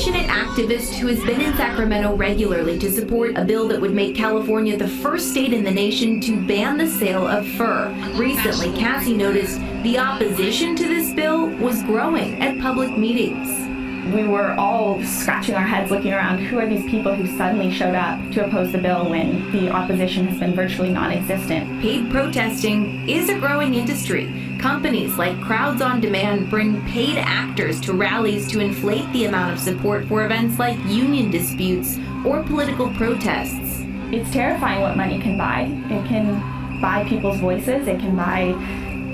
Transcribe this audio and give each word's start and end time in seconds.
passionate 0.00 0.30
activist 0.30 0.94
who 0.94 1.08
has 1.08 1.22
been 1.24 1.42
in 1.42 1.54
Sacramento 1.58 2.16
regularly 2.16 2.78
to 2.78 2.90
support 2.90 3.36
a 3.36 3.44
bill 3.44 3.68
that 3.68 3.78
would 3.78 3.92
make 3.92 4.16
California 4.16 4.74
the 4.74 4.88
first 4.88 5.30
state 5.30 5.52
in 5.52 5.62
the 5.62 5.70
nation 5.70 6.18
to 6.18 6.40
ban 6.46 6.78
the 6.78 6.86
sale 6.86 7.28
of 7.28 7.46
fur. 7.46 7.86
Recently, 8.14 8.72
Cassie 8.78 9.14
noticed 9.14 9.60
the 9.82 9.98
opposition 9.98 10.74
to 10.76 10.84
this 10.84 11.12
bill 11.12 11.48
was 11.58 11.82
growing 11.82 12.40
at 12.40 12.58
public 12.60 12.96
meetings 12.96 13.69
we 14.14 14.24
were 14.24 14.52
all 14.52 15.02
scratching 15.04 15.54
our 15.54 15.66
heads 15.66 15.90
looking 15.90 16.12
around 16.12 16.38
who 16.38 16.58
are 16.58 16.66
these 16.66 16.84
people 16.86 17.14
who 17.14 17.26
suddenly 17.36 17.70
showed 17.70 17.94
up 17.94 18.18
to 18.32 18.44
oppose 18.44 18.72
the 18.72 18.78
bill 18.78 19.08
when 19.08 19.50
the 19.52 19.70
opposition 19.70 20.26
has 20.26 20.38
been 20.38 20.54
virtually 20.54 20.90
non 20.90 21.12
existent? 21.12 21.80
Paid 21.80 22.10
protesting 22.10 23.08
is 23.08 23.28
a 23.28 23.38
growing 23.38 23.74
industry. 23.74 24.56
Companies 24.58 25.16
like 25.16 25.40
Crowds 25.40 25.80
on 25.80 26.00
Demand 26.00 26.50
bring 26.50 26.84
paid 26.86 27.18
actors 27.18 27.80
to 27.82 27.92
rallies 27.92 28.50
to 28.50 28.60
inflate 28.60 29.10
the 29.12 29.26
amount 29.26 29.52
of 29.52 29.60
support 29.60 30.06
for 30.06 30.24
events 30.24 30.58
like 30.58 30.78
union 30.86 31.30
disputes 31.30 31.98
or 32.24 32.42
political 32.42 32.90
protests. 32.94 33.84
It's 34.12 34.30
terrifying 34.30 34.80
what 34.80 34.96
money 34.96 35.20
can 35.20 35.38
buy. 35.38 35.62
It 35.90 36.06
can 36.08 36.80
buy 36.80 37.04
people's 37.08 37.38
voices, 37.38 37.86
it 37.86 38.00
can 38.00 38.16
buy 38.16 38.54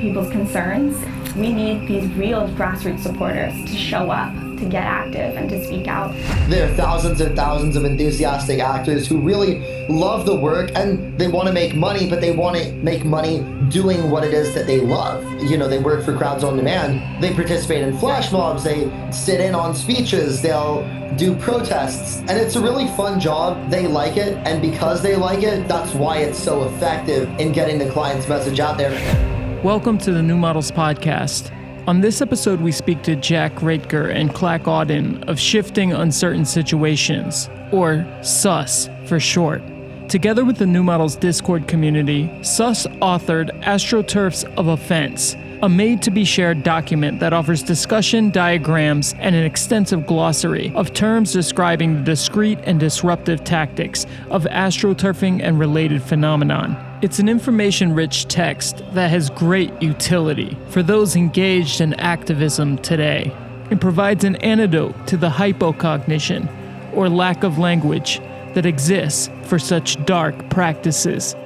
people's 0.01 0.31
concerns. 0.31 0.97
We 1.37 1.53
need 1.53 1.87
these 1.87 2.11
real 2.15 2.49
grassroots 2.51 3.01
supporters 3.01 3.53
to 3.53 3.77
show 3.77 4.11
up 4.11 4.33
to 4.59 4.65
get 4.65 4.85
active 4.85 5.37
and 5.37 5.51
to 5.51 5.63
speak 5.63 5.87
out. 5.87 6.15
There 6.49 6.67
are 6.67 6.75
thousands 6.77 7.21
and 7.21 7.37
thousands 7.37 7.77
of 7.77 7.85
enthusiastic 7.85 8.59
actors 8.59 9.07
who 9.07 9.21
really 9.21 9.61
love 9.89 10.25
the 10.25 10.35
work 10.35 10.71
and 10.75 11.19
they 11.19 11.29
want 11.29 11.47
to 11.47 11.53
make 11.53 11.75
money, 11.75 12.09
but 12.09 12.23
they 12.23 12.35
want 12.35 12.57
to 12.57 12.73
make 12.77 13.05
money 13.05 13.41
doing 13.69 14.11
what 14.11 14.25
it 14.25 14.33
is 14.33 14.55
that 14.55 14.67
they 14.67 14.81
love. 14.81 15.25
You 15.43 15.59
know, 15.59 15.69
they 15.69 15.79
work 15.79 16.07
for 16.07 16.17
Crowds 16.17 16.43
on 16.43 16.57
Demand, 16.57 17.23
they 17.23 17.35
participate 17.35 17.83
in 17.83 17.99
flash 17.99 18.33
mobs, 18.33 18.65
they 18.65 18.91
sit 19.13 19.41
in 19.41 19.55
on 19.55 19.75
speeches, 19.75 20.41
they'll 20.41 20.89
do 21.17 21.37
protests, 21.37 22.21
and 22.21 22.31
it's 22.31 22.57
a 22.57 22.61
really 22.61 22.87
fun 22.97 23.21
job. 23.21 23.71
They 23.71 23.87
like 23.87 24.17
it, 24.17 24.39
and 24.47 24.63
because 24.63 25.03
they 25.03 25.17
like 25.17 25.43
it, 25.43 25.69
that's 25.69 25.93
why 25.95 26.19
it's 26.19 26.39
so 26.39 26.65
effective 26.65 27.29
in 27.39 27.53
getting 27.53 27.79
the 27.79 27.91
client's 27.91 28.27
message 28.27 28.59
out 28.59 28.79
there. 28.79 29.36
Welcome 29.65 29.97
to 29.99 30.13
the 30.13 30.23
New 30.23 30.37
Models 30.37 30.71
Podcast. 30.71 31.51
On 31.89 32.03
this 32.03 32.21
episode, 32.21 32.61
we 32.61 32.71
speak 32.71 33.03
to 33.05 33.17
Jack 33.17 33.55
Ritger 33.55 34.15
and 34.15 34.33
Clack 34.33 34.65
Auden 34.65 35.27
of 35.29 35.41
Shifting 35.41 35.95
Uncertain 35.95 36.45
Situations, 36.45 37.49
or 37.73 38.07
SUS 38.23 38.91
for 39.07 39.19
short. 39.19 39.63
Together 40.09 40.45
with 40.45 40.59
the 40.59 40.67
New 40.67 40.83
Models 40.83 41.17
Discord 41.17 41.67
community, 41.67 42.31
SUS 42.43 42.87
authored 43.01 43.51
AstroTurfs 43.63 44.45
of 44.57 44.69
Offense, 44.69 45.35
a 45.63 45.69
made 45.69 46.03
to 46.03 46.11
be 46.11 46.25
shared 46.25 46.63
document 46.63 47.19
that 47.21 47.33
offers 47.33 47.63
discussion, 47.63 48.31
diagrams, 48.31 49.15
and 49.15 49.35
an 49.35 49.45
extensive 49.45 50.07
glossary 50.07 50.71
of 50.75 50.93
terms 50.93 51.33
describing 51.33 51.95
the 51.95 52.03
discrete 52.03 52.59
and 52.65 52.79
disruptive 52.79 53.43
tactics 53.43 54.05
of 54.31 54.45
astroturfing 54.45 55.43
and 55.43 55.59
related 55.59 56.03
phenomenon. 56.03 56.86
It's 57.03 57.19
an 57.19 57.29
information 57.29 57.95
rich 57.95 58.27
text 58.27 58.83
that 58.95 59.11
has 59.11 59.29
great 59.29 59.71
utility 59.83 60.57
for 60.71 60.83
those 60.83 61.15
engaged 61.15 61.83
in 61.83 61.93
activism 61.95 62.79
today. 62.79 63.37
It 63.71 63.83
provides 63.83 64.25
an 64.25 64.37
antidote 64.37 65.07
to 65.09 65.19
the 65.19 65.29
hypocognition, 65.29 66.49
or 66.95 67.11
lack 67.11 67.45
of 67.45 67.59
language, 67.59 68.23
that 68.55 68.65
exists 68.65 69.29
for 69.43 69.59
such 69.59 70.03
dark 70.07 70.49
practices. 70.49 71.37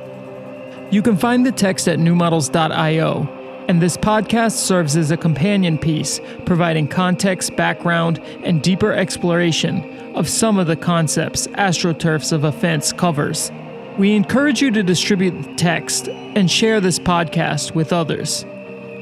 You 0.92 1.02
can 1.02 1.16
find 1.16 1.44
the 1.44 1.50
text 1.50 1.88
at 1.88 1.98
newmodels.io, 1.98 3.64
and 3.66 3.82
this 3.82 3.96
podcast 3.96 4.52
serves 4.52 4.96
as 4.96 5.10
a 5.10 5.16
companion 5.16 5.78
piece, 5.78 6.20
providing 6.46 6.86
context, 6.86 7.56
background, 7.56 8.20
and 8.44 8.62
deeper 8.62 8.92
exploration 8.92 10.14
of 10.14 10.28
some 10.28 10.60
of 10.60 10.68
the 10.68 10.76
concepts 10.76 11.48
AstroTurfs 11.48 12.30
of 12.32 12.44
Offense 12.44 12.92
covers. 12.92 13.50
We 13.98 14.14
encourage 14.14 14.62
you 14.62 14.70
to 14.70 14.82
distribute 14.82 15.42
the 15.42 15.54
text 15.54 16.08
and 16.08 16.50
share 16.50 16.80
this 16.80 16.98
podcast 16.98 17.74
with 17.74 17.92
others. 17.92 18.46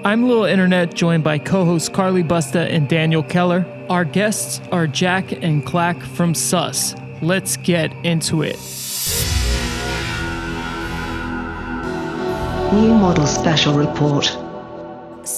I'm 0.04 0.26
Little 0.26 0.44
Internet, 0.44 0.94
joined 0.94 1.22
by 1.22 1.38
co 1.38 1.64
hosts 1.64 1.88
Carly 1.88 2.24
Busta 2.24 2.68
and 2.68 2.88
Daniel 2.88 3.22
Keller. 3.22 3.66
Our 3.90 4.04
guests 4.04 4.60
are 4.72 4.86
Jack 4.86 5.32
and 5.42 5.64
Clack 5.64 6.00
from 6.00 6.34
SUS. 6.34 6.94
Let's 7.20 7.56
get 7.58 7.92
into 8.04 8.42
it. 8.42 8.58
New 12.72 12.94
Model 12.94 13.26
Special 13.26 13.74
Report. 13.74 14.47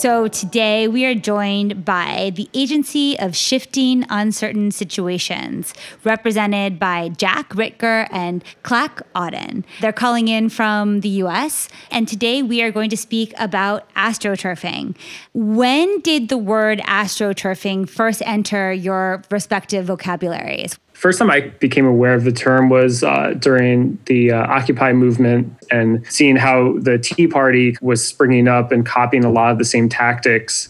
So 0.01 0.29
today 0.29 0.89
we 0.89 1.05
are 1.05 1.15
joined 1.15 1.85
by 1.85 2.33
the 2.35 2.49
Agency 2.55 3.19
of 3.19 3.37
Shifting 3.37 4.07
Uncertain 4.09 4.71
Situations, 4.71 5.75
represented 6.05 6.79
by 6.79 7.11
Jack 7.11 7.51
Ritger 7.51 8.09
and 8.11 8.43
Clack 8.63 9.03
Auden. 9.13 9.63
They're 9.83 9.93
calling 9.93 10.29
in 10.29 10.49
from 10.49 11.01
the 11.01 11.11
US, 11.25 11.69
and 11.91 12.09
today 12.09 12.43
we 12.43 12.63
are 12.63 12.71
going 12.71 12.89
to 12.89 12.97
speak 12.97 13.35
about 13.39 13.93
astroturfing. 13.93 14.97
When 15.35 16.01
did 16.01 16.31
the 16.31 16.39
word 16.39 16.79
astroturfing 16.87 17.87
first 17.87 18.23
enter 18.25 18.73
your 18.73 19.23
respective 19.31 19.85
vocabularies? 19.85 20.79
First 21.01 21.19
time 21.19 21.31
I 21.31 21.41
became 21.41 21.87
aware 21.87 22.13
of 22.13 22.25
the 22.25 22.33
term 22.33 22.69
was 22.69 23.03
uh, 23.03 23.33
during 23.39 23.99
the 24.05 24.33
uh, 24.33 24.47
Occupy 24.53 24.93
movement 24.93 25.57
and 25.71 26.07
seeing 26.13 26.37
how 26.37 26.77
the 26.79 26.99
Tea 26.99 27.27
Party 27.27 27.75
was 27.81 28.07
springing 28.07 28.47
up 28.47 28.71
and 28.71 28.85
copying 28.85 29.25
a 29.25 29.31
lot 29.31 29.51
of 29.51 29.57
the 29.57 29.65
same 29.65 29.89
tactics. 29.89 30.69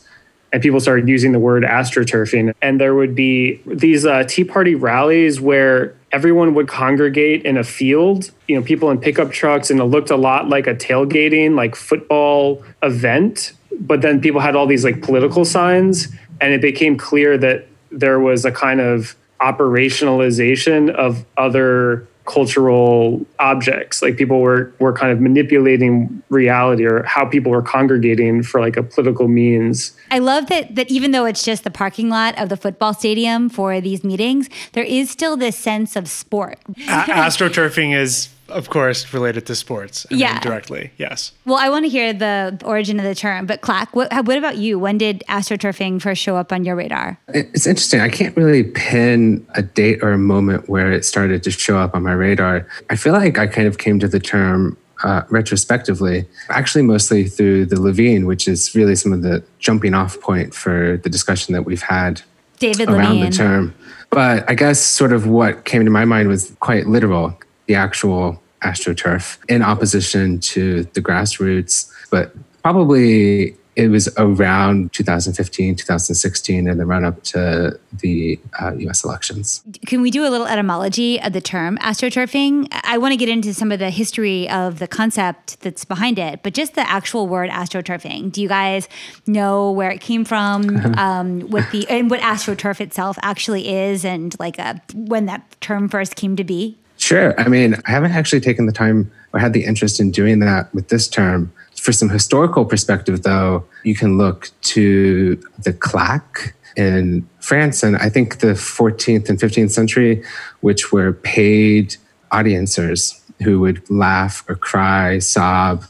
And 0.52 0.62
people 0.62 0.78
started 0.78 1.08
using 1.08 1.32
the 1.32 1.40
word 1.40 1.64
astroturfing. 1.64 2.54
And 2.62 2.80
there 2.80 2.94
would 2.94 3.16
be 3.16 3.60
these 3.66 4.06
uh, 4.06 4.22
Tea 4.22 4.44
Party 4.44 4.76
rallies 4.76 5.40
where 5.40 5.96
everyone 6.12 6.54
would 6.54 6.68
congregate 6.68 7.44
in 7.44 7.56
a 7.56 7.64
field, 7.64 8.30
you 8.46 8.54
know, 8.54 8.62
people 8.62 8.88
in 8.92 9.00
pickup 9.00 9.32
trucks, 9.32 9.68
and 9.68 9.80
it 9.80 9.84
looked 9.86 10.10
a 10.10 10.16
lot 10.16 10.48
like 10.48 10.68
a 10.68 10.76
tailgating, 10.76 11.56
like 11.56 11.74
football 11.74 12.62
event. 12.84 13.52
But 13.80 14.00
then 14.00 14.20
people 14.20 14.40
had 14.40 14.54
all 14.54 14.68
these 14.68 14.84
like 14.84 15.02
political 15.02 15.44
signs, 15.44 16.06
and 16.40 16.52
it 16.52 16.60
became 16.60 16.96
clear 16.96 17.36
that 17.38 17.66
there 17.90 18.20
was 18.20 18.44
a 18.44 18.52
kind 18.52 18.80
of 18.80 19.16
operationalization 19.40 20.90
of 20.90 21.24
other 21.36 22.06
cultural 22.26 23.26
objects. 23.38 24.02
Like 24.02 24.16
people 24.16 24.40
were 24.40 24.72
were 24.78 24.92
kind 24.92 25.12
of 25.12 25.20
manipulating 25.20 26.22
reality 26.28 26.84
or 26.84 27.02
how 27.02 27.24
people 27.24 27.50
were 27.50 27.62
congregating 27.62 28.42
for 28.42 28.60
like 28.60 28.76
a 28.76 28.82
political 28.82 29.26
means. 29.26 29.92
I 30.10 30.18
love 30.18 30.46
that 30.46 30.74
that 30.76 30.90
even 30.90 31.10
though 31.10 31.24
it's 31.24 31.42
just 31.42 31.64
the 31.64 31.70
parking 31.70 32.08
lot 32.08 32.38
of 32.38 32.48
the 32.48 32.56
football 32.56 32.94
stadium 32.94 33.48
for 33.48 33.80
these 33.80 34.04
meetings 34.04 34.48
there 34.72 34.84
is 34.84 35.10
still 35.10 35.36
this 35.36 35.56
sense 35.56 35.96
of 35.96 36.08
sport. 36.08 36.58
A- 36.68 36.72
astroturfing 37.26 37.96
is 37.96 38.28
of 38.50 38.70
course, 38.70 39.12
related 39.12 39.46
to 39.46 39.54
sports. 39.54 40.06
yeah. 40.10 40.40
Directly, 40.40 40.92
yes. 40.96 41.32
Well, 41.44 41.58
I 41.58 41.68
want 41.68 41.84
to 41.84 41.88
hear 41.88 42.12
the 42.12 42.60
origin 42.64 42.98
of 42.98 43.04
the 43.04 43.14
term, 43.14 43.46
but 43.46 43.60
Clack, 43.60 43.94
what, 43.94 44.12
what 44.26 44.36
about 44.36 44.56
you? 44.56 44.78
When 44.78 44.98
did 44.98 45.22
astroturfing 45.28 46.00
first 46.02 46.20
show 46.20 46.36
up 46.36 46.52
on 46.52 46.64
your 46.64 46.76
radar? 46.76 47.18
It's 47.28 47.66
interesting. 47.66 48.00
I 48.00 48.08
can't 48.08 48.36
really 48.36 48.64
pin 48.64 49.46
a 49.54 49.62
date 49.62 50.02
or 50.02 50.12
a 50.12 50.18
moment 50.18 50.68
where 50.68 50.92
it 50.92 51.04
started 51.04 51.42
to 51.44 51.50
show 51.50 51.78
up 51.78 51.94
on 51.94 52.02
my 52.02 52.12
radar. 52.12 52.66
I 52.88 52.96
feel 52.96 53.12
like 53.12 53.38
I 53.38 53.46
kind 53.46 53.66
of 53.66 53.78
came 53.78 53.98
to 54.00 54.08
the 54.08 54.20
term 54.20 54.76
uh, 55.02 55.22
retrospectively, 55.30 56.26
actually 56.50 56.82
mostly 56.82 57.24
through 57.24 57.66
the 57.66 57.80
Levine, 57.80 58.26
which 58.26 58.46
is 58.46 58.74
really 58.74 58.94
some 58.94 59.12
of 59.12 59.22
the 59.22 59.42
jumping 59.58 59.94
off 59.94 60.20
point 60.20 60.54
for 60.54 61.00
the 61.02 61.08
discussion 61.08 61.54
that 61.54 61.62
we've 61.62 61.82
had 61.82 62.22
David 62.58 62.90
around 62.90 63.14
Levine. 63.14 63.30
the 63.30 63.36
term. 63.36 63.74
But 64.10 64.48
I 64.48 64.54
guess 64.54 64.80
sort 64.80 65.12
of 65.12 65.26
what 65.26 65.64
came 65.64 65.84
to 65.84 65.90
my 65.90 66.04
mind 66.04 66.28
was 66.28 66.54
quite 66.60 66.86
literal 66.86 67.38
the 67.70 67.76
actual 67.76 68.42
astroturf 68.62 69.38
in 69.48 69.62
opposition 69.62 70.40
to 70.40 70.82
the 70.94 71.00
grassroots. 71.00 71.88
But 72.10 72.34
probably 72.64 73.56
it 73.76 73.86
was 73.86 74.08
around 74.18 74.92
2015, 74.92 75.76
2016, 75.76 76.66
in 76.66 76.78
the 76.78 76.84
run 76.84 77.04
up 77.04 77.22
to 77.22 77.78
the 78.00 78.40
uh, 78.60 78.74
US 78.74 79.04
elections. 79.04 79.62
Can 79.86 80.02
we 80.02 80.10
do 80.10 80.26
a 80.26 80.30
little 80.30 80.48
etymology 80.48 81.22
of 81.22 81.32
the 81.32 81.40
term 81.40 81.78
astroturfing? 81.78 82.66
I 82.82 82.98
want 82.98 83.12
to 83.12 83.16
get 83.16 83.28
into 83.28 83.54
some 83.54 83.70
of 83.70 83.78
the 83.78 83.90
history 83.90 84.50
of 84.50 84.80
the 84.80 84.88
concept 84.88 85.60
that's 85.60 85.84
behind 85.84 86.18
it, 86.18 86.42
but 86.42 86.52
just 86.52 86.74
the 86.74 86.90
actual 86.90 87.28
word 87.28 87.50
astroturfing. 87.50 88.32
Do 88.32 88.42
you 88.42 88.48
guys 88.48 88.88
know 89.28 89.70
where 89.70 89.92
it 89.92 90.00
came 90.00 90.24
from, 90.24 90.76
um, 90.98 91.42
what 91.42 91.70
the 91.70 91.88
and 91.88 92.10
what 92.10 92.18
astroturf 92.18 92.80
itself 92.80 93.16
actually 93.22 93.72
is, 93.72 94.04
and 94.04 94.34
like 94.40 94.58
a, 94.58 94.62
uh, 94.62 94.74
when 94.92 95.26
that 95.26 95.56
term 95.60 95.88
first 95.88 96.16
came 96.16 96.34
to 96.34 96.42
be? 96.42 96.79
Sure. 97.00 97.34
I 97.40 97.48
mean, 97.48 97.76
I 97.86 97.90
haven't 97.90 98.12
actually 98.12 98.40
taken 98.40 98.66
the 98.66 98.72
time 98.72 99.10
or 99.32 99.40
had 99.40 99.54
the 99.54 99.64
interest 99.64 100.00
in 100.00 100.10
doing 100.10 100.40
that 100.40 100.72
with 100.74 100.88
this 100.88 101.08
term. 101.08 101.50
For 101.74 101.92
some 101.92 102.10
historical 102.10 102.66
perspective, 102.66 103.22
though, 103.22 103.64
you 103.84 103.94
can 103.96 104.18
look 104.18 104.50
to 104.62 105.42
the 105.58 105.72
claque 105.72 106.54
in 106.76 107.26
France 107.40 107.82
and 107.82 107.96
I 107.96 108.10
think 108.10 108.40
the 108.40 108.48
14th 108.48 109.30
and 109.30 109.38
15th 109.38 109.70
century, 109.70 110.22
which 110.60 110.92
were 110.92 111.14
paid 111.14 111.96
audiencers 112.32 113.18
who 113.42 113.60
would 113.60 113.88
laugh 113.88 114.44
or 114.46 114.54
cry, 114.54 115.20
sob, 115.20 115.86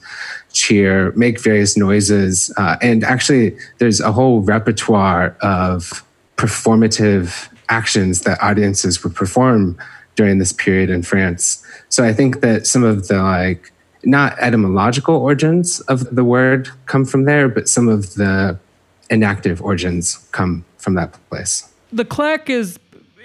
cheer, 0.53 1.11
make 1.17 1.41
various 1.41 1.77
noises. 1.77 2.55
Uh, 2.57 2.77
and 2.81 3.03
actually, 3.03 3.59
there's 3.79 4.01
a 4.01 4.13
whole 4.13 4.43
repertoire 4.43 5.37
of 5.41 6.05
performative 6.37 7.49
actions 7.69 8.21
that 8.21 8.41
audiences 8.41 9.03
would 9.03 9.15
perform 9.17 9.77
during 10.21 10.37
this 10.37 10.53
period 10.53 10.91
in 10.91 11.03
France. 11.03 11.65
So 11.89 12.05
I 12.05 12.13
think 12.13 12.43
that 12.43 12.67
some 12.67 12.85
of 12.85 13.09
the 13.09 13.23
like 13.23 13.73
not 14.05 14.39
etymological 14.39 15.17
origins 15.17 15.81
of 15.93 16.15
the 16.15 16.25
word 16.25 16.69
come 16.85 17.07
from 17.07 17.25
there, 17.25 17.49
but 17.49 17.71
some 17.71 17.89
of 17.89 18.17
the 18.17 18.59
inactive 19.09 19.63
origins 19.63 20.19
come 20.31 20.67
from 20.77 20.93
that 20.97 21.17
place. 21.31 21.73
The 21.91 22.05
clack 22.05 22.51
is 22.51 22.79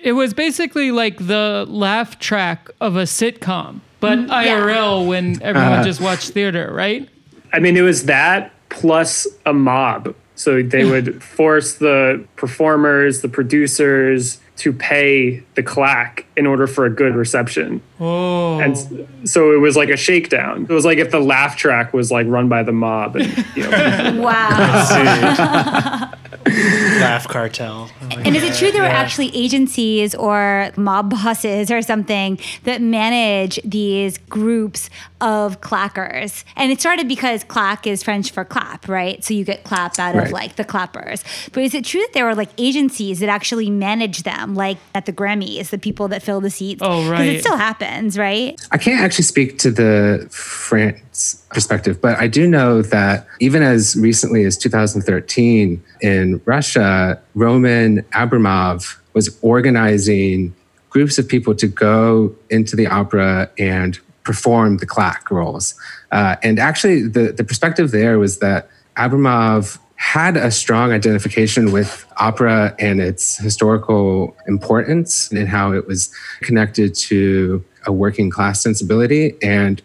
it 0.04 0.14
was 0.14 0.34
basically 0.34 0.92
like 0.92 1.18
the 1.28 1.66
laugh 1.68 2.18
track 2.18 2.70
of 2.80 2.96
a 2.96 3.04
sitcom, 3.04 3.82
but 4.00 4.18
mm, 4.18 4.30
IRL 4.30 5.06
when 5.06 5.42
everyone 5.42 5.80
uh, 5.80 5.84
just 5.84 6.00
watched 6.00 6.30
theater, 6.30 6.72
right? 6.72 7.10
I 7.52 7.60
mean, 7.60 7.76
it 7.76 7.82
was 7.82 8.06
that 8.06 8.54
plus 8.70 9.28
a 9.46 9.52
mob. 9.52 10.16
So 10.36 10.64
they 10.64 10.86
would 10.86 11.22
force 11.22 11.76
the 11.76 12.26
performers, 12.38 13.20
the 13.20 13.30
producers, 13.30 14.40
to 14.58 14.72
pay 14.72 15.44
the 15.56 15.64
clack 15.64 16.26
in 16.38 16.46
order 16.46 16.68
for 16.68 16.86
a 16.86 16.90
good 16.90 17.16
reception. 17.16 17.82
Oh. 18.00 18.60
And 18.60 18.78
so 19.24 19.54
it 19.54 19.60
was 19.60 19.78
like 19.78 19.90
a 19.90 19.98
shakedown. 19.98 20.64
It 20.64 20.74
was 20.74 20.84
like 20.86 20.98
if 20.98 21.12
the 21.12 21.20
laugh 21.20 21.56
track 21.56 21.94
was 21.94 22.12
like 22.12 22.28
run 22.28 22.50
by 22.50 22.64
the 22.64 22.74
mob. 22.74 23.16
And, 23.16 23.46
you 23.56 23.70
know, 23.70 24.22
wow. 24.22 26.12
laugh 26.46 27.28
cartel. 27.28 27.90
Oh 28.02 28.08
and 28.18 28.36
is 28.36 28.44
it 28.44 28.54
true 28.56 28.72
there 28.72 28.84
yeah. 28.84 28.90
were 28.90 28.96
actually 28.96 29.36
agencies 29.36 30.14
or 30.14 30.72
mob 30.76 31.10
bosses 31.10 31.72
or 31.72 31.82
something 31.82 32.40
that 32.64 32.82
manage 32.82 33.60
these 33.64 34.18
groups 34.18 34.90
of 35.22 35.62
clackers? 35.62 36.44
And 36.56 36.72
it 36.72 36.80
started 36.80 37.08
because 37.08 37.44
clack 37.46 37.88
is 37.88 38.04
French 38.04 38.32
for 38.32 38.44
clap, 38.44 38.90
right? 38.90 39.24
So 39.24 39.34
you 39.34 39.46
get 39.46 39.64
clap 39.64 39.86
out 40.00 40.16
right. 40.16 40.28
of 40.28 40.32
like 40.32 40.56
the 40.56 40.64
clappers. 40.64 41.24
But 41.52 41.64
is 41.64 41.74
it 41.74 41.86
true 41.86 42.02
that 42.02 42.14
there 42.14 42.26
were 42.26 42.36
like 42.36 42.50
agencies 42.58 43.20
that 43.20 43.30
actually 43.30 43.70
manage 43.70 44.24
them, 44.24 44.56
like 44.56 44.78
at 44.94 45.06
the 45.06 45.14
Grammys, 45.14 45.70
the 45.70 45.78
people 45.78 46.08
that 46.10 46.24
fill 46.24 46.42
the 46.42 46.50
seats? 46.50 46.82
Oh, 46.84 47.10
right. 47.10 47.20
Because 47.20 47.36
it 47.36 47.40
still 47.42 47.58
happens, 47.58 47.85
right? 48.18 48.60
I 48.72 48.78
can't 48.78 49.02
actually 49.02 49.24
speak 49.24 49.58
to 49.60 49.72
the 49.72 50.28
France 50.32 51.46
perspective, 51.52 52.02
but 52.02 52.18
I 52.18 52.28
do 52.28 52.48
know 52.48 52.82
that 52.82 53.28
even 53.40 53.64
as 53.64 53.96
recently 53.96 54.44
as 54.44 54.58
2013 54.58 55.84
in 56.02 56.42
Russia, 56.46 57.22
Roman 57.34 58.02
Abramov 58.14 58.98
was 59.14 59.38
organizing 59.42 60.54
groups 60.90 61.18
of 61.18 61.28
people 61.28 61.56
to 61.56 61.68
go 61.68 62.36
into 62.50 62.76
the 62.76 62.88
opera 62.88 63.50
and 63.58 64.00
perform 64.24 64.78
the 64.78 64.86
clack 64.86 65.30
roles. 65.30 65.76
Uh, 66.12 66.36
and 66.44 66.60
actually, 66.60 67.08
the, 67.08 67.32
the 67.32 67.44
perspective 67.44 67.92
there 67.92 68.20
was 68.20 68.40
that 68.40 68.70
Abramov 68.98 69.78
had 69.96 70.36
a 70.38 70.52
strong 70.52 70.92
identification 70.92 71.72
with 71.72 72.06
opera 72.18 72.76
and 72.80 73.00
its 73.00 73.38
historical 73.38 74.36
importance 74.48 75.32
and 75.32 75.48
how 75.48 75.72
it 75.72 75.88
was 75.88 76.14
connected 76.42 76.94
to 76.96 77.64
a 77.86 77.92
working 77.92 78.30
class 78.30 78.62
sensibility. 78.62 79.36
And 79.42 79.82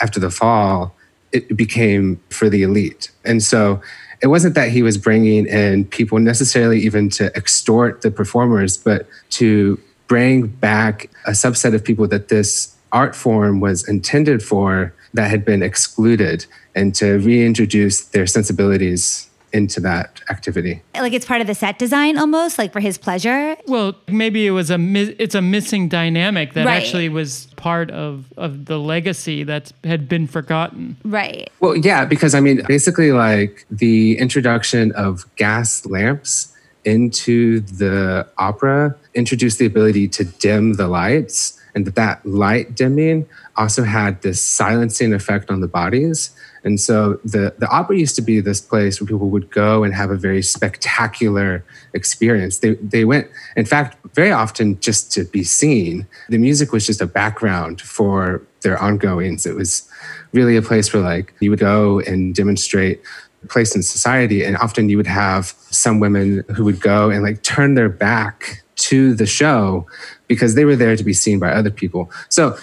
after 0.00 0.20
the 0.20 0.30
fall, 0.30 0.94
it 1.32 1.56
became 1.56 2.20
for 2.30 2.48
the 2.48 2.62
elite. 2.62 3.10
And 3.24 3.42
so 3.42 3.80
it 4.22 4.28
wasn't 4.28 4.54
that 4.54 4.70
he 4.70 4.82
was 4.82 4.98
bringing 4.98 5.46
in 5.46 5.86
people 5.86 6.18
necessarily 6.18 6.80
even 6.80 7.08
to 7.10 7.34
extort 7.36 8.02
the 8.02 8.10
performers, 8.10 8.76
but 8.76 9.06
to 9.30 9.80
bring 10.06 10.46
back 10.46 11.10
a 11.26 11.30
subset 11.30 11.74
of 11.74 11.82
people 11.82 12.06
that 12.08 12.28
this 12.28 12.76
art 12.92 13.16
form 13.16 13.60
was 13.60 13.86
intended 13.88 14.42
for 14.42 14.94
that 15.14 15.30
had 15.30 15.44
been 15.44 15.62
excluded 15.62 16.46
and 16.74 16.94
to 16.94 17.18
reintroduce 17.18 18.04
their 18.06 18.26
sensibilities 18.26 19.30
into 19.54 19.80
that 19.80 20.20
activity. 20.28 20.82
Like 20.94 21.12
it's 21.12 21.24
part 21.24 21.40
of 21.40 21.46
the 21.46 21.54
set 21.54 21.78
design 21.78 22.18
almost, 22.18 22.58
like 22.58 22.72
for 22.72 22.80
his 22.80 22.98
pleasure. 22.98 23.56
Well, 23.66 23.94
maybe 24.08 24.46
it 24.46 24.50
was 24.50 24.68
a 24.68 24.76
mi- 24.76 25.14
it's 25.18 25.36
a 25.36 25.40
missing 25.40 25.88
dynamic 25.88 26.52
that 26.54 26.66
right. 26.66 26.76
actually 26.76 27.08
was 27.08 27.46
part 27.56 27.90
of 27.92 28.26
of 28.36 28.66
the 28.66 28.78
legacy 28.78 29.44
that 29.44 29.72
had 29.84 30.08
been 30.08 30.26
forgotten. 30.26 30.96
Right. 31.04 31.48
Well, 31.60 31.76
yeah, 31.76 32.04
because 32.04 32.34
I 32.34 32.40
mean, 32.40 32.62
basically, 32.66 33.12
like 33.12 33.64
the 33.70 34.18
introduction 34.18 34.92
of 34.92 35.24
gas 35.36 35.86
lamps 35.86 36.52
into 36.84 37.60
the 37.60 38.28
opera 38.36 38.94
introduced 39.14 39.58
the 39.58 39.66
ability 39.66 40.08
to 40.08 40.24
dim 40.24 40.74
the 40.74 40.88
lights 40.88 41.58
and 41.74 41.86
that 41.86 41.94
that 41.94 42.26
light 42.26 42.74
dimming 42.74 43.26
also 43.56 43.84
had 43.84 44.20
this 44.22 44.42
silencing 44.42 45.14
effect 45.14 45.50
on 45.50 45.60
the 45.60 45.68
bodies 45.68 46.30
and 46.64 46.80
so 46.80 47.20
the, 47.24 47.54
the 47.58 47.68
opera 47.68 47.96
used 47.96 48.16
to 48.16 48.22
be 48.22 48.40
this 48.40 48.60
place 48.60 49.00
where 49.00 49.06
people 49.06 49.28
would 49.28 49.50
go 49.50 49.84
and 49.84 49.94
have 49.94 50.10
a 50.10 50.16
very 50.16 50.42
spectacular 50.42 51.62
experience. 51.92 52.58
They, 52.58 52.74
they 52.74 53.04
went, 53.04 53.28
in 53.54 53.66
fact, 53.66 53.98
very 54.14 54.32
often 54.32 54.80
just 54.80 55.12
to 55.12 55.24
be 55.24 55.44
seen. 55.44 56.06
The 56.30 56.38
music 56.38 56.72
was 56.72 56.86
just 56.86 57.02
a 57.02 57.06
background 57.06 57.82
for 57.82 58.42
their 58.62 58.78
ongoings. 58.78 59.44
It 59.44 59.54
was 59.54 59.88
really 60.32 60.56
a 60.56 60.62
place 60.62 60.92
where 60.92 61.02
like 61.02 61.34
you 61.40 61.50
would 61.50 61.58
go 61.58 62.00
and 62.00 62.34
demonstrate 62.34 63.02
a 63.42 63.46
place 63.46 63.76
in 63.76 63.82
society. 63.82 64.42
And 64.42 64.56
often 64.56 64.88
you 64.88 64.96
would 64.96 65.06
have 65.06 65.54
some 65.70 66.00
women 66.00 66.44
who 66.56 66.64
would 66.64 66.80
go 66.80 67.10
and 67.10 67.22
like 67.22 67.42
turn 67.42 67.74
their 67.74 67.90
back 67.90 68.64
to 68.76 69.14
the 69.14 69.26
show 69.26 69.86
because 70.26 70.54
they 70.54 70.64
were 70.64 70.76
there 70.76 70.96
to 70.96 71.04
be 71.04 71.12
seen 71.12 71.38
by 71.38 71.52
other 71.52 71.70
people. 71.70 72.10
So 72.28 72.56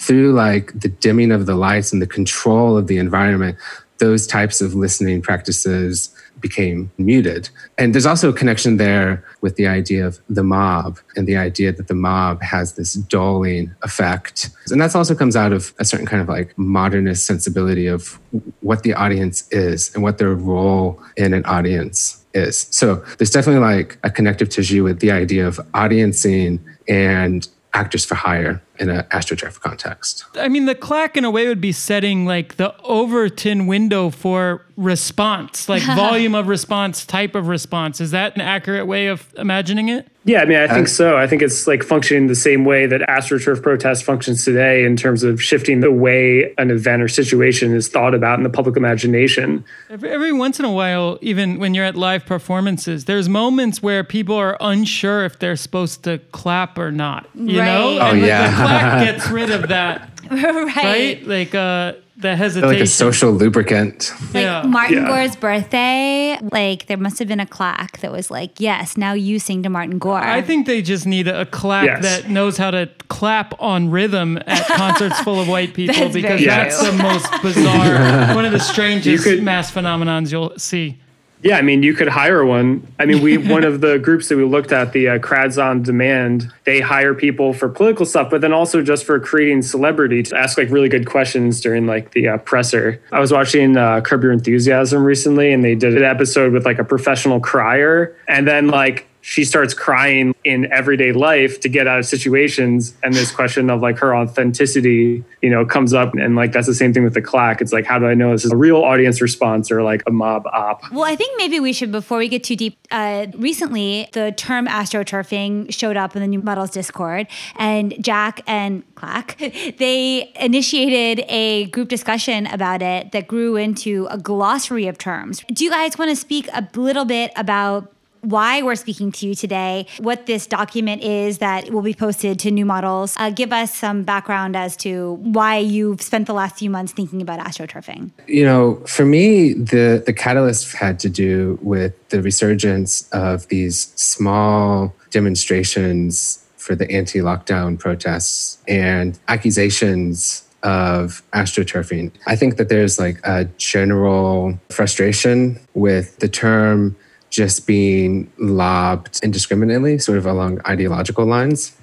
through 0.00 0.32
like 0.32 0.78
the 0.78 0.88
dimming 0.88 1.30
of 1.30 1.46
the 1.46 1.54
lights 1.54 1.92
and 1.92 2.00
the 2.00 2.06
control 2.06 2.76
of 2.76 2.86
the 2.86 2.98
environment, 2.98 3.56
those 3.98 4.26
types 4.26 4.60
of 4.60 4.74
listening 4.74 5.20
practices 5.20 6.14
became 6.40 6.90
muted. 6.96 7.50
And 7.76 7.94
there's 7.94 8.06
also 8.06 8.30
a 8.30 8.32
connection 8.32 8.78
there 8.78 9.22
with 9.42 9.56
the 9.56 9.66
idea 9.66 10.06
of 10.06 10.18
the 10.28 10.42
mob 10.42 10.98
and 11.16 11.26
the 11.26 11.36
idea 11.36 11.70
that 11.72 11.88
the 11.88 11.94
mob 11.94 12.42
has 12.42 12.74
this 12.74 12.94
dulling 12.94 13.74
effect. 13.82 14.48
And 14.70 14.80
that 14.80 14.96
also 14.96 15.14
comes 15.14 15.36
out 15.36 15.52
of 15.52 15.74
a 15.78 15.84
certain 15.84 16.06
kind 16.06 16.22
of 16.22 16.28
like 16.28 16.56
modernist 16.56 17.26
sensibility 17.26 17.86
of 17.86 18.18
what 18.60 18.82
the 18.84 18.94
audience 18.94 19.46
is 19.50 19.94
and 19.94 20.02
what 20.02 20.16
their 20.16 20.34
role 20.34 21.02
in 21.18 21.34
an 21.34 21.44
audience 21.44 22.24
is. 22.32 22.68
So 22.70 23.04
there's 23.18 23.30
definitely 23.30 23.60
like 23.60 23.98
a 24.02 24.10
connective 24.10 24.48
tissue 24.48 24.82
with 24.82 25.00
the 25.00 25.10
idea 25.10 25.46
of 25.46 25.60
audiencing 25.74 26.60
and 26.88 27.46
actors 27.74 28.04
for 28.04 28.14
hire 28.14 28.62
in 28.80 28.88
an 28.88 29.04
astroturf 29.10 29.60
context. 29.60 30.24
I 30.34 30.48
mean, 30.48 30.64
the 30.64 30.74
clack 30.74 31.16
in 31.16 31.24
a 31.24 31.30
way 31.30 31.46
would 31.46 31.60
be 31.60 31.72
setting 31.72 32.24
like 32.24 32.56
the 32.56 32.74
Overton 32.82 33.66
window 33.66 34.10
for 34.10 34.64
response, 34.76 35.68
like 35.68 35.82
volume 35.96 36.34
of 36.34 36.48
response, 36.48 37.04
type 37.04 37.34
of 37.34 37.48
response. 37.48 38.00
Is 38.00 38.10
that 38.12 38.34
an 38.34 38.40
accurate 38.40 38.86
way 38.86 39.08
of 39.08 39.32
imagining 39.36 39.88
it? 39.90 40.08
Yeah, 40.24 40.42
I 40.42 40.44
mean, 40.44 40.58
I 40.58 40.68
think 40.68 40.86
uh, 40.86 40.90
so. 40.90 41.16
I 41.16 41.26
think 41.26 41.40
it's 41.40 41.66
like 41.66 41.82
functioning 41.82 42.26
the 42.26 42.34
same 42.34 42.66
way 42.66 42.84
that 42.86 43.00
AstroTurf 43.02 43.62
protest 43.62 44.04
functions 44.04 44.44
today 44.44 44.84
in 44.84 44.94
terms 44.94 45.22
of 45.22 45.42
shifting 45.42 45.80
the 45.80 45.90
way 45.90 46.54
an 46.58 46.70
event 46.70 47.02
or 47.02 47.08
situation 47.08 47.74
is 47.74 47.88
thought 47.88 48.14
about 48.14 48.38
in 48.38 48.42
the 48.42 48.50
public 48.50 48.76
imagination. 48.76 49.64
Every, 49.88 50.10
every 50.10 50.32
once 50.32 50.58
in 50.58 50.66
a 50.66 50.72
while, 50.72 51.18
even 51.22 51.58
when 51.58 51.72
you're 51.72 51.86
at 51.86 51.96
live 51.96 52.26
performances, 52.26 53.06
there's 53.06 53.30
moments 53.30 53.82
where 53.82 54.04
people 54.04 54.36
are 54.36 54.58
unsure 54.60 55.24
if 55.24 55.38
they're 55.38 55.56
supposed 55.56 56.04
to 56.04 56.18
clap 56.32 56.76
or 56.76 56.92
not. 56.92 57.26
You 57.34 57.58
right. 57.58 57.64
know? 57.64 57.98
Oh, 57.98 58.10
and 58.10 58.20
yeah. 58.20 58.50
The 58.50 58.56
clap 58.70 59.04
gets 59.04 59.30
rid 59.30 59.50
of 59.50 59.68
that. 59.68 60.08
right. 60.30 60.76
right. 60.76 61.26
Like, 61.26 61.54
uh, 61.54 61.94
the 62.20 62.36
hesitation. 62.36 62.68
Like 62.68 62.80
a 62.80 62.86
social 62.86 63.32
lubricant. 63.32 64.12
Like 64.34 64.42
yeah. 64.42 64.62
Martin 64.62 64.98
yeah. 64.98 65.08
Gore's 65.08 65.36
birthday, 65.36 66.38
like 66.52 66.86
there 66.86 66.96
must 66.96 67.18
have 67.18 67.28
been 67.28 67.40
a 67.40 67.46
clack 67.46 67.98
that 68.00 68.12
was 68.12 68.30
like, 68.30 68.60
yes, 68.60 68.96
now 68.96 69.12
you 69.12 69.38
sing 69.38 69.62
to 69.62 69.70
Martin 69.70 69.98
Gore. 69.98 70.18
I 70.18 70.42
think 70.42 70.66
they 70.66 70.82
just 70.82 71.06
need 71.06 71.28
a, 71.28 71.46
clack 71.46 71.86
yes. 71.86 72.02
that 72.02 72.30
knows 72.30 72.56
how 72.56 72.70
to 72.70 72.88
clap 73.08 73.60
on 73.60 73.90
rhythm 73.90 74.38
at 74.46 74.66
concerts 74.76 75.18
full 75.20 75.40
of 75.40 75.48
white 75.48 75.74
people 75.74 75.94
that's 75.94 76.14
because 76.14 76.44
that's 76.44 76.82
the 76.82 76.92
most 76.92 77.42
bizarre, 77.42 78.34
one 78.34 78.44
of 78.44 78.52
the 78.52 78.60
strangest 78.60 79.24
could, 79.24 79.42
mass 79.42 79.70
phenomenons 79.70 80.30
you'll 80.30 80.56
see. 80.58 80.98
Yeah, 81.42 81.56
I 81.56 81.62
mean, 81.62 81.82
you 81.82 81.94
could 81.94 82.08
hire 82.08 82.44
one. 82.44 82.86
I 82.98 83.06
mean, 83.06 83.22
we 83.22 83.38
one 83.38 83.64
of 83.64 83.80
the 83.80 83.98
groups 83.98 84.28
that 84.28 84.36
we 84.36 84.44
looked 84.44 84.72
at, 84.72 84.92
the 84.92 85.08
uh, 85.08 85.18
Crowds 85.18 85.56
on 85.56 85.82
Demand, 85.82 86.52
they 86.64 86.80
hire 86.80 87.14
people 87.14 87.52
for 87.54 87.68
political 87.68 88.04
stuff, 88.04 88.30
but 88.30 88.42
then 88.42 88.52
also 88.52 88.82
just 88.82 89.04
for 89.04 89.18
creating 89.18 89.62
celebrity 89.62 90.22
to 90.24 90.36
ask 90.36 90.58
like 90.58 90.70
really 90.70 90.88
good 90.88 91.06
questions 91.06 91.60
during 91.60 91.86
like 91.86 92.12
the 92.12 92.28
uh, 92.28 92.38
presser. 92.38 93.02
I 93.10 93.20
was 93.20 93.32
watching 93.32 93.76
uh, 93.76 94.02
Curb 94.02 94.22
Your 94.22 94.32
Enthusiasm 94.32 95.02
recently, 95.02 95.52
and 95.52 95.64
they 95.64 95.74
did 95.74 95.96
an 95.96 96.04
episode 96.04 96.52
with 96.52 96.66
like 96.66 96.78
a 96.78 96.84
professional 96.84 97.40
crier, 97.40 98.16
and 98.28 98.46
then 98.46 98.68
like 98.68 99.06
she 99.20 99.44
starts 99.44 99.74
crying 99.74 100.34
in 100.44 100.70
everyday 100.72 101.12
life 101.12 101.60
to 101.60 101.68
get 101.68 101.86
out 101.86 101.98
of 101.98 102.06
situations. 102.06 102.94
And 103.02 103.14
this 103.14 103.30
question 103.30 103.70
of 103.70 103.82
like 103.82 103.98
her 103.98 104.14
authenticity 104.14 105.24
you 105.42 105.50
know 105.50 105.64
comes 105.64 105.92
up. 105.92 106.14
And 106.14 106.36
like 106.36 106.52
that's 106.52 106.66
the 106.66 106.74
same 106.74 106.92
thing 106.92 107.04
with 107.04 107.14
the 107.14 107.22
clack. 107.22 107.60
It's 107.60 107.72
like 107.72 107.84
how 107.84 107.98
do 107.98 108.06
i 108.06 108.14
know 108.14 108.32
this 108.32 108.44
is 108.44 108.52
a 108.52 108.56
real 108.56 108.78
audience 108.78 109.20
response 109.20 109.70
or 109.70 109.82
like 109.82 110.02
a 110.06 110.10
mob 110.10 110.46
op? 110.46 110.90
Well 110.92 111.04
i 111.04 111.16
think 111.16 111.36
maybe 111.36 111.60
we 111.60 111.72
should 111.72 111.92
before 111.92 112.18
we 112.18 112.28
get 112.28 112.44
too 112.44 112.56
deep 112.56 112.78
uh, 112.90 113.26
recently 113.34 114.08
the 114.12 114.32
term 114.32 114.66
astroturfing 114.66 115.72
showed 115.72 115.96
up 115.96 116.16
in 116.16 116.22
the 116.22 116.28
new 116.28 116.40
models 116.40 116.70
discord. 116.70 117.26
And 117.56 118.02
jack 118.02 118.42
and 118.46 118.82
clack 118.94 119.36
they 119.78 120.32
initiated 120.36 121.24
a 121.28 121.66
group 121.66 121.88
discussion 121.88 122.46
about 122.46 122.82
it 122.82 123.12
that 123.12 123.26
grew 123.26 123.56
into 123.56 124.06
a 124.10 124.18
glossary 124.18 124.86
of 124.86 124.98
terms. 124.98 125.44
Do 125.52 125.64
you 125.64 125.70
guys 125.70 125.98
want 125.98 126.10
to 126.10 126.16
speak 126.16 126.48
a 126.52 126.66
little 126.74 127.04
bit 127.04 127.32
about 127.36 127.92
why 128.22 128.62
we're 128.62 128.74
speaking 128.74 129.12
to 129.12 129.26
you 129.26 129.34
today, 129.34 129.86
what 129.98 130.26
this 130.26 130.46
document 130.46 131.02
is 131.02 131.38
that 131.38 131.70
will 131.70 131.82
be 131.82 131.94
posted 131.94 132.38
to 132.40 132.50
New 132.50 132.64
Models. 132.64 133.14
Uh, 133.16 133.30
give 133.30 133.52
us 133.52 133.74
some 133.74 134.02
background 134.02 134.56
as 134.56 134.76
to 134.78 135.14
why 135.22 135.58
you've 135.58 136.02
spent 136.02 136.26
the 136.26 136.34
last 136.34 136.56
few 136.58 136.70
months 136.70 136.92
thinking 136.92 137.22
about 137.22 137.40
astroturfing. 137.40 138.10
You 138.26 138.44
know, 138.44 138.76
for 138.86 139.04
me, 139.04 139.54
the, 139.54 140.02
the 140.04 140.12
catalyst 140.12 140.74
had 140.74 140.98
to 141.00 141.08
do 141.08 141.58
with 141.62 141.94
the 142.10 142.22
resurgence 142.22 143.08
of 143.10 143.48
these 143.48 143.92
small 143.96 144.94
demonstrations 145.10 146.44
for 146.56 146.74
the 146.74 146.90
anti 146.90 147.20
lockdown 147.20 147.78
protests 147.78 148.58
and 148.68 149.18
accusations 149.28 150.44
of 150.62 151.22
astroturfing. 151.32 152.12
I 152.26 152.36
think 152.36 152.58
that 152.58 152.68
there's 152.68 152.98
like 152.98 153.18
a 153.24 153.46
general 153.56 154.58
frustration 154.68 155.58
with 155.74 156.18
the 156.18 156.28
term 156.28 156.96
just 157.30 157.66
being 157.66 158.30
lobbed 158.38 159.20
indiscriminately, 159.22 159.98
sort 159.98 160.18
of 160.18 160.26
along 160.26 160.60
ideological 160.66 161.24
lines. 161.24 161.76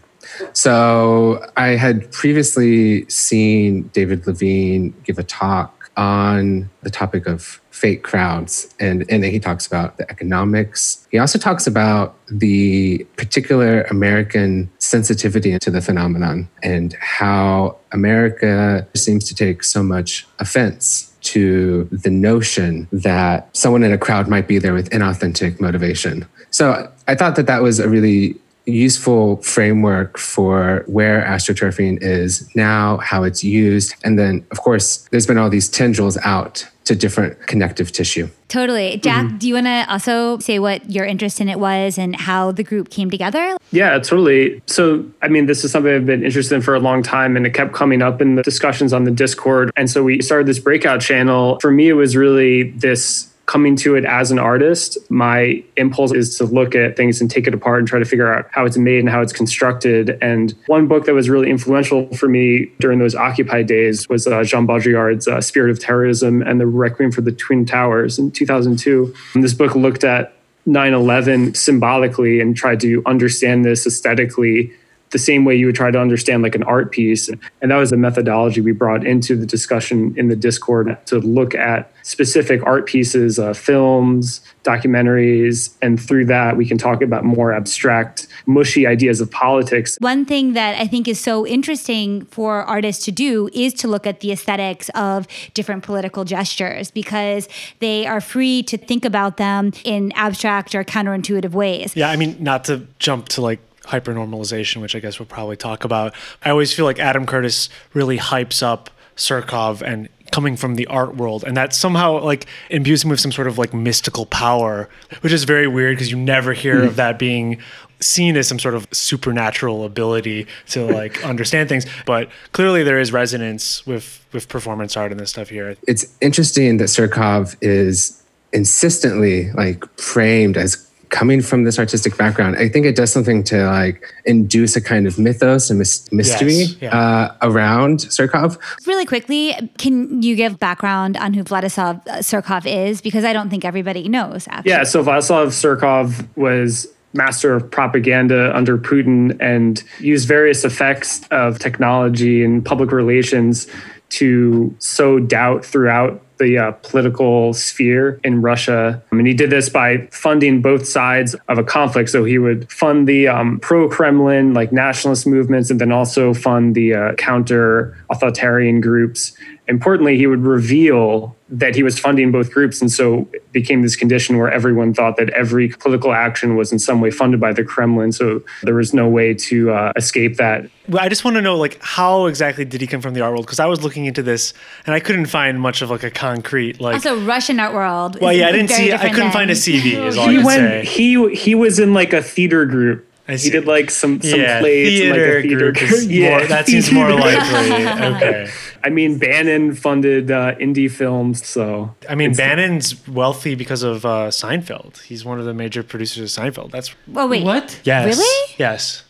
So 0.53 1.45
I 1.55 1.69
had 1.69 2.11
previously 2.11 3.09
seen 3.09 3.89
David 3.93 4.27
Levine 4.27 4.93
give 5.03 5.17
a 5.17 5.23
talk 5.23 5.91
on 5.95 6.69
the 6.83 6.91
topic 6.91 7.27
of 7.27 7.59
fake 7.71 8.03
crowds. 8.03 8.73
And, 8.79 9.05
and 9.09 9.23
he 9.23 9.39
talks 9.39 9.67
about 9.67 9.97
the 9.97 10.09
economics. 10.11 11.07
He 11.11 11.17
also 11.17 11.39
talks 11.39 11.67
about 11.67 12.15
the 12.27 13.05
particular 13.17 13.81
American 13.83 14.69
sensitivity 14.79 15.57
to 15.57 15.71
the 15.71 15.81
phenomenon 15.81 16.49
and 16.63 16.93
how 16.99 17.77
America 17.91 18.87
seems 18.95 19.27
to 19.29 19.35
take 19.35 19.63
so 19.63 19.83
much 19.83 20.27
offense 20.39 21.13
to 21.33 21.83
the 21.91 22.09
notion 22.09 22.87
that 22.91 23.49
someone 23.55 23.83
in 23.83 23.91
a 23.91 23.97
crowd 23.97 24.27
might 24.27 24.47
be 24.47 24.59
there 24.59 24.73
with 24.73 24.89
inauthentic 24.91 25.59
motivation. 25.59 26.25
So 26.51 26.91
I 27.07 27.15
thought 27.15 27.35
that 27.35 27.47
that 27.47 27.61
was 27.61 27.79
a 27.79 27.89
really 27.89 28.35
useful 28.67 29.37
framework 29.37 30.17
for 30.17 30.83
where 30.87 31.23
astroturfing 31.23 31.99
is 32.01 32.53
now, 32.55 32.97
how 32.97 33.23
it's 33.23 33.43
used. 33.43 33.95
And 34.03 34.19
then, 34.19 34.45
of 34.51 34.59
course, 34.59 35.07
there's 35.11 35.25
been 35.25 35.37
all 35.37 35.49
these 35.49 35.69
tendrils 35.69 36.17
out 36.17 36.67
to 36.85 36.95
different 36.95 37.47
connective 37.47 37.91
tissue. 37.91 38.29
Totally. 38.47 38.97
Jack, 38.97 39.25
mm-hmm. 39.25 39.37
do 39.37 39.47
you 39.47 39.55
want 39.55 39.65
to 39.65 39.85
also 39.89 40.39
say 40.39 40.57
what 40.57 40.89
your 40.89 41.05
interest 41.05 41.41
in 41.41 41.49
it 41.49 41.59
was 41.59 41.97
and 41.97 42.15
how 42.15 42.53
the 42.53 42.63
group 42.63 42.89
came 42.89 43.09
together? 43.09 43.57
Yeah, 43.71 43.99
totally. 43.99 44.61
So, 44.67 45.05
I 45.21 45.27
mean, 45.27 45.47
this 45.47 45.65
is 45.65 45.71
something 45.71 45.93
I've 45.93 46.05
been 46.05 46.23
interested 46.23 46.55
in 46.55 46.61
for 46.61 46.75
a 46.75 46.79
long 46.79 47.03
time 47.03 47.35
and 47.35 47.45
it 47.45 47.53
kept 47.53 47.73
coming 47.73 48.01
up 48.01 48.21
in 48.21 48.35
the 48.35 48.43
discussions 48.43 48.93
on 48.93 49.03
the 49.03 49.11
Discord. 49.11 49.71
And 49.75 49.89
so 49.89 50.01
we 50.01 50.21
started 50.21 50.47
this 50.47 50.59
breakout 50.59 51.01
channel. 51.01 51.59
For 51.59 51.71
me, 51.71 51.89
it 51.89 51.93
was 51.93 52.15
really 52.15 52.71
this 52.71 53.33
coming 53.47 53.77
to 53.77 53.95
it 53.95 54.03
as 54.03 54.29
an 54.29 54.37
artist, 54.37 54.97
my 55.09 55.63
impulse 55.77 56.11
is 56.11 56.37
to 56.37 56.43
look 56.43 56.75
at 56.75 56.97
things 56.97 57.21
and 57.21 57.31
take 57.31 57.47
it 57.47 57.53
apart 57.53 57.79
and 57.79 57.87
try 57.87 57.97
to 57.97 58.03
figure 58.03 58.31
out 58.31 58.45
how 58.51 58.65
it's 58.65 58.77
made 58.77 58.99
and 58.99 59.09
how 59.09 59.21
it's 59.21 59.31
constructed. 59.31 60.17
And 60.21 60.53
one 60.67 60.87
book 60.87 61.05
that 61.05 61.13
was 61.13 61.29
really 61.29 61.49
influential 61.49 62.13
for 62.13 62.27
me 62.27 62.69
during 62.81 62.99
those 62.99 63.15
Occupy 63.15 63.63
days 63.63 64.07
was 64.09 64.27
uh, 64.27 64.43
Jean 64.43 64.67
Baudrillard's 64.67 65.29
uh, 65.29 65.39
Spirit 65.39 65.71
of 65.71 65.79
Terrorism 65.79 66.41
and 66.41 66.59
the 66.59 66.67
Requiem 66.67 67.09
for 67.09 67.21
the 67.21 67.31
Twin 67.31 67.65
Towers 67.65 68.19
in 68.19 68.31
2002. 68.31 69.13
And 69.33 69.43
this 69.43 69.53
book 69.53 69.75
looked 69.75 70.03
at 70.03 70.33
9 70.65 70.93
11 70.93 71.53
symbolically 71.53 72.41
and 72.41 72.55
tried 72.55 72.81
to 72.81 73.01
understand 73.05 73.63
this 73.63 73.87
aesthetically 73.87 74.73
the 75.11 75.19
same 75.19 75.45
way 75.45 75.55
you 75.55 75.65
would 75.67 75.75
try 75.75 75.91
to 75.91 75.99
understand 75.99 76.43
like 76.43 76.55
an 76.55 76.63
art 76.63 76.91
piece. 76.91 77.29
And 77.61 77.71
that 77.71 77.77
was 77.77 77.91
the 77.91 77.97
methodology 77.97 78.61
we 78.61 78.71
brought 78.71 79.05
into 79.05 79.35
the 79.35 79.45
discussion 79.45 80.13
in 80.17 80.27
the 80.27 80.35
Discord 80.35 80.97
to 81.07 81.19
look 81.19 81.55
at 81.55 81.91
specific 82.03 82.65
art 82.65 82.85
pieces, 82.85 83.37
uh, 83.37 83.53
films, 83.53 84.41
documentaries, 84.63 85.75
and 85.81 86.01
through 86.01 86.25
that 86.25 86.55
we 86.55 86.65
can 86.65 86.77
talk 86.77 87.01
about 87.01 87.25
more 87.25 87.53
abstract, 87.53 88.27
mushy 88.45 88.87
ideas 88.87 89.19
of 89.19 89.29
politics. 89.31 89.97
One 89.99 90.25
thing 90.25 90.53
that 90.53 90.79
I 90.79 90.87
think 90.87 91.07
is 91.07 91.19
so 91.19 91.45
interesting 91.45 92.25
for 92.25 92.63
artists 92.63 93.03
to 93.05 93.11
do 93.11 93.49
is 93.53 93.73
to 93.75 93.87
look 93.87 94.07
at 94.07 94.21
the 94.21 94.31
aesthetics 94.31 94.89
of 94.89 95.27
different 95.53 95.83
political 95.83 96.23
gestures 96.23 96.91
because 96.91 97.49
they 97.79 98.07
are 98.07 98.21
free 98.21 98.63
to 98.63 98.77
think 98.77 99.03
about 99.03 99.37
them 99.37 99.71
in 99.83 100.11
abstract 100.13 100.75
or 100.75 100.83
counterintuitive 100.83 101.51
ways. 101.51 101.95
Yeah, 101.95 102.09
I 102.09 102.15
mean, 102.15 102.37
not 102.39 102.63
to 102.65 102.87
jump 102.99 103.29
to 103.29 103.41
like 103.41 103.59
hypernormalization, 103.87 104.81
which 104.81 104.95
I 104.95 104.99
guess 104.99 105.19
we'll 105.19 105.27
probably 105.27 105.57
talk 105.57 105.83
about. 105.83 106.13
I 106.43 106.49
always 106.49 106.73
feel 106.73 106.85
like 106.85 106.99
Adam 106.99 107.25
Curtis 107.25 107.69
really 107.93 108.17
hypes 108.17 108.61
up 108.61 108.89
Surkov 109.15 109.81
and 109.81 110.09
coming 110.31 110.57
from 110.57 110.75
the 110.75 110.85
art 110.87 111.15
world 111.15 111.43
and 111.45 111.55
that 111.55 111.73
somehow 111.73 112.19
like 112.19 112.45
imbues 112.69 113.03
him 113.03 113.09
with 113.09 113.19
some 113.19 113.31
sort 113.31 113.47
of 113.47 113.57
like 113.57 113.73
mystical 113.73 114.25
power 114.25 114.89
which 115.21 115.31
is 115.31 115.45
very 115.45 115.67
weird 115.67 115.95
because 115.95 116.11
you 116.11 116.17
never 116.17 116.53
hear 116.53 116.83
of 116.83 116.97
that 116.97 117.17
being 117.17 117.57
seen 117.99 118.35
as 118.35 118.47
some 118.47 118.59
sort 118.59 118.75
of 118.75 118.87
supernatural 118.91 119.85
ability 119.85 120.45
to 120.67 120.83
like 120.85 121.23
understand 121.25 121.69
things 121.69 121.85
but 122.05 122.29
clearly 122.51 122.83
there 122.83 122.99
is 122.99 123.11
resonance 123.11 123.85
with 123.87 124.25
with 124.33 124.49
performance 124.49 124.97
art 124.97 125.11
and 125.11 125.19
this 125.19 125.29
stuff 125.29 125.49
here 125.49 125.75
it's 125.87 126.13
interesting 126.19 126.77
that 126.77 126.85
surkov 126.85 127.55
is 127.61 128.21
insistently 128.53 129.51
like 129.53 129.85
framed 129.97 130.57
as 130.57 130.86
coming 131.09 131.41
from 131.41 131.63
this 131.63 131.79
artistic 131.79 132.17
background, 132.17 132.55
I 132.57 132.69
think 132.69 132.85
it 132.85 132.95
does 132.95 133.11
something 133.11 133.43
to 133.45 133.65
like 133.65 134.13
induce 134.25 134.75
a 134.75 134.81
kind 134.81 135.07
of 135.07 135.17
mythos 135.17 135.69
and 135.69 135.79
mystery 135.79 136.53
yes, 136.53 136.75
yeah. 136.81 136.97
uh, 136.97 137.35
around 137.41 137.99
Surkov. 137.99 138.57
Really 138.85 139.05
quickly, 139.05 139.53
can 139.77 140.21
you 140.21 140.35
give 140.35 140.59
background 140.59 141.17
on 141.17 141.33
who 141.33 141.43
Vladislav 141.43 142.05
Surkov 142.19 142.65
is? 142.65 143.01
Because 143.01 143.23
I 143.23 143.33
don't 143.33 143.49
think 143.49 143.65
everybody 143.65 144.07
knows. 144.09 144.47
Actually. 144.47 144.71
Yeah, 144.71 144.83
so 144.83 145.03
Vladislav 145.03 145.47
Surkov 145.47 146.27
was 146.35 146.87
master 147.13 147.53
of 147.53 147.69
propaganda 147.71 148.55
under 148.55 148.77
Putin 148.77 149.35
and 149.39 149.83
used 149.99 150.27
various 150.27 150.63
effects 150.63 151.25
of 151.31 151.57
technology 151.59 152.43
and 152.43 152.63
public 152.63 152.91
relations 152.91 153.67
to 154.09 154.73
sow 154.79 155.19
doubt 155.19 155.65
throughout 155.65 156.21
the 156.37 156.57
uh, 156.57 156.71
political 156.71 157.53
sphere 157.53 158.19
in 158.23 158.41
Russia. 158.41 159.01
I 159.11 159.15
mean, 159.15 159.25
he 159.25 159.33
did 159.33 159.49
this 159.49 159.69
by 159.69 160.07
funding 160.11 160.61
both 160.61 160.87
sides 160.87 161.35
of 161.47 161.57
a 161.57 161.63
conflict. 161.63 162.09
So 162.09 162.23
he 162.25 162.37
would 162.37 162.71
fund 162.71 163.07
the 163.07 163.27
um, 163.27 163.59
pro 163.59 163.87
Kremlin, 163.87 164.53
like 164.53 164.71
nationalist 164.71 165.27
movements, 165.27 165.69
and 165.69 165.79
then 165.79 165.91
also 165.91 166.33
fund 166.33 166.75
the 166.75 166.93
uh, 166.93 167.13
counter 167.15 167.97
authoritarian 168.09 168.81
groups. 168.81 169.33
Importantly, 169.67 170.17
he 170.17 170.27
would 170.27 170.41
reveal 170.41 171.36
that 171.49 171.75
he 171.75 171.83
was 171.83 171.97
funding 171.97 172.31
both 172.31 172.51
groups. 172.51 172.81
And 172.81 172.91
so 172.91 173.27
it 173.31 173.51
became 173.51 173.81
this 173.81 173.95
condition 173.95 174.37
where 174.37 174.51
everyone 174.51 174.93
thought 174.93 175.17
that 175.17 175.29
every 175.29 175.69
political 175.69 176.11
action 176.11 176.55
was 176.55 176.71
in 176.71 176.79
some 176.79 176.99
way 176.99 177.09
funded 177.09 177.39
by 177.39 177.53
the 177.53 177.63
Kremlin. 177.63 178.11
So 178.11 178.43
there 178.63 178.75
was 178.75 178.93
no 178.93 179.07
way 179.07 179.33
to 179.33 179.71
uh, 179.71 179.93
escape 179.95 180.35
that. 180.37 180.69
I 180.97 181.07
just 181.07 181.23
want 181.23 181.35
to 181.35 181.41
know, 181.41 181.57
like, 181.57 181.77
how 181.81 182.25
exactly 182.25 182.65
did 182.65 182.81
he 182.81 182.87
come 182.87 183.01
from 183.01 183.13
the 183.13 183.21
art 183.21 183.31
world? 183.31 183.45
Because 183.45 183.59
I 183.59 183.65
was 183.65 183.81
looking 183.83 184.05
into 184.05 184.21
this 184.21 184.53
and 184.85 184.93
I 184.93 184.99
couldn't 184.99 185.27
find 185.27 185.59
much 185.59 185.81
of 185.81 185.89
like 185.89 186.03
a 186.03 186.11
concrete, 186.11 186.81
like. 186.81 186.95
Also, 186.95 187.19
Russian 187.25 187.59
art 187.59 187.73
world. 187.73 188.19
Well, 188.19 188.33
yeah, 188.33 188.47
I 188.47 188.51
didn't 188.51 188.71
see, 188.71 188.91
I 188.91 188.97
couldn't 189.09 189.17
than... 189.17 189.31
find 189.31 189.49
a 189.49 189.53
CV, 189.53 190.05
is 190.05 190.17
all 190.17 190.27
he 190.27 190.37
went, 190.37 190.47
say. 190.47 190.85
He, 190.85 191.35
he 191.35 191.55
was 191.55 191.79
in 191.79 191.93
like 191.93 192.13
a 192.13 192.21
theater 192.21 192.65
group 192.65 193.07
he 193.35 193.49
did 193.49 193.65
like 193.65 193.91
some 193.91 194.21
some 194.21 194.39
yeah, 194.39 194.59
plays, 194.59 194.87
theater 194.87 195.35
like 195.35 195.45
a 195.45 195.47
theater 195.47 195.71
group. 195.71 195.75
group. 195.75 196.03
yeah, 196.07 196.29
more, 196.37 196.47
that 196.47 196.65
seems 196.65 196.91
more 196.91 197.11
likely. 197.13 198.15
Okay. 198.15 198.49
I 198.87 198.89
mean, 198.89 199.17
Bannon 199.17 199.75
funded 199.75 200.31
uh, 200.31 200.55
indie 200.55 200.89
films, 200.89 201.45
so 201.45 201.93
I 202.09 202.15
mean, 202.15 202.33
Bannon's 202.33 203.05
wealthy 203.05 203.53
because 203.53 203.83
of 203.83 204.05
uh, 204.05 204.29
Seinfeld. 204.29 205.01
He's 205.01 205.25
one 205.25 205.39
of 205.39 205.45
the 205.45 205.53
major 205.53 205.83
producers 205.83 206.37
of 206.37 206.43
Seinfeld. 206.43 206.71
That's 206.71 206.95
oh 207.13 207.27
wait, 207.27 207.43
what? 207.43 207.81
Yes, 207.83 208.05
really? 208.05 208.53
Yes, 208.57 209.03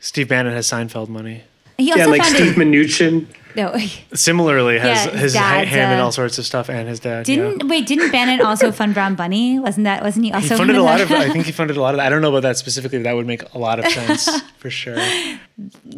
Steve 0.00 0.26
Bannon 0.26 0.52
has 0.52 0.66
Seinfeld 0.68 1.08
money. 1.08 1.44
He 1.78 1.90
yeah, 1.90 2.06
like 2.06 2.24
Steve 2.24 2.54
Mnuchin. 2.54 3.28
No. 3.56 3.76
Similarly, 4.14 4.78
has 4.78 5.06
yeah, 5.06 5.18
his 5.18 5.34
hand 5.34 5.94
in 5.94 6.00
all 6.00 6.12
sorts 6.12 6.38
of 6.38 6.46
stuff, 6.46 6.68
and 6.68 6.88
his 6.88 7.00
dad. 7.00 7.26
Didn't 7.26 7.60
yeah. 7.60 7.66
wait? 7.66 7.86
Didn't 7.86 8.10
Bannon 8.10 8.40
also 8.40 8.72
fund 8.80 8.94
Brown 8.94 9.14
Bunny? 9.14 9.58
Wasn't 9.58 9.84
that? 9.84 10.02
Wasn't 10.02 10.24
he 10.24 10.32
also? 10.32 10.48
He 10.48 10.56
funded 10.56 10.76
a 10.76 10.82
lot 10.82 11.00
of. 11.00 11.10
I 11.10 11.30
think 11.30 11.46
he 11.46 11.52
funded 11.60 11.76
a 11.76 11.80
lot 11.80 11.94
of. 11.94 12.00
I 12.00 12.08
don't 12.08 12.22
know 12.22 12.30
about 12.30 12.42
that 12.42 12.56
specifically. 12.56 12.98
But 12.98 13.04
that 13.04 13.14
would 13.14 13.26
make 13.26 13.42
a 13.54 13.58
lot 13.58 13.78
of 13.78 13.86
sense 13.86 14.40
for 14.58 14.70
sure. 14.70 14.96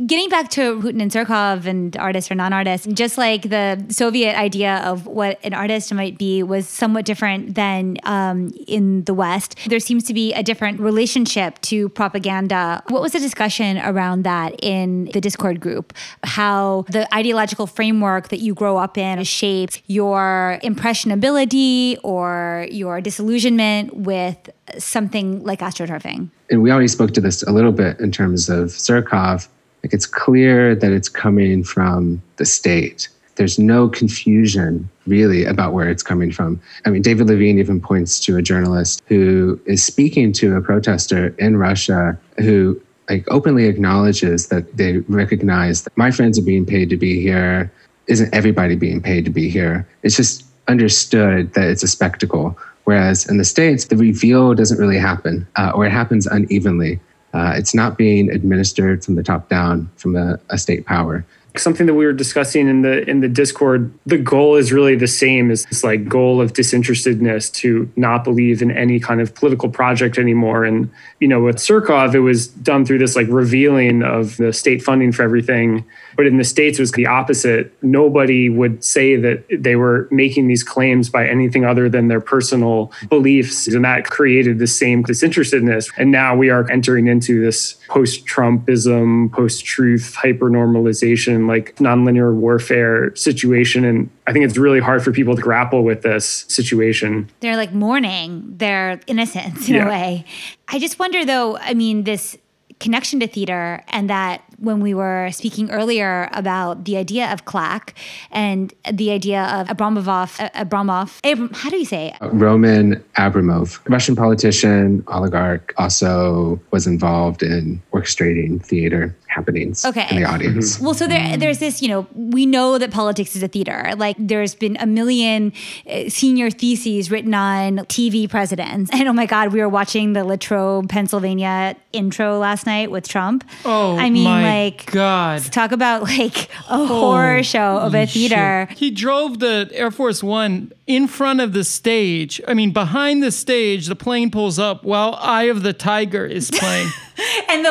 Getting 0.07 0.29
back 0.29 0.51
to 0.51 0.81
Putin 0.81 1.01
and 1.01 1.11
Surkov 1.11 1.67
and 1.67 1.97
artists 1.97 2.31
or 2.31 2.35
non-artists, 2.35 2.87
just 2.89 3.17
like 3.17 3.43
the 3.49 3.85
Soviet 3.91 4.37
idea 4.37 4.79
of 4.79 5.07
what 5.07 5.39
an 5.45 5.55
artist 5.55 5.93
might 5.95 6.19
be 6.19 6.43
was 6.43 6.69
somewhat 6.69 7.05
different 7.05 7.55
than 7.55 7.99
um, 8.05 8.53
in 8.67 9.05
the 9.05 9.15
West. 9.15 9.57
There 9.69 9.79
seems 9.79 10.05
to 10.05 10.15
be 10.15 10.33
a 10.33 10.43
different 10.43 10.81
relationship 10.81 11.61
to 11.63 11.89
propaganda. 11.91 12.83
What 12.89 13.03
was 13.03 13.13
the 13.13 13.21
discussion 13.21 13.79
around 13.79 14.25
that 14.25 14.57
in 14.63 15.07
the 15.13 15.21
Discord 15.21 15.61
group? 15.61 15.93
How 16.25 16.85
the 16.89 17.07
ideological 17.43 17.67
framework 17.67 18.29
that 18.29 18.39
you 18.39 18.55
grow 18.55 18.77
up 18.77 18.97
in 18.97 19.25
shapes 19.25 19.83
your 19.89 20.61
impressionability 20.63 21.99
or 22.05 22.69
your 22.71 23.01
disillusionment 23.01 23.97
with 23.97 24.49
something 24.79 25.43
like 25.43 25.59
astroturfing? 25.59 26.29
And 26.51 26.63
we 26.63 26.71
already 26.71 26.87
spoke 26.87 27.13
to 27.15 27.21
this 27.21 27.43
a 27.43 27.51
little 27.51 27.73
bit 27.73 27.99
in 27.99 28.13
terms 28.13 28.49
of 28.49 28.69
Surkov. 28.69 29.49
Like 29.83 29.93
it's 29.93 30.07
clear 30.07 30.77
that 30.77 30.93
it's 30.93 31.09
coming 31.09 31.65
from 31.65 32.23
the 32.37 32.45
state. 32.45 33.09
There's 33.35 33.59
no 33.59 33.89
confusion 33.89 34.89
really 35.09 35.45
about 35.45 35.73
where 35.73 35.89
it's 35.89 36.05
coming 36.05 36.31
from. 36.31 36.61
I 36.87 36.91
mean, 36.91 37.03
David 37.03 37.27
Levine 37.27 37.59
even 37.59 37.81
points 37.81 38.21
to 38.21 38.37
a 38.37 38.43
journalist 38.43 39.03
who 39.07 39.61
is 39.67 39.85
speaking 39.85 40.33
to 40.35 40.55
a 40.55 40.61
protester 40.61 41.35
in 41.39 41.57
Russia 41.57 42.17
who 42.39 42.81
like 43.09 43.25
openly 43.31 43.67
acknowledges 43.67 44.49
that 44.49 44.77
they 44.77 44.99
recognize 45.09 45.83
that 45.83 45.97
my 45.97 46.11
friends 46.11 46.39
are 46.39 46.43
being 46.43 46.67
paid 46.67 46.91
to 46.91 46.97
be 46.97 47.21
here. 47.21 47.73
Isn't 48.07 48.33
everybody 48.35 48.77
being 48.77 49.01
paid 49.01 49.25
to 49.25 49.31
be 49.31 49.49
here? 49.49 49.87
It's 50.03 50.17
just 50.17 50.45
understood 50.69 51.55
that 51.55 51.69
it's 51.69 51.83
a 51.83 51.89
spectacle. 51.89 52.59
Whereas 52.85 53.29
in 53.29 53.39
the 53.39 53.45
States, 53.45 53.87
the 53.87 53.97
reveal 53.97 54.55
doesn't 54.55 54.79
really 54.79 54.99
happen, 54.99 55.47
uh, 55.57 55.73
or 55.75 55.87
it 55.87 55.91
happens 55.93 56.27
unevenly. 56.27 57.01
Uh, 57.33 57.55
it's 57.57 57.75
not 57.75 57.97
being 57.97 58.31
administered 58.31 59.05
from 59.05 59.15
the 59.15 59.23
top 59.23 59.49
down 59.49 59.89
from 59.97 60.17
a, 60.17 60.39
a 60.51 60.59
state 60.59 60.85
power 60.85 61.25
something 61.57 61.87
that 61.87 61.95
we 61.95 62.07
were 62.07 62.13
discussing 62.13 62.69
in 62.69 62.83
the 62.83 63.09
in 63.09 63.21
the 63.21 63.29
discord 63.29 63.93
the 64.07 64.19
goal 64.19 64.57
is 64.57 64.73
really 64.73 64.97
the 64.97 65.07
same. 65.07 65.51
As 65.51 65.65
this 65.67 65.85
like 65.85 66.09
goal 66.09 66.41
of 66.41 66.53
disinterestedness 66.53 67.53
to 67.55 67.91
not 67.97 68.25
believe 68.25 68.63
in 68.63 68.71
any 68.71 68.99
kind 68.99 69.21
of 69.21 69.35
political 69.35 69.69
project 69.69 70.19
anymore. 70.19 70.65
And 70.65 70.91
you 71.21 71.29
know 71.29 71.43
with 71.43 71.57
surkov 71.57 72.15
it 72.15 72.21
was 72.21 72.49
done 72.49 72.85
through 72.85 72.99
this 72.99 73.17
like 73.17 73.27
revealing 73.29 74.03
of 74.03 74.37
the 74.39 74.53
state 74.53 74.83
funding 74.83 75.13
for 75.13 75.23
everything 75.23 75.85
but 76.17 76.27
in 76.27 76.37
the 76.37 76.45
states 76.45 76.79
it 76.79 76.83
was 76.83 76.93
the 76.93 77.07
opposite 77.07 77.73
nobody 77.83 78.49
would 78.49 78.85
say 78.85 79.17
that 79.17 79.45
they 79.51 79.77
were 79.77 80.09
making 80.11 80.49
these 80.49 80.65
claims 80.65 81.09
by 81.09 81.27
anything 81.27 81.65
other 81.65 81.89
than 81.89 82.09
their 82.09 82.21
personal 82.21 82.93
beliefs 83.09 83.67
and 83.67 83.85
that 83.85 84.05
created 84.05 84.59
the 84.59 84.67
same 84.67 85.03
disinterestedness 85.03 85.91
and 85.97 86.11
now 86.11 86.35
we 86.35 86.51
are 86.51 86.71
entering 86.71 87.07
into 87.07 87.41
this 87.41 87.75
post-trumpism 87.89 89.33
post-truth 89.33 90.15
hyper-normalization 90.15 91.49
like 91.49 91.75
nonlinear 91.77 92.35
warfare 92.35 93.15
situation. 93.17 93.85
And 93.85 94.11
I 94.27 94.33
think 94.33 94.45
it's 94.45 94.57
really 94.57 94.81
hard 94.81 95.03
for 95.03 95.13
people 95.13 95.37
to 95.37 95.43
grapple 95.43 95.85
with 95.85 96.03
this 96.03 96.45
situation. 96.49 97.31
They're 97.41 97.57
like 97.57 97.73
mourning 97.73 98.57
their 98.57 99.01
innocence 99.07 99.69
in 99.69 99.75
yeah. 99.75 99.87
a 99.87 99.89
way. 99.89 100.25
I 100.69 100.79
just 100.79 100.99
wonder 100.99 101.25
though, 101.25 101.57
I 101.59 101.75
mean, 101.75 102.05
this 102.05 102.37
connection 102.81 103.21
to 103.21 103.27
theater 103.27 103.85
and 103.89 104.11
that 104.11 104.43
when 104.59 104.81
we 104.81 104.95
were 104.95 105.31
speaking 105.33 105.71
earlier 105.71 106.29
about 106.33 106.85
the 106.85 106.97
idea 106.97 107.33
of 107.33 107.45
clack 107.45 107.95
and 108.31 108.73
the 108.91 109.11
idea 109.11 109.43
of 109.45 109.69
Abramov, 109.69 110.39
Abramov, 110.55 111.19
Abram, 111.25 111.51
how 111.53 111.71
do 111.71 111.77
you 111.77 111.85
say 111.85 112.09
it? 112.09 112.17
Uh, 112.21 112.31
Roman 112.31 112.97
Abramov, 113.17 113.81
Russian 113.89 114.17
politician, 114.17 115.05
oligarch, 115.09 115.75
also 115.77 116.61
was 116.71 116.87
involved 116.87 117.43
in 117.43 117.83
orchestrating 117.93 118.65
theater 118.65 119.15
happenings 119.33 119.85
okay. 119.85 120.07
in 120.11 120.23
the 120.23 120.29
audience. 120.29 120.79
Well, 120.81 120.95
so 120.95 121.07
there, 121.07 121.37
there's 121.37 121.59
this, 121.59 121.81
you 121.83 121.89
know, 121.89 122.07
we 122.15 122.47
know 122.47 122.79
that 122.79 122.91
politics 122.91 123.35
is 123.35 123.43
a 123.43 123.49
theater. 123.49 123.93
Like 123.97 124.17
there's 124.19 124.55
been 124.55 124.77
a 124.79 124.87
million 124.87 125.53
uh, 125.89 126.09
senior 126.09 126.51
theses 126.51 127.11
written 127.11 127.35
on 127.35 127.79
TV 127.79 128.29
presidents. 128.29 128.91
And 129.03 129.09
oh 129.09 129.13
my 129.13 129.27
God, 129.27 129.53
we 129.53 129.59
were 129.59 129.69
watching 129.69 130.13
the 130.13 130.23
Latrobe, 130.23 130.89
Pennsylvania 130.89 131.75
intro 131.93 132.39
last 132.39 132.67
night 132.67 132.91
with 132.91 133.09
Trump. 133.09 133.43
Oh, 133.65 133.97
I 133.97 134.11
mean, 134.11 134.25
like, 134.53 134.91
God. 134.91 135.43
Talk 135.45 135.73
about 135.73 136.03
like 136.19 136.49
a 136.69 136.87
horror 136.87 137.43
show 137.43 137.79
of 137.79 137.95
a 137.95 138.07
theater. 138.07 138.67
Shit. 138.69 138.79
He 138.79 138.91
drove 138.91 139.39
the 139.39 139.71
Air 139.73 139.91
Force 139.91 140.23
One 140.23 140.73
in 140.87 141.09
front 141.09 141.41
of 141.41 141.53
the 141.53 141.65
stage. 141.65 142.41
I 142.47 142.55
mean, 142.55 142.73
behind 142.73 143.23
the 143.23 143.31
stage, 143.31 143.87
the 143.87 143.97
plane 143.97 144.31
pulls 144.31 144.59
up 144.59 144.85
while 144.85 145.15
Eye 145.21 145.45
of 145.45 145.63
the 145.63 145.73
Tiger 145.73 146.27
is 146.27 146.51
playing. 146.51 146.89
and 147.49 147.65
the, 147.65 147.71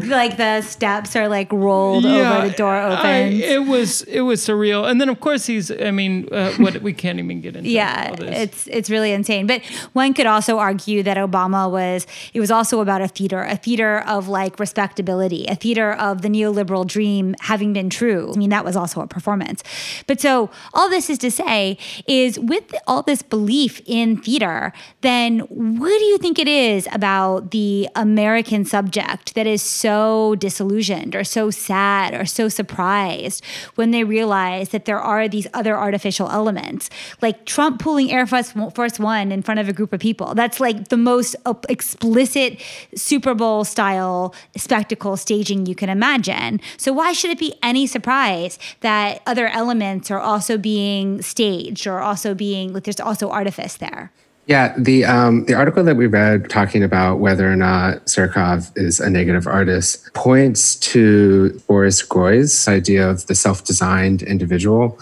the, 0.00 0.06
like 0.06 0.36
the 0.36 0.62
steps 0.62 1.14
are 1.14 1.28
like 1.28 1.52
rolled 1.52 2.02
yeah, 2.02 2.38
over 2.38 2.48
the 2.48 2.54
door 2.54 2.76
opens. 2.76 3.04
I, 3.04 3.18
it 3.18 3.66
was 3.66 4.02
it 4.02 4.22
was 4.22 4.40
surreal. 4.40 4.90
And 4.90 5.00
then 5.00 5.08
of 5.08 5.20
course 5.20 5.46
he's 5.46 5.70
I 5.70 5.92
mean 5.92 6.28
uh, 6.32 6.52
what 6.54 6.82
we 6.82 6.92
can't 6.92 7.20
even 7.20 7.40
get 7.40 7.54
into. 7.54 7.70
yeah, 7.70 8.12
it's 8.18 8.66
it's 8.66 8.90
really 8.90 9.12
insane. 9.12 9.46
But 9.46 9.62
one 9.92 10.12
could 10.12 10.26
also 10.26 10.58
argue 10.58 11.04
that 11.04 11.16
Obama 11.16 11.70
was 11.70 12.06
it 12.34 12.40
was 12.40 12.50
also 12.50 12.80
about 12.80 13.00
a 13.00 13.06
theater, 13.06 13.42
a 13.42 13.56
theater 13.56 14.00
of 14.00 14.26
like 14.26 14.58
respectability, 14.58 15.46
a 15.46 15.54
theater 15.54 15.92
of 15.92 16.22
the 16.22 16.28
neoliberal 16.28 16.84
dream 16.84 17.36
having 17.40 17.72
been 17.72 17.90
true. 17.90 18.32
I 18.34 18.38
mean 18.38 18.50
that 18.50 18.64
was 18.64 18.74
also 18.74 19.00
a 19.00 19.06
performance. 19.06 19.62
But 20.08 20.20
so 20.20 20.50
all 20.74 20.90
this 20.90 21.08
is 21.08 21.18
to 21.18 21.30
say 21.30 21.78
is 22.08 22.40
with 22.40 22.74
all 22.88 23.02
this 23.02 23.22
belief 23.22 23.80
in 23.86 24.16
theater, 24.16 24.72
then 25.02 25.40
what 25.50 25.96
do 25.96 26.04
you 26.04 26.18
think 26.18 26.40
it 26.40 26.48
is 26.48 26.88
about 26.92 27.52
the 27.52 27.88
American 27.94 28.64
subject 28.64 28.79
subject 28.80 29.34
that 29.34 29.46
is 29.46 29.60
so 29.60 30.34
disillusioned 30.36 31.14
or 31.14 31.22
so 31.22 31.50
sad 31.50 32.14
or 32.14 32.24
so 32.24 32.48
surprised 32.48 33.44
when 33.74 33.90
they 33.90 34.04
realize 34.04 34.70
that 34.70 34.86
there 34.86 34.98
are 34.98 35.28
these 35.28 35.46
other 35.52 35.76
artificial 35.76 36.30
elements, 36.30 36.88
like 37.20 37.44
Trump 37.44 37.78
pulling 37.78 38.10
Air 38.10 38.26
Force, 38.26 38.52
Force 38.74 38.98
One 38.98 39.32
in 39.32 39.42
front 39.42 39.60
of 39.60 39.68
a 39.68 39.74
group 39.74 39.92
of 39.92 40.00
people. 40.00 40.34
That's 40.34 40.60
like 40.60 40.88
the 40.88 40.96
most 40.96 41.36
explicit 41.68 42.58
Super 42.94 43.34
Bowl 43.34 43.64
style 43.64 44.34
spectacle 44.56 45.18
staging 45.18 45.66
you 45.66 45.74
can 45.74 45.90
imagine. 45.90 46.60
So, 46.78 46.90
why 46.94 47.12
should 47.12 47.30
it 47.30 47.38
be 47.38 47.52
any 47.62 47.86
surprise 47.86 48.58
that 48.80 49.20
other 49.26 49.48
elements 49.48 50.10
are 50.10 50.20
also 50.20 50.56
being 50.56 51.20
staged 51.20 51.86
or 51.86 52.00
also 52.00 52.34
being, 52.34 52.72
like, 52.72 52.84
there's 52.84 53.00
also 53.00 53.28
artifice 53.28 53.76
there? 53.76 54.10
Yeah, 54.50 54.74
the 54.76 55.04
um, 55.04 55.44
the 55.44 55.54
article 55.54 55.84
that 55.84 55.94
we 55.94 56.08
read 56.08 56.50
talking 56.50 56.82
about 56.82 57.20
whether 57.20 57.48
or 57.48 57.54
not 57.54 58.06
Surkov 58.06 58.72
is 58.74 58.98
a 58.98 59.08
negative 59.08 59.46
artist 59.46 60.12
points 60.12 60.74
to 60.90 61.50
Boris 61.68 62.02
Groys' 62.02 62.66
idea 62.66 63.08
of 63.08 63.28
the 63.28 63.36
self-designed 63.36 64.22
individual, 64.22 64.98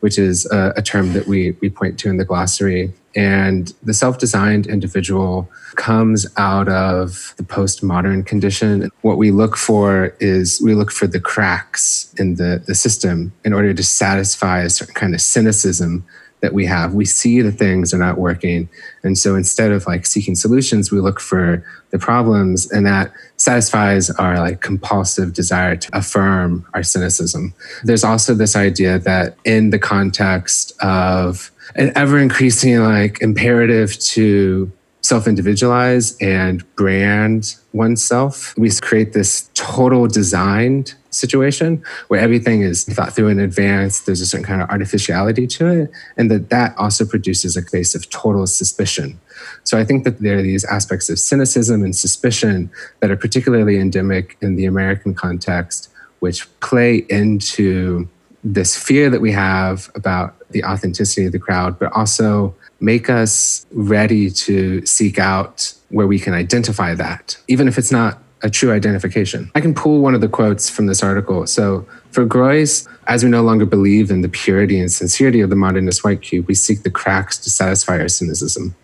which 0.00 0.18
is 0.18 0.50
a, 0.50 0.72
a 0.74 0.82
term 0.82 1.12
that 1.12 1.28
we 1.28 1.52
we 1.60 1.70
point 1.70 1.96
to 2.00 2.08
in 2.08 2.16
the 2.16 2.24
glossary. 2.24 2.92
And 3.14 3.72
the 3.84 3.94
self-designed 3.94 4.66
individual 4.66 5.48
comes 5.76 6.26
out 6.36 6.68
of 6.68 7.34
the 7.36 7.44
postmodern 7.44 8.26
condition. 8.26 8.90
What 9.02 9.16
we 9.16 9.30
look 9.30 9.56
for 9.56 10.16
is 10.18 10.60
we 10.60 10.74
look 10.74 10.90
for 10.90 11.06
the 11.06 11.20
cracks 11.20 12.12
in 12.18 12.34
the, 12.34 12.64
the 12.66 12.74
system 12.74 13.32
in 13.44 13.52
order 13.52 13.72
to 13.72 13.82
satisfy 13.84 14.62
a 14.62 14.70
certain 14.70 14.94
kind 14.94 15.14
of 15.14 15.20
cynicism 15.20 16.04
that 16.40 16.54
we 16.54 16.66
have. 16.66 16.94
We 16.94 17.04
see 17.04 17.40
the 17.42 17.52
things 17.52 17.92
are 17.92 17.98
not 17.98 18.18
working. 18.18 18.68
And 19.02 19.18
so 19.18 19.34
instead 19.34 19.72
of 19.72 19.86
like 19.86 20.06
seeking 20.06 20.34
solutions, 20.34 20.90
we 20.90 21.00
look 21.00 21.20
for 21.20 21.64
the 21.90 21.98
problems 21.98 22.70
and 22.70 22.86
that 22.86 23.12
satisfies 23.36 24.10
our 24.10 24.38
like 24.38 24.60
compulsive 24.60 25.32
desire 25.32 25.76
to 25.76 25.96
affirm 25.96 26.66
our 26.74 26.82
cynicism. 26.82 27.54
There's 27.84 28.04
also 28.04 28.34
this 28.34 28.56
idea 28.56 28.98
that 29.00 29.36
in 29.44 29.70
the 29.70 29.78
context 29.78 30.72
of 30.80 31.50
an 31.76 31.92
ever 31.96 32.18
increasing 32.18 32.78
like 32.82 33.20
imperative 33.20 33.98
to 33.98 34.70
self 35.02 35.26
individualize 35.26 36.16
and 36.20 36.64
brand 36.76 37.56
oneself, 37.72 38.54
we 38.58 38.70
create 38.70 39.12
this 39.12 39.50
total 39.54 40.06
designed 40.06 40.94
situation 41.18 41.82
where 42.08 42.20
everything 42.20 42.62
is 42.62 42.84
thought 42.84 43.14
through 43.14 43.28
in 43.28 43.40
advance. 43.40 44.00
There's 44.00 44.20
a 44.20 44.26
certain 44.26 44.46
kind 44.46 44.62
of 44.62 44.70
artificiality 44.70 45.46
to 45.46 45.66
it, 45.66 45.90
and 46.16 46.30
that 46.30 46.50
that 46.50 46.76
also 46.78 47.04
produces 47.04 47.56
a 47.56 47.64
case 47.64 47.94
of 47.94 48.08
total 48.10 48.46
suspicion. 48.46 49.20
So 49.64 49.78
I 49.78 49.84
think 49.84 50.04
that 50.04 50.20
there 50.20 50.38
are 50.38 50.42
these 50.42 50.64
aspects 50.64 51.10
of 51.10 51.18
cynicism 51.18 51.82
and 51.82 51.94
suspicion 51.94 52.70
that 53.00 53.10
are 53.10 53.16
particularly 53.16 53.78
endemic 53.78 54.36
in 54.40 54.56
the 54.56 54.64
American 54.64 55.14
context, 55.14 55.90
which 56.20 56.48
play 56.60 57.06
into 57.08 58.08
this 58.44 58.76
fear 58.76 59.10
that 59.10 59.20
we 59.20 59.32
have 59.32 59.90
about 59.94 60.34
the 60.50 60.64
authenticity 60.64 61.26
of 61.26 61.32
the 61.32 61.38
crowd, 61.38 61.78
but 61.78 61.92
also 61.92 62.54
make 62.80 63.10
us 63.10 63.66
ready 63.72 64.30
to 64.30 64.84
seek 64.86 65.18
out 65.18 65.74
where 65.90 66.06
we 66.06 66.18
can 66.18 66.34
identify 66.34 66.94
that, 66.94 67.36
even 67.48 67.66
if 67.66 67.76
it's 67.78 67.90
not 67.90 68.22
a 68.42 68.50
true 68.50 68.72
identification. 68.72 69.50
I 69.54 69.60
can 69.60 69.74
pull 69.74 70.00
one 70.00 70.14
of 70.14 70.20
the 70.20 70.28
quotes 70.28 70.70
from 70.70 70.86
this 70.86 71.02
article. 71.02 71.46
So, 71.46 71.86
for 72.12 72.24
Groys, 72.24 72.88
as 73.06 73.22
we 73.22 73.30
no 73.30 73.42
longer 73.42 73.66
believe 73.66 74.10
in 74.10 74.22
the 74.22 74.28
purity 74.28 74.78
and 74.80 74.90
sincerity 74.90 75.40
of 75.40 75.50
the 75.50 75.56
modernist 75.56 76.04
white 76.04 76.22
cube, 76.22 76.46
we 76.46 76.54
seek 76.54 76.82
the 76.82 76.90
cracks 76.90 77.36
to 77.38 77.50
satisfy 77.50 77.98
our 78.00 78.08
cynicism. 78.08 78.74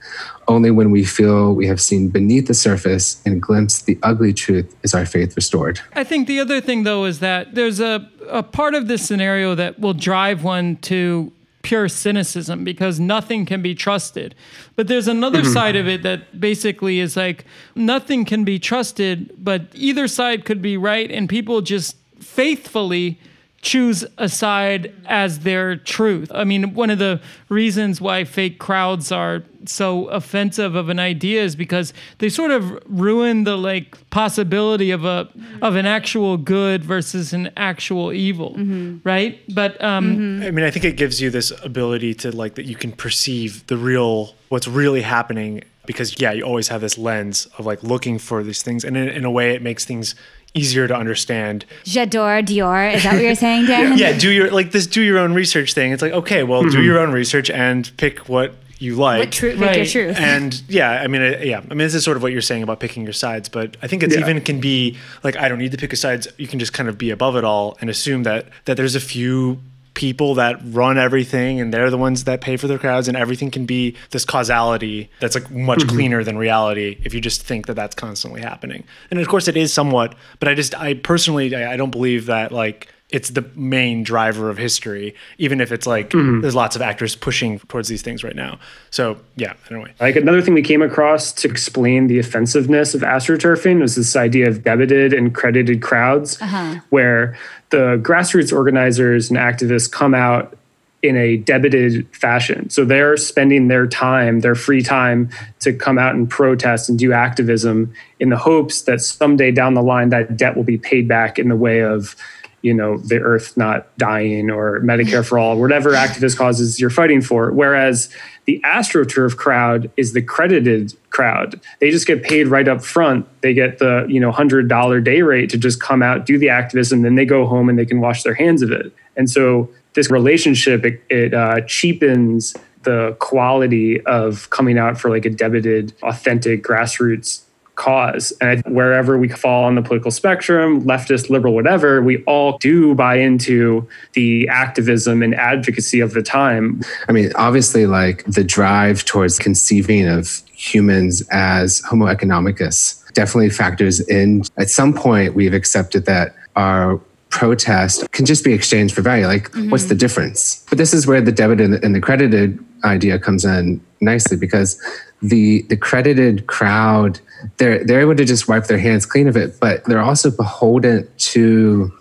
Only 0.47 0.71
when 0.71 0.91
we 0.91 1.05
feel 1.05 1.55
we 1.55 1.67
have 1.67 1.81
seen 1.81 2.09
beneath 2.09 2.47
the 2.47 2.55
surface 2.55 3.23
and 3.25 3.41
glimpsed 3.41 3.87
the 3.87 3.99
ugly 4.03 4.33
truth 4.33 4.75
is 4.83 4.95
our 4.95 5.07
faith 5.07 5.37
restored. 5.37 5.81
I 5.95 6.05
think 6.05 6.27
the 6.27 6.41
other 6.41 6.61
thing, 6.61 6.83
though, 6.83 7.05
is 7.05 7.21
that 7.21 7.55
there's 7.55 7.81
a, 7.81 8.09
a 8.29 8.43
part 8.43 8.75
of 8.75 8.89
this 8.89 9.07
scenario 9.07 9.55
that 9.55 9.79
will 9.79 9.95
drive 9.95 10.45
one 10.45 10.77
to 10.77 11.33
pure 11.65 11.89
cynicism 11.89 12.63
because 12.63 13.01
nothing 13.01 13.45
can 13.45 13.61
be 13.61 13.75
trusted. 13.75 14.37
But 14.77 14.87
there's 14.87 15.09
another 15.09 15.41
mm-hmm. 15.41 15.53
side 15.53 15.75
of 15.75 15.89
it 15.89 16.05
that 16.05 16.39
basically 16.39 17.01
is 17.01 17.17
like 17.17 17.45
nothing 17.75 18.25
can 18.25 18.45
be 18.45 18.61
trusted, 18.61 19.35
but 19.37 19.63
either 19.75 20.07
side 20.07 20.45
could 20.45 20.63
be 20.63 20.77
right, 20.77 21.11
and 21.11 21.29
people 21.29 21.61
just 21.61 21.97
faithfully 22.21 23.19
choose 23.65 24.05
a 24.19 24.29
side 24.29 24.95
as 25.07 25.41
their 25.41 25.75
truth. 25.75 26.31
I 26.33 26.45
mean, 26.45 26.75
one 26.75 26.91
of 26.91 26.99
the 26.99 27.21
reasons 27.49 28.01
why 28.01 28.25
fake 28.25 28.59
crowds 28.59 29.11
are 29.11 29.43
so 29.67 30.07
offensive 30.09 30.75
of 30.75 30.91
an 30.91 30.99
idea 30.99 31.43
is 31.43 31.57
because 31.57 31.95
they 32.19 32.29
sort 32.29 32.51
of 32.51 32.79
ruin 32.87 33.45
the 33.45 33.57
like 33.57 33.99
possibility 34.11 34.91
of 34.91 35.07
a 35.07 35.29
of 35.63 35.75
an 35.75 35.87
actual 35.87 36.37
good 36.37 36.85
versus 36.85 37.33
an 37.33 37.51
actual 37.57 38.13
evil, 38.13 38.55
right? 39.03 39.41
But 39.55 39.83
um, 39.83 40.43
I 40.43 40.51
mean, 40.51 40.65
I 40.65 40.71
think 40.71 40.85
it 40.85 40.97
gives 40.99 41.21
you 41.21 41.31
this 41.31 41.51
ability 41.65 42.15
to 42.17 42.37
like 42.37 42.57
that 42.57 42.67
you 42.67 42.77
can 42.77 42.93
perceive 42.93 43.67
the 43.67 43.79
real, 43.79 44.35
what's 44.51 44.69
really 44.69 45.03
happening 45.03 45.63
because 45.87 46.19
yeah, 46.21 46.33
you 46.33 46.43
always 46.43 46.69
have 46.69 46.81
this 46.81 46.97
lens 46.99 47.47
of 47.59 47.67
like 47.67 47.83
looking 47.83 48.19
for 48.19 48.43
these 48.43 48.63
things, 48.63 48.85
and 48.85 48.97
in, 48.97 49.09
in 49.09 49.25
a 49.25 49.31
way, 49.31 49.55
it 49.55 49.63
makes 49.63 49.85
things 49.85 50.15
easier 50.55 50.87
to 50.89 50.95
understand. 50.97 51.65
J'adore 51.85 52.43
Dior. 52.45 52.95
Is 52.95 53.03
that 53.03 53.15
what 53.15 53.23
you're 53.23 53.35
saying, 53.35 53.67
Dan? 53.67 53.99
Yeah, 53.99 54.17
do 54.17 54.31
your 54.31 54.51
like 54.51 54.71
this, 54.73 54.87
do 54.87 55.03
your 55.03 55.19
own 55.19 55.35
research 55.35 55.75
thing. 55.75 55.93
It's 55.93 56.03
like 56.03 56.13
okay, 56.13 56.43
well, 56.45 56.63
do 56.69 56.83
your 56.83 56.99
own 56.99 57.13
research 57.13 57.51
and 57.51 57.91
pick 57.97 58.29
what 58.29 58.55
you 58.79 58.97
like. 58.97 59.21
What 59.21 59.33
truth? 59.33 59.59
Make 59.59 59.77
your 59.77 59.85
Right. 59.85 59.91
truth. 59.91 60.17
and 60.19 60.63
yeah, 60.69 60.91
I 60.91 61.07
mean, 61.07 61.23
uh, 61.23 61.39
yeah, 61.43 61.59
I 61.59 61.69
mean, 61.69 61.79
this 61.79 61.95
is 61.95 62.05
sort 62.05 62.17
of 62.17 62.23
what 62.23 62.33
you're 62.33 62.41
saying 62.43 62.63
about 62.63 62.81
picking 62.81 63.05
your 63.05 63.13
sides, 63.13 63.49
but 63.49 63.77
I 63.83 63.87
think 63.87 64.03
it's 64.03 64.15
Yeah. 64.15 64.21
even 64.21 64.41
can 64.41 64.61
be 64.61 64.97
like 65.23 65.37
I 65.37 65.49
don't 65.49 65.59
need 65.59 65.73
to 65.73 65.79
pick 65.79 65.93
a 65.93 65.97
sides. 65.97 66.29
You 66.39 66.47
can 66.49 66.59
just 66.59 66.73
kind 66.73 66.89
of 66.89 66.99
be 66.99 67.11
above 67.11 67.37
it 67.37 67.45
all 67.45 67.77
and 67.81 67.89
assume 67.91 68.23
that 68.25 68.47
that 68.65 68.77
there's 68.77 68.95
a 68.95 69.01
few 69.01 69.61
people 69.95 70.35
that 70.35 70.61
run 70.65 70.99
everything 70.99 71.61
and 71.61 71.73
they're 71.73 71.91
the 71.91 71.99
ones 71.99 72.25
that 72.25 72.41
pay 72.41 72.57
for 72.57 72.67
their 72.67 72.79
crowds 72.79 73.09
and 73.09 73.17
everything 73.17 73.51
can 73.51 73.65
be 73.65 73.97
this 74.11 74.25
causality 74.25 75.09
that's 75.21 75.35
like 75.35 75.51
much 75.51 75.79
mm-hmm. 75.79 75.89
cleaner 75.89 76.25
than 76.25 76.37
reality 76.37 76.99
if 77.05 77.15
you 77.15 77.21
just 77.21 77.43
think 77.43 77.67
that 77.67 77.75
that's 77.75 77.95
constantly 77.95 78.41
happening. 78.41 78.85
And 79.11 79.21
of 79.21 79.29
course 79.29 79.49
it 79.49 79.57
is 79.57 79.73
somewhat 79.73 80.15
but 80.39 80.49
i 80.49 80.55
just 80.55 80.75
i 80.79 80.95
personally 80.95 81.55
i, 81.55 81.75
I 81.75 81.77
don't 81.77 81.91
believe 81.91 82.27
that 82.27 82.53
like 82.53 82.89
it's 83.15 83.31
the 83.31 83.49
main 83.55 84.03
driver 84.03 84.51
of 84.51 84.59
history 84.59 85.15
even 85.39 85.61
if 85.61 85.71
it's 85.71 85.87
like 85.87 86.11
mm-hmm. 86.11 86.41
there's 86.41 86.57
lots 86.57 86.75
of 86.75 86.83
actors 86.83 87.15
pushing 87.15 87.61
towards 87.61 87.87
these 87.87 88.03
things 88.03 88.25
right 88.25 88.35
now. 88.35 88.59
So 88.91 89.17
yeah 89.37 89.55
anyway 89.71 89.95
Like 90.01 90.17
another 90.17 90.43
thing 90.43 90.53
we 90.53 90.63
came 90.63 90.83
across 90.83 91.33
to 91.35 91.49
explain 91.49 92.09
the 92.09 92.19
offensiveness 92.19 92.93
of 92.93 93.03
astroturfing 93.03 93.81
was 93.81 93.95
this 93.95 94.17
idea 94.17 94.49
of 94.49 94.65
debited 94.65 95.13
and 95.13 95.33
credited 95.33 95.81
crowds, 95.81 96.43
uh-huh. 96.43 96.81
where 96.91 97.39
the 97.71 98.01
grassroots 98.03 98.53
organizers 98.53 99.31
and 99.31 99.39
activists 99.39 99.91
come 99.91 100.15
out 100.15 100.57
in 101.03 101.17
a 101.17 101.37
debited 101.37 102.09
fashion. 102.17 102.71
So 102.71 102.85
they're 102.85 103.19
spending 103.19 103.69
their 103.69 103.87
time, 103.87 104.41
their 104.41 104.55
free 104.55 104.83
time, 104.83 105.29
to 105.61 105.73
come 105.73 105.99
out 105.99 106.15
and 106.15 106.29
protest 106.29 106.89
and 106.89 106.99
do 106.99 107.13
activism 107.13 107.93
in 108.21 108.31
the 108.31 108.39
hopes 108.39 108.83
that 108.83 109.03
someday 109.03 109.51
down 109.51 109.75
the 109.75 109.83
line 109.83 110.09
that 110.09 110.37
debt 110.37 110.57
will 110.57 110.65
be 110.65 110.79
paid 110.79 111.07
back 111.07 111.39
in 111.39 111.49
the 111.49 111.57
way 111.57 111.81
of 111.81 112.17
you 112.65 112.73
know 112.73 112.97
the 112.97 113.21
earth 113.21 113.57
not 113.59 113.97
dying 113.99 114.51
or 114.51 114.81
medicare 114.81 115.25
for 115.25 115.39
all 115.39 115.61
whatever 115.61 115.91
activist 115.91 116.39
causes 116.39 116.81
you're 116.81 116.89
fighting 116.89 117.21
for. 117.21 117.53
Whereas 117.53 118.09
the 118.47 118.59
astroturf 118.65 119.37
crowd 119.37 119.91
is 119.99 120.15
the 120.15 120.23
credited 120.23 120.95
crowd. 121.11 121.61
They 121.81 121.91
just 121.91 122.07
get 122.07 122.23
paid 122.23 122.49
right 122.49 122.67
up 122.67 122.83
front. 122.83 123.29
They 123.43 123.53
get 123.53 123.79
the 123.79 124.07
you 124.09 124.19
know 124.19 124.33
$100 124.33 125.05
day 125.05 125.21
rate 125.21 125.51
to 125.51 125.59
just 125.59 125.79
come 125.79 126.03
out 126.03 126.25
do 126.25 126.39
the 126.39 126.49
activism 126.49 127.03
then 127.03 127.17
they 127.17 127.27
go 127.27 127.45
home 127.47 127.69
and 127.69 127.79
they 127.79 127.85
can 127.85 128.01
wash 128.01 128.23
their 128.23 128.35
hands 128.35 128.63
of 128.63 128.73
it. 128.73 128.93
And 129.15 129.31
so 129.31 129.69
this 129.93 130.11
relationship 130.11 130.87
it, 130.87 131.03
it 131.11 131.35
uh, 131.35 131.61
cheapens 131.67 132.57
the 132.85 133.15
quality 133.19 134.01
of 134.07 134.49
coming 134.49 134.79
out 134.79 134.99
for 134.99 135.11
like 135.11 135.27
a 135.27 135.31
debited 135.31 135.93
authentic 136.03 136.65
grassroots 136.65 137.43
cause. 137.75 138.33
And 138.41 138.63
wherever 138.67 139.19
we 139.19 139.29
fall 139.29 139.65
on 139.65 139.75
the 139.75 139.83
political 139.83 140.11
spectrum, 140.11 140.83
leftist, 140.83 141.31
liberal, 141.31 141.55
whatever, 141.55 142.03
we 142.03 142.23
all 142.25 142.59
do 142.59 142.95
buy 142.95 143.17
into 143.17 143.89
the 144.13 144.49
activism 144.49 145.23
and 145.23 145.35
advocacy 145.35 146.01
of 146.01 146.13
the 146.13 146.23
time. 146.23 146.81
I 147.09 147.13
mean, 147.13 147.33
obviously, 147.35 147.87
like 147.87 148.25
the 148.25 148.45
drive 148.45 149.05
towards 149.05 149.39
conceiving 149.39 150.09
of 150.09 150.43
humans 150.53 151.27
as 151.31 151.81
Homo 151.81 152.07
economicus 152.07 153.01
definitely 153.15 153.51
factors 153.51 154.01
in. 154.09 154.43
At 154.57 154.71
some 154.71 154.93
point, 154.93 155.35
we've 155.35 155.55
accepted 155.55 156.05
that 156.07 156.35
our 156.57 157.01
protest 157.31 158.11
can 158.13 158.27
just 158.27 158.45
be 158.45 158.53
exchanged 158.53 158.95
for 158.95 159.03
value. 159.03 159.27
Like, 159.27 159.51
mm-hmm. 159.51 159.71
what's 159.71 159.87
the 159.87 159.95
difference? 159.95 160.65
But 160.69 160.79
this 160.79 160.93
is 160.93 161.07
where 161.07 161.21
the 161.21 161.33
debit 161.33 161.61
and 161.61 161.75
the, 161.75 161.85
and 161.85 161.95
the 161.95 162.01
credited 162.01 162.65
idea 162.85 163.19
comes 163.19 163.45
in 163.45 163.81
nicely 164.01 164.37
because 164.37 164.81
the 165.23 165.63
the 165.63 165.77
credited 165.77 166.47
crowd 166.47 167.19
they're 167.57 167.85
they're 167.85 168.01
able 168.01 168.17
to 168.17 168.25
just 168.25 168.49
wipe 168.49 168.67
their 168.67 168.79
hands 168.79 169.07
clean 169.07 169.29
of 169.29 169.37
it, 169.37 169.59
but 169.61 169.85
they're 169.85 170.03
also 170.03 170.31
beholden 170.31 171.09
to 171.17 171.93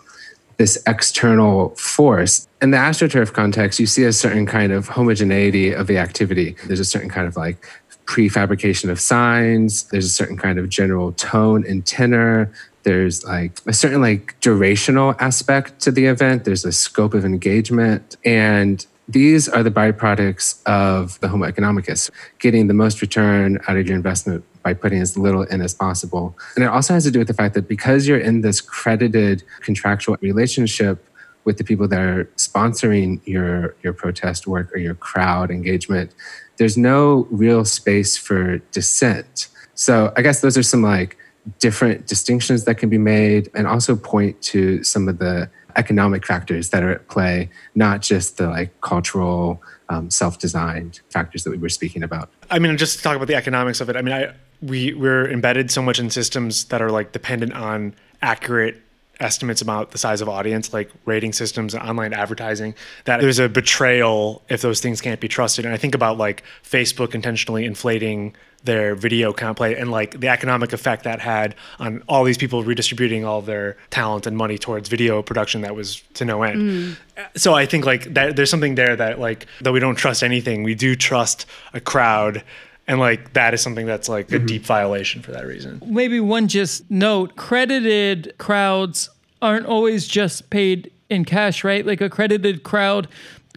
this 0.58 0.82
external 0.88 1.70
force. 1.76 2.48
In 2.62 2.72
the 2.72 2.78
astroturf 2.78 3.34
context, 3.34 3.80
you 3.80 3.86
see 3.86 4.04
a 4.04 4.14
certain 4.14 4.46
kind 4.46 4.72
of 4.72 4.88
homogeneity 4.88 5.74
of 5.74 5.88
the 5.88 5.98
activity. 5.98 6.56
There's 6.68 6.80
a 6.80 6.86
certain 6.86 7.10
kind 7.10 7.28
of 7.28 7.36
like 7.36 7.68
prefabrication 8.06 8.90
of 8.90 9.00
signs. 9.00 9.84
There's 9.86 10.06
a 10.06 10.10
certain 10.10 10.38
kind 10.38 10.60
of 10.60 10.70
general 10.70 11.14
tone 11.14 11.66
and 11.68 11.86
tenor. 11.86 12.52
There's 12.84 13.24
like 13.24 13.60
a 13.66 13.74
certain 13.74 14.02
like 14.02 14.40
durational 14.42 15.16
aspect 15.20 15.80
to 15.82 15.92
the 15.92 16.06
event. 16.06 16.46
There's 16.46 16.66
a 16.66 16.72
scope 16.72 17.14
of 17.14 17.26
engagement. 17.26 18.18
And 18.26 18.86
these 19.08 19.50
are 19.50 19.64
the 19.64 19.72
byproducts 19.72 20.62
of 20.66 21.20
the 21.20 21.28
Homo 21.28 21.50
economicus, 21.50 22.10
getting 22.40 22.68
the 22.68 22.74
most 22.74 23.02
return 23.02 23.60
out 23.68 23.78
of 23.78 23.88
your 23.88 23.96
investment 23.96 24.44
by 24.64 24.74
putting 24.74 25.02
as 25.02 25.18
little 25.18 25.44
in 25.44 25.62
as 25.62 25.74
possible. 25.74 26.38
And 26.56 26.64
it 26.64 26.68
also 26.68 26.94
has 26.94 27.04
to 27.04 27.12
do 27.12 27.20
with 27.20 27.28
the 27.28 27.34
fact 27.34 27.54
that 27.56 27.68
because 27.68 28.08
you're 28.08 28.18
in 28.18 28.42
this 28.42 28.62
credited 28.62 29.44
contractual 29.62 30.18
relationship 30.22 31.06
with 31.46 31.58
the 31.58 31.64
people 31.64 31.88
that 31.90 32.00
are 32.00 32.26
sponsoring 32.38 33.20
your 33.26 33.76
your 33.84 33.94
protest 33.94 34.48
work 34.48 34.74
or 34.74 34.78
your 34.78 34.96
crowd 34.96 35.52
engagement, 35.52 36.16
there's 36.58 36.78
no 36.78 37.28
real 37.30 37.66
space 37.66 38.18
for 38.18 38.60
dissent. 38.72 39.50
So 39.76 40.14
I 40.16 40.22
guess 40.22 40.42
those 40.42 40.58
are 40.58 40.64
some 40.64 40.82
like 40.82 41.18
different 41.60 42.08
distinctions 42.08 42.64
that 42.64 42.76
can 42.76 42.90
be 42.90 42.98
made 42.98 43.50
and 43.54 43.68
also 43.68 43.98
point 43.98 44.42
to 44.42 44.82
some 44.84 45.10
of 45.10 45.20
the 45.20 45.50
economic 45.76 46.26
factors 46.26 46.70
that 46.70 46.84
are 46.84 46.92
at 46.92 47.08
play, 47.10 47.50
not 47.76 48.02
just 48.02 48.38
the 48.38 48.48
like 48.48 48.80
cultural 48.82 49.62
um, 49.90 50.10
self-designed 50.10 51.02
factors 51.10 51.44
that 51.44 51.52
we 51.52 51.58
were 51.58 51.70
speaking 51.70 52.04
about. 52.04 52.30
I 52.50 52.60
mean, 52.60 52.78
just 52.78 52.98
to 52.98 53.04
talk 53.04 53.16
about 53.16 53.28
the 53.28 53.36
economics 53.36 53.82
of 53.82 53.90
it. 53.90 53.96
I 53.96 54.02
mean, 54.02 54.14
I 54.14 54.34
we 54.64 54.94
we're 54.94 55.30
embedded 55.30 55.70
so 55.72 55.82
much 55.82 56.00
in 56.00 56.10
systems 56.10 56.66
that 56.66 56.82
are 56.82 56.90
like 56.90 57.12
dependent 57.12 57.54
on 57.54 57.94
accurate 58.22 58.82
estimates 59.20 59.62
about 59.62 59.92
the 59.92 59.98
size 59.98 60.22
of 60.22 60.30
audience, 60.30 60.74
like 60.74 60.90
rating 61.06 61.34
systems 61.34 61.74
and 61.74 61.84
online 61.84 62.14
advertising, 62.14 62.74
that 63.06 63.22
there's 63.22 63.40
a 63.40 63.48
betrayal 63.48 64.42
if 64.50 64.62
those 64.62 64.80
things 64.80 65.02
can't 65.02 65.20
be 65.20 65.28
trusted. 65.28 65.66
And 65.66 65.74
I 65.74 65.78
think 65.78 65.96
about 65.96 66.18
like 66.18 66.44
Facebook 66.64 67.14
intentionally 67.14 67.66
inflating 67.66 68.36
their 68.64 68.96
video 68.96 69.34
count 69.34 69.58
play 69.58 69.76
and 69.76 69.92
like 69.92 70.20
the 70.22 70.30
economic 70.30 70.72
effect 70.72 71.04
that 71.04 71.20
had 71.20 71.54
on 71.80 72.02
all 72.08 72.24
these 72.24 72.38
people 72.38 72.64
redistributing 72.64 73.26
all 73.26 73.42
their 73.42 73.76
talent 73.90 74.26
and 74.26 74.38
money 74.38 74.58
towards 74.58 74.88
video 74.88 75.22
production 75.22 75.62
that 75.62 75.76
was 75.76 76.02
to 76.14 76.24
no 76.24 76.44
end. 76.44 76.98
Mm. 77.18 77.28
So 77.36 77.54
I 77.54 77.66
think 77.66 77.86
like 77.86 78.14
that 78.14 78.36
there's 78.36 78.50
something 78.50 78.76
there 78.76 78.96
that 78.96 79.20
like 79.20 79.48
though 79.62 79.74
we 79.74 79.80
don't 79.80 79.96
trust 79.96 80.24
anything, 80.24 80.64
we 80.64 80.76
do 80.76 80.96
trust 80.96 81.46
a 81.74 81.82
crowd 81.82 82.44
and 82.88 83.00
like 83.00 83.34
that 83.34 83.54
is 83.54 83.62
something 83.62 83.86
that's 83.86 84.10
like 84.10 84.32
a 84.32 84.36
mm-hmm. 84.36 84.46
deep 84.46 84.64
violation 84.64 85.22
for 85.22 85.32
that 85.32 85.46
reason. 85.46 85.82
maybe 85.86 86.20
one 86.20 86.48
just 86.48 86.90
note 86.92 87.36
credited 87.36 88.34
crowds 88.38 89.10
aren't 89.42 89.66
always 89.66 90.08
just 90.08 90.50
paid 90.50 90.90
in 91.10 91.26
cash, 91.26 91.64
right? 91.64 91.86
Like 91.86 92.02
a 92.02 92.10
credited 92.10 92.64
crowd 92.64 93.08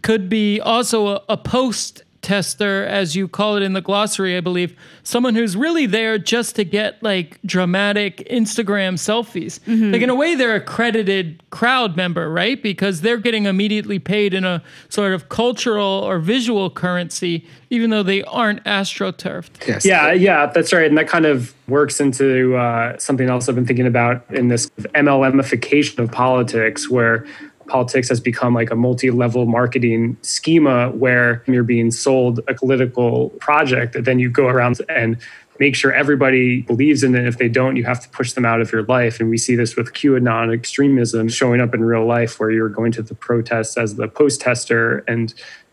could 0.03 0.29
be 0.29 0.61
also 0.61 1.09
a, 1.09 1.23
a 1.31 1.37
post 1.37 2.03
tester, 2.27 2.85
as 2.85 3.15
you 3.15 3.29
call 3.29 3.57
it 3.57 3.63
in 3.63 3.73
the 3.73 3.81
glossary, 3.81 4.37
I 4.37 4.41
believe. 4.41 4.77
Someone 5.05 5.37
who's 5.37 5.57
really 5.57 5.87
there 5.87 6.19
just 6.19 6.57
to 6.57 6.65
get 6.65 7.01
like 7.01 7.39
dramatic 7.47 8.27
Instagram 8.29 8.95
selfies. 8.95 9.61
Like 9.93 10.03
in 10.03 10.11
a 10.11 10.15
way, 10.15 10.35
they're 10.35 10.57
a 10.57 10.61
credited 10.61 11.41
crowd 11.51 11.97
member, 11.97 12.29
right? 12.29 12.61
Because 12.61 13.03
they're 13.03 13.17
getting 13.19 13.47
immediately 13.47 14.01
paid 14.01 14.35
in 14.35 14.45
a 14.45 14.61
sort 14.89 15.13
of 15.13 15.29
cultural 15.29 16.03
or 16.05 16.19
visual 16.19 16.69
currency, 16.69 17.47
even 17.71 17.91
though 17.91 18.03
they 18.03 18.25
aren't 18.25 18.63
astroturfed. 18.65 19.65
Yes. 19.69 19.87
Yeah, 19.87 20.13
yeah, 20.13 20.47
that's 20.47 20.73
right. 20.73 20.87
And 20.87 20.99
that 20.99 21.07
kind 21.07 21.27
of 21.27 21.55
works 21.69 22.01
into 22.01 22.57
uh, 22.57 22.99
something 22.99 23.29
else 23.29 23.49
I've 23.49 23.55
been 23.55 23.67
thinking 23.67 23.87
about 23.87 24.25
in 24.31 24.49
this 24.49 24.69
MLMification 24.97 26.01
of 26.01 26.11
politics, 26.11 26.91
where 26.91 27.25
politics 27.69 28.09
has 28.09 28.21
become 28.21 28.55
like 28.55 28.71
a 28.71 28.77
multi-level 28.77 29.47
marketing 29.47 30.17
schema 30.23 30.91
where 30.91 31.43
you're 31.47 31.65
being 31.65 31.91
sold 31.91 32.41
a 32.49 32.55
political 32.55 33.31
project 33.41 33.93
that 33.95 34.05
then 34.05 34.19
you 34.19 34.31
go 34.31 34.47
around 34.47 34.81
and 34.89 35.19
make 35.59 35.75
sure 35.75 35.93
everybody 35.93 36.63
believes 36.63 37.03
in 37.03 37.15
it. 37.15 37.27
If 37.27 37.39
they 37.39 37.49
don't, 37.49 37.77
you 37.77 37.85
have 37.85 38.01
to 38.01 38.09
push 38.11 38.33
them 38.33 38.45
out 38.45 38.61
of 38.61 38.71
your 38.73 38.83
life. 38.85 39.21
And 39.21 39.31
we 39.31 39.39
see 39.39 39.57
this 39.57 39.75
with 39.77 39.93
QAnon 39.95 40.53
extremism 40.53 41.29
showing 41.29 41.61
up 41.61 41.75
in 41.75 41.83
real 41.83 42.05
life 42.05 42.39
where 42.39 42.51
you're 42.51 42.69
going 42.69 42.93
to 42.93 43.03
the 43.03 43.15
protests 43.15 43.77
as 43.77 43.97
the 43.97 44.09
post 44.09 44.41
tester 44.41 44.99
and 45.09 45.33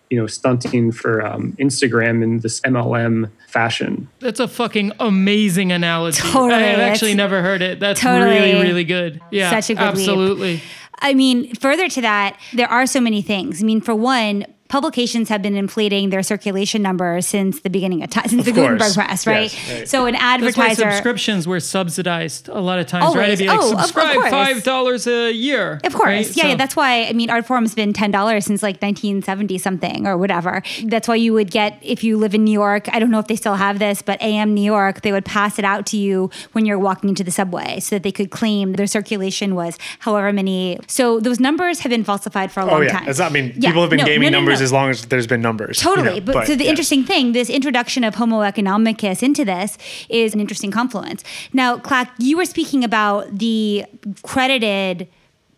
you 0.09 0.19
know 0.19 0.27
stunting 0.27 0.91
for 0.91 1.25
um, 1.25 1.53
Instagram 1.53 2.21
in 2.21 2.39
this 2.39 2.61
MLM 2.61 3.31
fashion. 3.47 4.07
That's 4.19 4.39
a 4.39 4.47
fucking 4.47 4.91
amazing 4.99 5.71
analogy. 5.71 6.21
Totally, 6.31 6.53
I've 6.53 6.79
actually 6.79 7.13
that's- 7.13 7.17
never 7.17 7.41
heard 7.41 7.61
it. 7.61 7.79
That's 7.79 7.99
Totally. 7.99 8.29
really, 8.35 8.61
really 8.61 8.83
good. 8.83 9.19
Yeah, 9.31 9.49
Such 9.59 9.71
a 9.71 9.75
good 9.75 9.97
leap. 10.37 10.61
I 11.03 11.13
mean, 11.13 11.53
further 11.55 11.89
to 11.89 12.01
that, 12.01 12.39
there 12.53 12.69
are 12.69 12.87
so 12.87 12.99
many 13.01 13.21
things. 13.21 13.61
I 13.61 13.65
mean, 13.65 13.81
for 13.81 13.93
one, 13.93 14.45
publications 14.73 15.29
have 15.29 15.43
been 15.43 15.55
inflating 15.55 16.09
their 16.09 16.23
circulation 16.23 16.81
numbers 16.81 17.27
since 17.27 17.59
the 17.59 17.69
beginning 17.69 18.01
of 18.01 18.09
time, 18.09 18.27
since 18.27 18.39
Of 18.39 18.45
the 18.45 18.51
Gutenberg 18.59 18.91
press, 18.95 19.27
right? 19.27 19.53
Yes, 19.53 19.71
right. 19.71 19.87
So 19.87 20.07
an 20.07 20.13
That's 20.13 20.23
why 20.57 20.69
advertiser. 20.69 20.91
subscriptions 20.91 21.47
were 21.47 21.59
subsidized 21.59 22.49
a 22.49 22.59
lot 22.59 22.79
of 22.79 22.87
times, 22.87 23.15
right? 23.15 23.29
It'd 23.29 23.37
be 23.37 23.47
like, 23.47 23.59
Oh, 23.61 23.73
of- 23.73 23.77
of 23.77 23.81
subscribe 23.85 24.15
course. 24.15 24.31
five 24.31 24.63
dollars 24.63 25.05
a 25.05 25.31
year. 25.31 25.79
Of 25.83 25.93
course, 25.93 26.07
right? 26.07 26.35
yeah, 26.37 26.47
yeah. 26.47 26.55
That's 26.55 26.75
why 26.75 27.03
I 27.03 27.13
mean, 27.13 27.29
Artforum's 27.29 27.75
been 27.75 27.93
ten 27.93 28.09
dollars 28.09 28.45
since 28.45 28.63
like 28.63 28.81
1970 28.81 29.59
something 29.59 30.07
or 30.07 30.17
whatever. 30.17 30.63
That's 30.85 31.07
why 31.07 31.17
you 31.17 31.33
would 31.33 31.51
get 31.51 31.77
if 31.83 32.03
you 32.03 32.17
live 32.17 32.33
in 32.33 32.43
New 32.43 32.51
York. 32.65 32.89
I 32.91 32.97
don't 32.97 33.11
know 33.11 33.19
if 33.19 33.27
they 33.27 33.35
still 33.35 33.57
have 33.57 33.77
this, 33.77 34.01
but 34.01 34.19
AM 34.23 34.55
New 34.55 34.63
York, 34.63 35.01
they 35.01 35.11
would 35.11 35.25
pass 35.25 35.59
it 35.59 35.65
out 35.65 35.85
to 35.91 35.97
you 35.97 36.31
when 36.53 36.65
you're 36.65 36.79
walking 36.79 37.09
into 37.09 37.23
the 37.23 37.29
subway, 37.29 37.79
so 37.79 37.97
that 37.97 38.01
they 38.01 38.11
could 38.11 38.31
claim 38.31 38.73
their 38.73 38.87
circulation 38.87 39.53
was 39.53 39.77
however 39.99 40.33
many. 40.33 40.79
So 40.87 41.19
those 41.19 41.39
numbers 41.39 41.81
have 41.81 41.91
been 41.91 42.03
falsified 42.03 42.51
for 42.51 42.61
a 42.61 42.63
oh, 42.63 42.67
long 42.69 42.77
Oh 42.77 42.81
yeah, 42.81 42.97
time. 42.97 43.07
it's 43.07 43.19
not, 43.19 43.29
I 43.29 43.33
mean 43.35 43.53
Yeah, 43.55 43.69
people 43.69 43.81
have 43.81 43.91
been 43.91 43.99
no, 43.99 44.05
gaming 44.05 44.31
no, 44.31 44.39
no, 44.39 44.39
numbers 44.39 44.61
no. 44.61 44.62
As 44.63 44.71
long 44.71 44.89
as 44.89 45.05
there's 45.05 45.27
been 45.27 45.41
numbers. 45.41 45.83
you 45.83 45.89
Totally. 45.89 46.19
know, 46.19 46.33
but, 46.33 46.47
so 46.47 46.55
the 46.55 46.63
yeah. 46.63 46.69
interesting 46.69 47.03
thing, 47.03 47.33
this 47.33 47.49
introduction 47.49 48.03
of 48.03 48.15
Homo 48.15 48.39
economicus 48.39 49.21
into 49.21 49.45
this 49.45 49.77
is 50.09 50.33
an 50.33 50.39
interesting 50.39 50.71
confluence. 50.71 51.23
Now, 51.53 51.77
Clack, 51.77 52.11
you 52.17 52.37
were 52.37 52.45
speaking 52.45 52.83
about 52.83 53.37
the 53.37 53.85
credited 54.23 55.07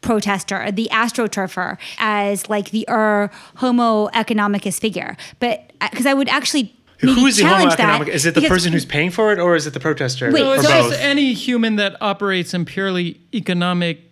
protester, 0.02 0.72
the 0.72 0.90
astroturfer, 0.92 1.78
as 1.98 2.50
like 2.50 2.72
the 2.72 2.86
er 2.90 3.32
Homo 3.56 4.08
economicus 4.10 4.80
figure. 4.80 5.18
But 5.40 5.72
because 5.80 6.06
I 6.06 6.14
would 6.14 6.30
actually 6.30 6.74
maybe 7.02 7.20
Who 7.20 7.28
is 7.28 7.38
the 7.38 7.44
homo 7.44 7.56
challenge 7.56 7.74
economic? 7.74 8.08
Is 8.10 8.26
it 8.26 8.36
the 8.36 8.42
person 8.42 8.72
who's 8.72 8.86
paying 8.86 9.12
for 9.12 9.32
it, 9.34 9.40
or 9.40 9.56
is 9.56 9.68
it 9.68 9.74
the 9.74 9.80
protester? 9.80 10.32
Wait, 10.32 10.40
So 10.40 10.54
or 10.54 10.62
so 10.62 10.70
both? 10.70 10.92
just 10.92 11.02
any 11.02 11.34
human 11.34 11.76
that 11.78 12.02
operates 12.02 12.54
in 12.54 12.66
purely 12.66 13.20
economic. 13.34 14.05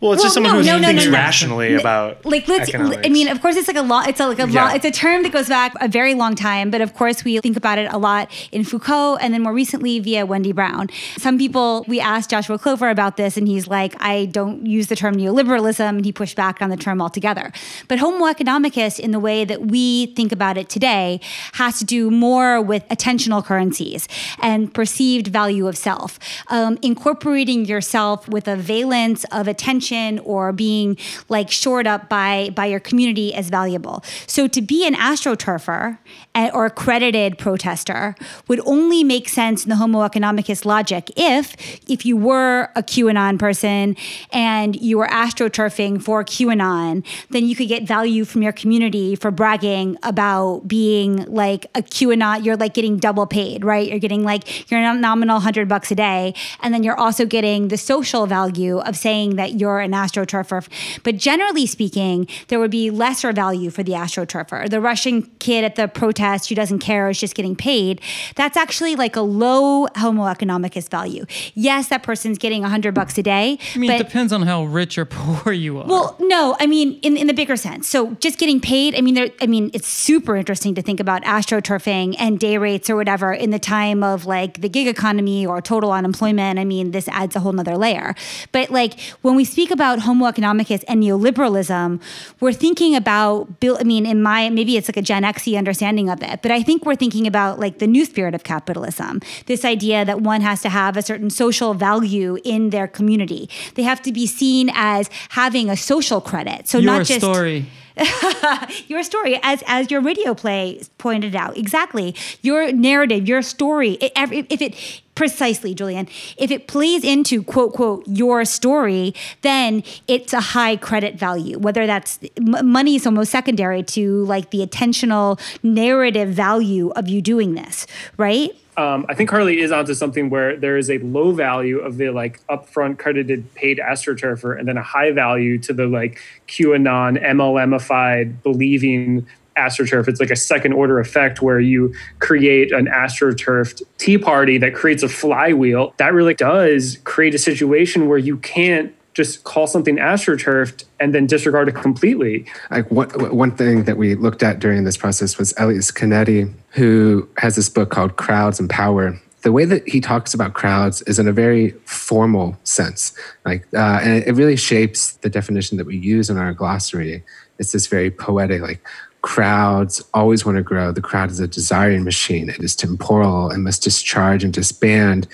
Well, 0.00 0.12
it's 0.12 0.22
just 0.22 0.34
someone 0.34 0.52
no, 0.52 0.58
who 0.60 0.80
no, 0.80 0.86
thinks 0.88 1.06
no, 1.06 1.12
rationally 1.12 1.74
about 1.74 2.24
like 2.26 2.46
let's 2.48 2.68
economics. 2.68 3.02
i 3.04 3.08
mean 3.08 3.28
of 3.28 3.40
course 3.40 3.56
it's 3.56 3.66
like 3.66 3.76
a 3.78 3.82
law 3.82 4.02
it's 4.06 4.20
a, 4.20 4.26
like 4.26 4.38
a 4.38 4.44
law 4.44 4.68
Yeah. 4.68 4.74
it's 4.74 4.84
a 4.84 4.90
term 4.90 5.22
that 5.22 5.32
goes 5.32 5.48
back 5.48 5.72
a 5.80 5.88
very 5.88 6.14
long 6.14 6.34
time 6.34 6.70
but 6.70 6.80
of 6.82 6.92
course 6.94 7.24
we 7.24 7.38
think 7.40 7.56
about 7.56 7.78
it 7.78 7.90
a 7.92 7.96
lot 7.98 8.30
in 8.52 8.62
foucault 8.62 9.16
and 9.16 9.32
then 9.32 9.42
more 9.42 9.54
recently 9.54 9.98
via 10.00 10.26
wendy 10.26 10.52
brown 10.52 10.90
some 11.16 11.38
people 11.38 11.84
we 11.88 11.98
asked 11.98 12.28
joshua 12.30 12.58
clover 12.58 12.90
about 12.90 13.16
this 13.16 13.36
and 13.38 13.48
he's 13.48 13.66
like 13.68 13.94
i 14.02 14.26
don't 14.26 14.66
use 14.66 14.88
the 14.88 14.96
term 14.96 15.14
neoliberalism 15.16 15.80
and 15.88 16.04
he 16.04 16.12
pushed 16.12 16.36
back 16.36 16.60
on 16.60 16.68
the 16.68 16.76
term 16.76 17.00
altogether 17.00 17.50
but 17.88 17.98
homo 17.98 18.26
economicus 18.26 18.98
in 19.00 19.12
the 19.12 19.20
way 19.20 19.44
that 19.44 19.62
we 19.62 20.06
think 20.14 20.30
about 20.30 20.58
it 20.58 20.68
today 20.68 21.18
has 21.54 21.78
to 21.78 21.84
do 21.86 22.10
more 22.10 22.60
with 22.60 22.86
attentional 22.88 23.42
currencies 23.42 24.06
and 24.42 24.74
perceived 24.74 25.28
value 25.28 25.66
of 25.66 25.76
self 25.76 26.18
um, 26.48 26.78
incorporating 26.82 27.64
yourself 27.64 28.28
with 28.28 28.46
a 28.46 28.56
valence 28.56 29.24
of 29.32 29.48
attention 29.48 29.85
or 30.24 30.52
being 30.52 30.96
like 31.28 31.50
shored 31.50 31.86
up 31.86 32.08
by 32.08 32.50
by 32.54 32.66
your 32.66 32.80
community 32.80 33.34
as 33.34 33.48
valuable. 33.48 34.02
So 34.26 34.46
to 34.48 34.60
be 34.62 34.86
an 34.86 34.94
astroturfer 34.94 35.98
eh, 36.34 36.50
or 36.52 36.66
accredited 36.66 37.38
protester 37.38 38.14
would 38.48 38.60
only 38.66 39.04
make 39.04 39.28
sense 39.28 39.64
in 39.64 39.70
the 39.70 39.76
Homo 39.76 40.00
economicus 40.06 40.64
logic 40.64 41.10
if 41.16 41.56
if 41.88 42.04
you 42.04 42.16
were 42.16 42.68
a 42.74 42.82
QAnon 42.82 43.38
person 43.38 43.96
and 44.32 44.76
you 44.76 44.98
were 44.98 45.08
astroturfing 45.08 46.02
for 46.02 46.24
QAnon, 46.24 47.04
then 47.30 47.46
you 47.46 47.54
could 47.54 47.68
get 47.68 47.84
value 47.84 48.24
from 48.24 48.42
your 48.42 48.52
community 48.52 49.16
for 49.16 49.30
bragging 49.30 49.96
about 50.02 50.66
being 50.66 51.24
like 51.26 51.66
a 51.74 51.82
QAnon. 51.82 52.44
You're 52.44 52.56
like 52.56 52.74
getting 52.74 52.98
double 52.98 53.26
paid, 53.26 53.64
right? 53.64 53.88
You're 53.88 53.98
getting 53.98 54.24
like 54.24 54.70
your 54.70 54.80
nominal 54.94 55.40
hundred 55.40 55.68
bucks 55.68 55.90
a 55.90 55.94
day, 55.94 56.34
and 56.60 56.72
then 56.72 56.82
you're 56.82 56.98
also 56.98 57.26
getting 57.26 57.68
the 57.68 57.76
social 57.76 58.26
value 58.26 58.78
of 58.78 58.96
saying 58.96 59.36
that 59.36 59.54
you're 59.60 59.75
an 59.80 59.92
astroturfer. 59.92 60.66
But 61.02 61.16
generally 61.16 61.66
speaking, 61.66 62.28
there 62.48 62.58
would 62.58 62.70
be 62.70 62.90
lesser 62.90 63.32
value 63.32 63.70
for 63.70 63.82
the 63.82 63.92
astroturfer. 63.92 64.68
The 64.68 64.80
Russian 64.80 65.22
kid 65.38 65.64
at 65.64 65.76
the 65.76 65.88
protest 65.88 66.48
who 66.48 66.54
doesn't 66.54 66.80
care 66.80 67.08
is 67.08 67.18
just 67.18 67.34
getting 67.34 67.56
paid. 67.56 68.00
That's 68.34 68.56
actually 68.56 68.96
like 68.96 69.16
a 69.16 69.20
low 69.20 69.86
Homo 69.96 70.24
economicus 70.24 70.88
value. 70.88 71.24
Yes, 71.54 71.88
that 71.88 72.02
person's 72.02 72.38
getting 72.38 72.62
hundred 72.62 72.94
bucks 72.94 73.16
a 73.18 73.22
day. 73.22 73.58
I 73.74 73.78
mean, 73.78 73.90
but 73.90 74.00
it 74.00 74.04
depends 74.04 74.32
on 74.32 74.42
how 74.42 74.64
rich 74.64 74.98
or 74.98 75.04
poor 75.16 75.52
you 75.52 75.78
are. 75.78 75.86
well, 75.86 76.16
no, 76.20 76.56
I 76.58 76.66
mean 76.66 76.98
in 77.00 77.16
in 77.16 77.26
the 77.26 77.34
bigger 77.34 77.56
sense. 77.56 77.88
So 77.88 78.14
just 78.14 78.38
getting 78.38 78.60
paid. 78.60 78.94
I 78.94 79.00
mean, 79.00 79.14
there. 79.14 79.30
I 79.40 79.46
mean, 79.46 79.70
it's 79.74 79.88
super 79.88 80.36
interesting 80.36 80.74
to 80.74 80.82
think 80.82 81.00
about 81.00 81.22
astroturfing 81.22 82.16
and 82.18 82.38
day 82.38 82.58
rates 82.58 82.90
or 82.90 82.96
whatever 82.96 83.32
in 83.32 83.50
the 83.50 83.58
time 83.58 84.02
of 84.02 84.26
like 84.26 84.60
the 84.60 84.68
gig 84.68 84.86
economy 84.86 85.46
or 85.46 85.60
total 85.60 85.92
unemployment. 85.92 86.58
I 86.58 86.64
mean, 86.64 86.90
this 86.90 87.08
adds 87.08 87.36
a 87.36 87.40
whole 87.40 87.52
nother 87.52 87.76
layer. 87.76 88.14
But 88.52 88.70
like 88.70 88.98
when 89.22 89.36
we 89.36 89.44
speak 89.44 89.65
about 89.70 90.00
Homo 90.00 90.26
economicus 90.26 90.84
and 90.88 91.02
neoliberalism, 91.02 92.00
we're 92.40 92.52
thinking 92.52 92.94
about. 92.94 93.60
Bill. 93.60 93.76
I 93.78 93.84
mean, 93.84 94.06
in 94.06 94.22
my 94.22 94.50
maybe 94.50 94.76
it's 94.76 94.88
like 94.88 94.96
a 94.96 95.02
Gen 95.02 95.22
Xy 95.22 95.56
understanding 95.56 96.08
of 96.08 96.22
it, 96.22 96.42
but 96.42 96.50
I 96.50 96.62
think 96.62 96.84
we're 96.84 96.96
thinking 96.96 97.26
about 97.26 97.58
like 97.58 97.78
the 97.78 97.86
new 97.86 98.04
spirit 98.04 98.34
of 98.34 98.44
capitalism. 98.44 99.20
This 99.46 99.64
idea 99.64 100.04
that 100.04 100.20
one 100.20 100.40
has 100.40 100.62
to 100.62 100.68
have 100.68 100.96
a 100.96 101.02
certain 101.02 101.30
social 101.30 101.74
value 101.74 102.38
in 102.44 102.70
their 102.70 102.88
community. 102.88 103.48
They 103.74 103.82
have 103.82 104.02
to 104.02 104.12
be 104.12 104.26
seen 104.26 104.70
as 104.74 105.10
having 105.30 105.70
a 105.70 105.76
social 105.76 106.20
credit. 106.20 106.68
So 106.68 106.78
your 106.78 106.92
not 106.92 107.06
just 107.06 107.22
Your 107.22 107.34
story. 107.34 107.66
your 108.88 109.02
story 109.02 109.40
as 109.42 109.62
as 109.66 109.90
your 109.90 110.02
radio 110.02 110.34
play 110.34 110.82
pointed 110.98 111.34
out 111.34 111.56
exactly 111.56 112.14
your 112.42 112.70
narrative 112.70 113.26
your 113.26 113.40
story 113.40 113.92
it, 113.92 114.12
if 114.50 114.60
it 114.60 115.02
precisely 115.16 115.74
julian 115.74 116.06
if 116.36 116.50
it 116.52 116.68
plays 116.68 117.02
into 117.02 117.42
quote 117.42 117.72
quote 117.72 118.04
your 118.06 118.44
story 118.44 119.12
then 119.42 119.82
it's 120.06 120.32
a 120.32 120.40
high 120.40 120.76
credit 120.76 121.16
value. 121.16 121.58
Whether 121.58 121.86
that's 121.86 122.18
m- 122.36 122.70
money 122.70 122.96
is 122.96 123.06
almost 123.06 123.30
secondary 123.30 123.82
to 123.84 124.24
like 124.24 124.50
the 124.50 124.66
attentional 124.66 125.40
narrative 125.62 126.28
value 126.30 126.90
of 126.90 127.08
you 127.08 127.20
doing 127.22 127.54
this 127.54 127.86
right? 128.16 128.50
Um, 128.78 129.06
I 129.08 129.14
think 129.14 129.30
Harley 129.30 129.60
is 129.60 129.72
onto 129.72 129.94
something 129.94 130.28
where 130.28 130.54
there 130.54 130.76
is 130.76 130.90
a 130.90 130.98
low 130.98 131.32
value 131.32 131.78
of 131.78 131.96
the 131.96 132.10
like 132.10 132.46
upfront 132.48 132.98
credited 132.98 133.54
paid 133.54 133.78
astroturfer, 133.78 134.58
and 134.58 134.68
then 134.68 134.76
a 134.76 134.82
high 134.82 135.12
value 135.12 135.56
to 135.60 135.72
the 135.72 135.86
like 135.86 136.20
QAnon 136.46 137.22
MLMified 137.24 138.42
believing 138.42 139.26
astroturf. 139.56 140.08
It's 140.08 140.20
like 140.20 140.30
a 140.30 140.36
second 140.36 140.72
order 140.72 141.00
effect 141.00 141.42
where 141.42 141.60
you 141.60 141.94
create 142.18 142.72
an 142.72 142.86
astroturfed 142.86 143.82
tea 143.98 144.18
party 144.18 144.58
that 144.58 144.74
creates 144.74 145.02
a 145.02 145.08
flywheel. 145.08 145.94
That 145.96 146.12
really 146.12 146.34
does 146.34 146.98
create 147.04 147.34
a 147.34 147.38
situation 147.38 148.08
where 148.08 148.18
you 148.18 148.36
can't 148.38 148.94
just 149.16 149.44
call 149.44 149.66
something 149.66 149.96
astroturfed 149.96 150.84
and 151.00 151.14
then 151.14 151.26
disregard 151.26 151.68
it 151.68 151.74
completely. 151.74 152.44
like 152.70 152.90
one, 152.90 153.08
one 153.34 153.50
thing 153.50 153.84
that 153.84 153.96
we 153.96 154.14
looked 154.14 154.42
at 154.42 154.58
during 154.58 154.84
this 154.84 154.98
process 154.98 155.38
was 155.38 155.54
Elias 155.56 155.90
Canetti, 155.90 156.52
who 156.72 157.26
has 157.38 157.56
this 157.56 157.70
book 157.70 157.90
called 157.90 158.16
Crowds 158.16 158.60
and 158.60 158.68
Power. 158.68 159.18
The 159.40 159.52
way 159.52 159.64
that 159.64 159.88
he 159.88 160.02
talks 160.02 160.34
about 160.34 160.52
crowds 160.52 161.00
is 161.02 161.18
in 161.18 161.26
a 161.26 161.32
very 161.32 161.70
formal 161.86 162.58
sense, 162.64 163.16
like, 163.46 163.66
uh, 163.72 164.00
and 164.02 164.22
it 164.24 164.34
really 164.34 164.56
shapes 164.56 165.12
the 165.12 165.30
definition 165.30 165.78
that 165.78 165.86
we 165.86 165.96
use 165.96 166.28
in 166.28 166.36
our 166.36 166.52
glossary. 166.52 167.24
It's 167.58 167.72
this 167.72 167.86
very 167.86 168.10
poetic, 168.10 168.60
like 168.60 168.86
crowds 169.26 170.00
always 170.14 170.46
want 170.46 170.56
to 170.56 170.62
grow. 170.62 170.92
The 170.92 171.00
crowd 171.00 171.32
is 171.32 171.40
a 171.40 171.48
desiring 171.48 172.04
machine. 172.04 172.48
It 172.48 172.62
is 172.62 172.76
temporal 172.76 173.50
and 173.50 173.64
must 173.64 173.82
discharge 173.82 174.44
and 174.44 174.52
disband. 174.52 175.26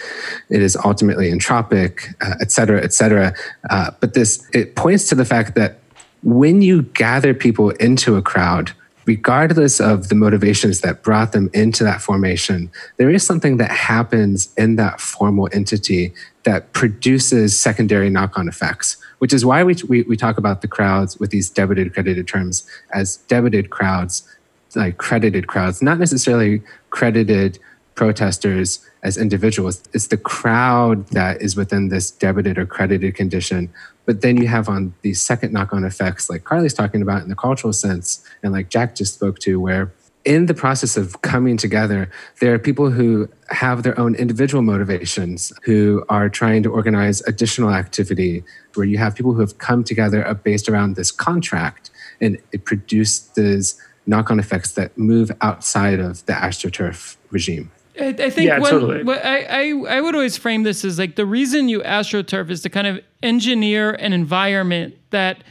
It 0.49 0.63
is 0.63 0.77
ultimately 0.77 1.31
entropic, 1.31 2.15
uh, 2.23 2.37
et 2.41 2.51
cetera, 2.51 2.83
et 2.83 2.95
cetera. 2.95 3.35
Uh, 3.69 3.91
but 4.01 4.15
this 4.15 4.49
it 4.55 4.77
points 4.77 5.09
to 5.11 5.15
the 5.15 5.27
fact 5.27 5.55
that 5.57 5.81
when 6.23 6.63
you 6.63 6.83
gather 6.95 7.35
people 7.35 7.69
into 7.87 8.17
a 8.17 8.23
crowd, 8.23 8.73
regardless 9.05 9.81
of 9.81 10.09
the 10.09 10.15
motivations 10.15 10.81
that 10.81 11.03
brought 11.03 11.33
them 11.33 11.51
into 11.53 11.85
that 11.85 12.01
formation, 12.01 12.71
there 12.97 13.11
is 13.11 13.25
something 13.25 13.57
that 13.57 13.71
happens 13.71 14.53
in 14.57 14.77
that 14.77 15.01
formal 15.01 15.49
entity 15.53 16.13
that 16.45 16.73
produces 16.73 17.59
secondary 17.59 18.11
knock 18.11 18.37
on 18.39 18.49
effects, 18.49 18.97
which 19.19 19.33
is 19.33 19.45
why 19.45 19.63
we, 19.63 19.77
we, 19.89 20.03
we 20.03 20.17
talk 20.17 20.39
about 20.39 20.61
the 20.61 20.69
crowds 20.69 21.19
with 21.19 21.31
these 21.31 21.51
debited 21.51 21.93
credited 21.93 22.27
terms 22.27 22.67
as 22.93 23.19
debited 23.29 23.71
crowds, 23.71 24.29
like 24.75 24.99
credited 24.99 25.47
crowds, 25.47 25.83
not 25.83 25.99
necessarily 25.99 26.63
credited 26.91 27.59
protesters 27.95 28.87
as 29.03 29.17
individuals. 29.17 29.83
It's 29.93 30.07
the 30.07 30.17
crowd 30.17 31.09
that 31.09 31.43
is 31.43 31.57
within 31.57 31.89
this 31.89 32.11
debited 32.11 32.57
or 32.57 32.67
credited 32.67 33.15
condition. 33.15 33.73
But 34.07 34.21
then 34.21 34.37
you 34.37 34.47
have 34.49 34.69
on 34.69 34.95
these 35.03 35.21
second 35.21 35.53
knock 35.53 35.73
on 35.73 35.85
effects, 35.85 36.31
like 36.31 36.45
Carly's 36.45 36.75
talking 36.75 37.03
about 37.03 37.23
in 37.23 37.29
the 37.29 37.35
cultural 37.35 37.73
sense, 37.73 38.25
and 38.43 38.53
like 38.53 38.69
Jack 38.69 38.95
just 38.95 39.15
spoke 39.15 39.39
to, 39.41 39.61
where 39.61 39.93
in 40.25 40.47
the 40.47 40.55
process 40.55 40.97
of 40.97 41.21
coming 41.23 41.57
together, 41.57 42.09
there 42.41 42.55
are 42.55 42.59
people 42.59 42.91
who 42.91 43.29
have 43.51 43.83
their 43.83 43.99
own 43.99 44.15
individual 44.15 44.63
motivations, 44.63 45.53
who 45.65 46.05
are 46.09 46.29
trying 46.29 46.63
to 46.63 46.71
organize 46.71 47.21
additional 47.23 47.71
activity, 47.71 48.45
where 48.75 48.87
you 48.87 48.99
have 48.99 49.17
people 49.17 49.33
who 49.33 49.41
have 49.41 49.59
come 49.59 49.83
together 49.83 50.27
uh, 50.27 50.35
based 50.35 50.69
around 50.69 50.95
this 50.95 51.11
contract, 51.11 51.91
and 52.21 52.39
it 52.53 52.65
produces 52.65 53.81
knock 54.07 54.31
on 54.31 54.39
effects 54.39 54.73
that 54.73 54.97
move 54.97 55.31
outside 55.41 55.99
of 55.99 56.25
the 56.27 56.33
AstroTurf 56.33 57.17
regime. 57.31 57.71
I, 58.01 58.07
I 58.09 58.31
think 58.31 58.49
Yeah, 58.49 58.59
when, 58.59 58.71
totally. 58.71 59.05
what 59.05 59.25
I, 59.25 59.43
I 59.43 59.97
I 59.97 60.01
would 60.01 60.15
always 60.15 60.37
frame 60.37 60.63
this 60.63 60.85
as 60.85 60.99
like 60.99 61.17
the 61.17 61.27
reason 61.27 61.69
you 61.69 61.81
astroturf 61.81 62.51
is 62.51 62.63
to 62.63 62.71
kind 62.71 62.87
of 62.87 63.01
engineer 63.23 63.93
an 63.93 64.13
environment 64.13 64.97
that 65.11 65.45